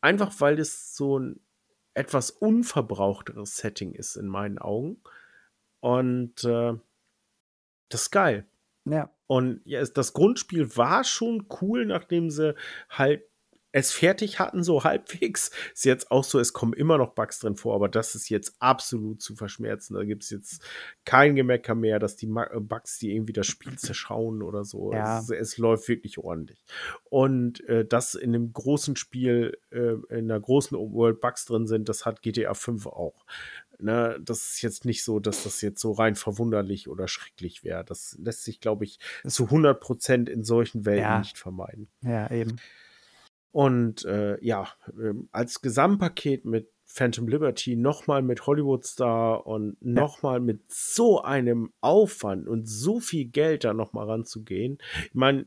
[0.02, 1.40] Einfach weil es so ein
[1.94, 5.02] etwas unverbrauchteres Setting ist in meinen Augen.
[5.80, 6.74] Und äh,
[7.88, 8.46] das ist geil.
[8.84, 9.10] Ja.
[9.26, 12.54] Und ja, das Grundspiel war schon cool, nachdem sie
[12.90, 13.22] halt
[13.72, 15.50] es fertig hatten, so halbwegs.
[15.74, 18.54] Ist jetzt auch so, es kommen immer noch Bugs drin vor, aber das ist jetzt
[18.58, 19.94] absolut zu verschmerzen.
[19.94, 20.62] Da gibt es jetzt
[21.04, 24.92] kein Gemecker mehr, dass die äh, Bugs, die irgendwie das Spiel zerschauen oder so.
[24.92, 25.18] Ja.
[25.18, 26.64] Es, es, läuft wirklich ordentlich.
[27.08, 31.88] Und äh, dass in einem großen Spiel, äh, in einer großen World Bugs drin sind,
[31.88, 33.24] das hat GTA 5 auch.
[33.78, 37.84] Ne, das ist jetzt nicht so, dass das jetzt so rein verwunderlich oder schrecklich wäre.
[37.84, 41.18] Das lässt sich, glaube ich, zu 100 Prozent in solchen Welten ja.
[41.18, 41.88] nicht vermeiden.
[42.02, 42.58] Ja, eben.
[43.52, 50.40] Und äh, ja, äh, als Gesamtpaket mit Phantom Liberty nochmal mit Hollywood Star und nochmal
[50.40, 54.78] mit so einem Aufwand und so viel Geld da nochmal ranzugehen.
[55.04, 55.46] Ich meine,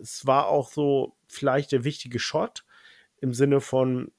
[0.00, 2.64] es war auch so vielleicht der wichtige Shot
[3.20, 4.12] im Sinne von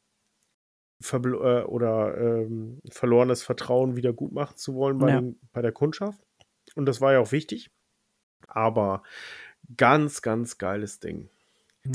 [1.01, 5.21] Verbl äh, oder ähm, verlorenes Vertrauen wieder gut machen zu wollen bei, ja.
[5.21, 6.21] den, bei der Kundschaft.
[6.75, 7.71] Und das war ja auch wichtig.
[8.47, 9.03] Aber
[9.77, 11.29] ganz, ganz geiles Ding.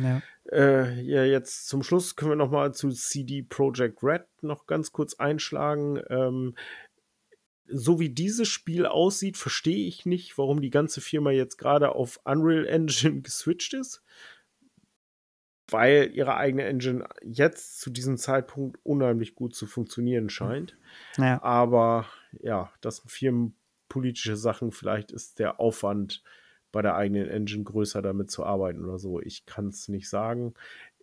[0.00, 0.22] Ja.
[0.52, 4.92] Äh, ja, jetzt zum Schluss können wir noch mal zu CD Projekt Red noch ganz
[4.92, 6.00] kurz einschlagen.
[6.08, 6.54] Ähm,
[7.68, 12.20] so wie dieses Spiel aussieht, verstehe ich nicht, warum die ganze Firma jetzt gerade auf
[12.24, 14.02] Unreal Engine geswitcht ist.
[15.68, 20.76] Weil ihre eigene Engine jetzt zu diesem Zeitpunkt unheimlich gut zu funktionieren scheint.
[21.18, 21.42] Ja.
[21.42, 22.06] Aber
[22.40, 24.70] ja, das sind firmenpolitische Sachen.
[24.70, 26.22] Vielleicht ist der Aufwand
[26.72, 29.20] bei der eigenen Engine größer damit zu arbeiten oder so.
[29.20, 30.54] Ich kann es nicht sagen.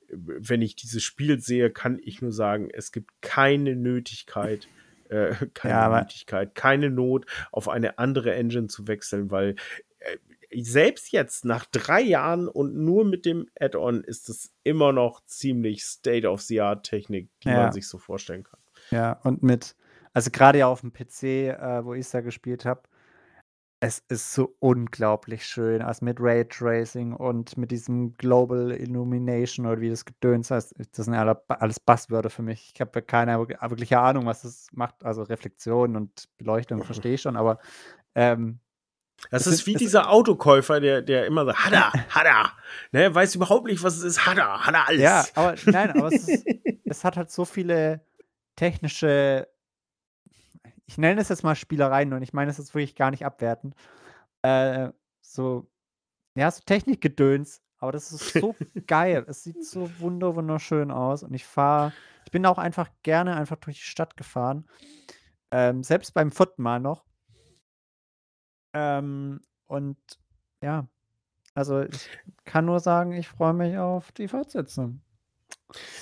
[0.10, 4.68] Wenn ich dieses Spiel sehe, kann ich nur sagen, es gibt keine Nötigkeit,
[5.10, 9.56] äh, keine ja, Nötigkeit, keine Not, auf eine andere Engine zu wechseln, weil
[9.99, 10.18] äh,
[10.61, 15.84] selbst jetzt nach drei Jahren und nur mit dem Add-on ist es immer noch ziemlich
[15.84, 17.64] State-of-the-Art-Technik, die ja.
[17.64, 18.60] man sich so vorstellen kann.
[18.91, 19.76] Ja, und mit,
[20.14, 22.84] also gerade ja auf dem PC, äh, wo ich es da gespielt habe,
[23.85, 29.89] Es ist so unglaublich schön, also mit Raytracing und mit diesem Global Illumination oder wie
[29.89, 30.76] das Gedöns heißt.
[30.95, 32.72] Das sind alle alles Buzzwörter für mich.
[32.73, 35.03] Ich habe keine wirkliche Ahnung, was das macht.
[35.03, 37.60] Also Reflexion und Beleuchtung verstehe ich schon, aber
[38.15, 38.61] ähm,
[39.31, 42.53] das ist wie dieser Autokäufer, der, der immer er, hat er,
[42.93, 45.01] ne, weiß überhaupt nicht, was es ist, hat er alles.
[45.01, 46.45] Ja, aber nein, aber es, ist,
[46.85, 47.99] es hat halt so viele
[48.55, 49.49] technische
[50.85, 53.73] ich nenne es jetzt mal Spielereien und ich meine es jetzt wirklich gar nicht abwerten.
[54.41, 54.89] Äh,
[55.22, 55.69] so,
[56.35, 58.55] ja, so Technikgedöns, aber das ist so
[58.88, 59.26] geil.
[59.27, 61.93] Es sieht so wunder wunderschön aus und ich fahre,
[62.26, 64.68] ich bin auch einfach gerne einfach durch die Stadt gefahren.
[65.51, 67.05] Ähm, selbst beim vierten Mal noch.
[68.73, 69.97] Ähm, und
[70.64, 70.88] ja,
[71.53, 72.10] also ich
[72.45, 75.01] kann nur sagen, ich freue mich auf die Fortsetzung.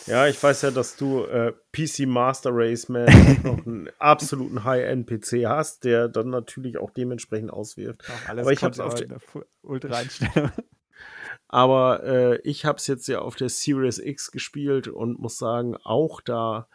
[0.05, 3.05] Ja, ich weiß ja, dass du äh, PC Master Race Man
[3.43, 8.03] noch einen absoluten High-End-PC hast, der dann natürlich auch dementsprechend auswirft.
[8.09, 9.19] Auch Aber ich habe auf der.
[11.47, 15.75] Aber äh, ich habe es jetzt ja auf der Series X gespielt und muss sagen,
[15.83, 16.67] auch da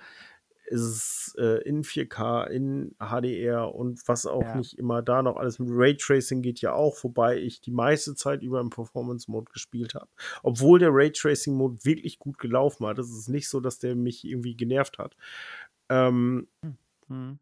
[0.66, 4.56] ist es äh, in 4K, in HDR und was auch ja.
[4.56, 8.43] nicht immer da noch alles mit Raytracing geht ja auch, wobei ich die meiste Zeit
[8.43, 10.09] über im Performance-Mode gespielt habe.
[10.43, 12.98] Obwohl der Raytracing-Mode wirklich gut gelaufen hat.
[12.98, 15.16] Es ist nicht so, dass der mich irgendwie genervt hat.
[15.88, 16.48] Ähm,
[17.09, 17.38] mhm.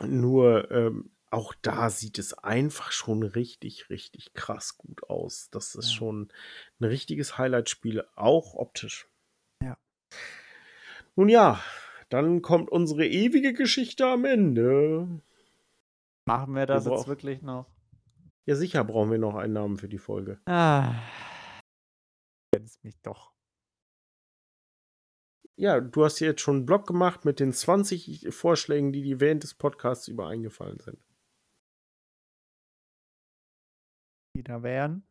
[0.00, 5.50] Nur ähm, auch da sieht es einfach schon richtig, richtig krass gut aus.
[5.50, 5.96] Das ist ja.
[5.96, 6.32] schon
[6.80, 9.08] ein richtiges Highlight-Spiel, auch optisch.
[9.62, 9.76] Ja.
[11.16, 11.60] Nun ja,
[12.08, 15.22] dann kommt unsere ewige Geschichte am Ende.
[16.26, 17.66] Machen wir das wir jetzt wirklich noch?
[18.46, 20.40] Ja, sicher brauchen wir noch einen Namen für die Folge.
[20.46, 20.94] Ah.
[22.54, 23.32] Kennst mich doch.
[25.56, 29.42] Ja, du hast jetzt schon einen Blog gemacht mit den 20 Vorschlägen, die dir während
[29.42, 30.98] des Podcasts über eingefallen sind.
[34.36, 35.02] Die da wären?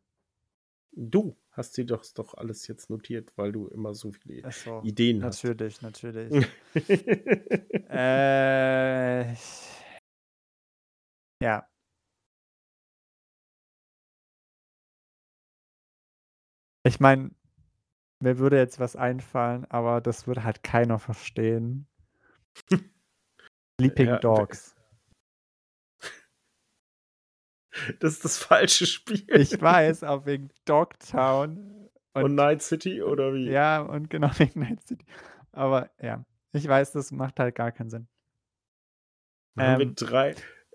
[0.92, 5.18] Du hast dir doch, doch alles jetzt notiert, weil du immer so viele so, Ideen
[5.18, 5.82] natürlich, hast.
[5.82, 6.48] Natürlich, natürlich.
[7.90, 9.34] äh,
[11.42, 11.68] ja.
[16.84, 17.30] Ich meine,
[18.20, 21.86] mir würde jetzt was einfallen, aber das würde halt keiner verstehen.
[23.80, 24.77] Sleeping ja, Dogs.
[28.00, 29.24] Das ist das falsche Spiel.
[29.28, 31.88] Ich weiß, auch wegen Dogtown.
[32.14, 33.50] Und, und Night City oder wie?
[33.50, 35.04] Ja, und genau wegen Night City.
[35.52, 38.08] Aber ja, ich weiß, das macht halt gar keinen Sinn.
[39.58, 40.34] Haben, ähm, wir drei,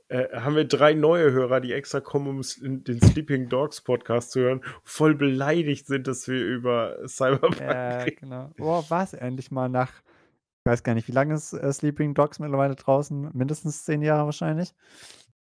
[0.09, 4.41] äh, haben wir drei neue Hörer, die extra kommen, um den Sleeping Dogs Podcast zu
[4.41, 8.17] hören, voll beleidigt sind, dass wir über Cyberpunk ja, reden.
[8.19, 8.51] genau.
[8.57, 12.13] Boah, war es endlich mal nach, ich weiß gar nicht, wie lange ist äh, Sleeping
[12.13, 13.31] Dogs mittlerweile draußen?
[13.33, 14.73] Mindestens zehn Jahre wahrscheinlich.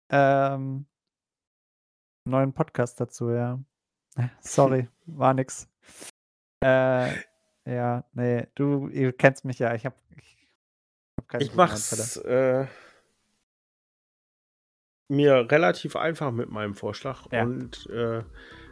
[0.09, 0.85] Ähm,
[2.31, 3.59] neuen Podcast dazu, ja.
[4.41, 5.67] Sorry, war nix.
[6.63, 7.11] Äh,
[7.65, 9.73] ja, nee, du, ihr kennst mich ja.
[9.75, 10.49] Ich hab, ich,
[11.17, 12.65] hab keine Ich mach's äh,
[15.07, 17.43] mir relativ einfach mit meinem Vorschlag ja.
[17.43, 18.23] und äh,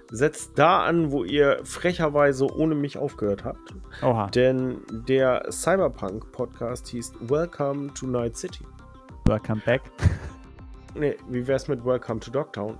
[0.10, 3.76] setzt da an, wo ihr frecherweise ohne mich aufgehört habt.
[4.02, 4.28] Oha.
[4.28, 8.66] Denn der Cyberpunk-Podcast hieß Welcome to Night City.
[9.26, 9.82] Welcome back.
[10.96, 12.76] Nee, wie wär's mit Welcome to Dogtown?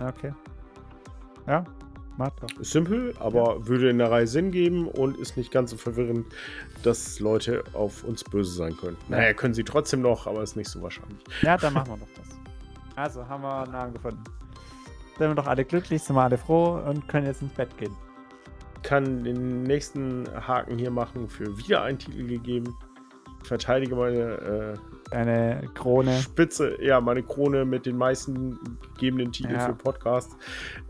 [0.00, 0.32] Okay.
[1.46, 1.64] Ja,
[2.16, 2.60] macht doch.
[2.60, 3.66] Ist simpel, aber ja.
[3.66, 6.26] würde in der Reihe Sinn geben und ist nicht ganz so verwirrend,
[6.82, 8.96] dass Leute auf uns böse sein können.
[9.08, 9.18] Ja.
[9.18, 11.22] Naja, können sie trotzdem noch, aber ist nicht so wahrscheinlich.
[11.42, 12.36] Ja, dann machen wir doch das.
[12.96, 14.24] Also, haben wir einen Namen gefunden.
[15.18, 17.94] Sind wir doch alle glücklich, sind wir alle froh und können jetzt ins Bett gehen.
[18.82, 22.76] Kann den nächsten Haken hier machen für wieder einen Titel gegeben.
[23.42, 24.78] Verteidige meine
[25.10, 26.20] Deine Krone.
[26.20, 28.58] Spitze, ja, meine Krone mit den meisten
[28.94, 29.66] gegebenen Titeln ja.
[29.66, 30.36] für Podcasts.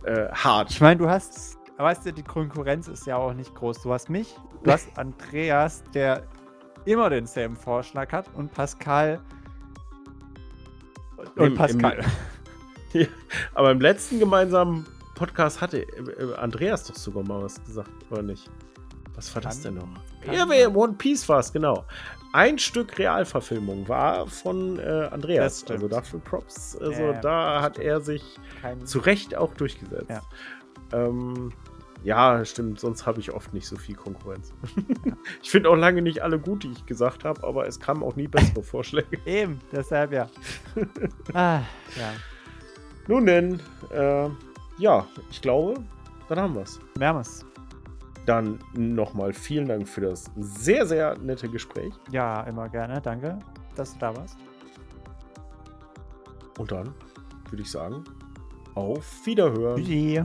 [0.05, 0.71] Äh, hart.
[0.71, 3.83] Ich meine, du hast, weißt du, die Konkurrenz ist ja auch nicht groß.
[3.83, 6.23] Du hast mich, du hast Andreas, der
[6.87, 9.21] immer denselben Vorschlag hat, und Pascal.
[11.37, 12.03] Und Im, Pascal.
[12.95, 13.07] Im, ja,
[13.53, 18.51] aber im letzten gemeinsamen Podcast hatte äh, Andreas doch sogar mal was gesagt, oder nicht?
[19.15, 19.89] Was war das denn noch?
[20.31, 21.85] Ja, One Piece war es, genau
[22.37, 25.65] ein Stück Realverfilmung war von äh, Andreas.
[25.71, 26.77] Also dafür Props.
[26.77, 28.23] Also ja, da hat er sich
[28.61, 28.85] Kein...
[28.85, 30.11] zu Recht auch durchgesetzt.
[30.11, 30.21] Ja,
[30.93, 31.51] ähm,
[32.05, 32.79] ja stimmt.
[32.79, 34.53] Sonst habe ich oft nicht so viel Konkurrenz.
[34.77, 35.15] Ja.
[35.43, 38.17] ich finde auch lange nicht alle gut, die ich gesagt habe, aber es kamen auch
[38.17, 39.19] nie bessere Vorschläge.
[39.25, 40.29] Eben, deshalb ja.
[41.33, 41.61] ah,
[41.97, 42.13] ja.
[43.09, 43.61] Nun denn,
[43.95, 44.29] äh,
[44.77, 45.83] ja, ich glaube,
[46.29, 46.79] dann haben wir es.
[46.99, 47.47] Wir haben es.
[48.27, 51.95] Dann nochmal vielen Dank für das sehr, sehr nette Gespräch.
[52.11, 53.01] Ja, immer gerne.
[53.01, 53.39] Danke,
[53.77, 54.37] dass du da warst.
[56.59, 56.93] Und dann
[57.51, 58.05] würde ich sagen,
[58.75, 59.77] Auf Wiederhören.
[59.83, 60.23] Tschüssi.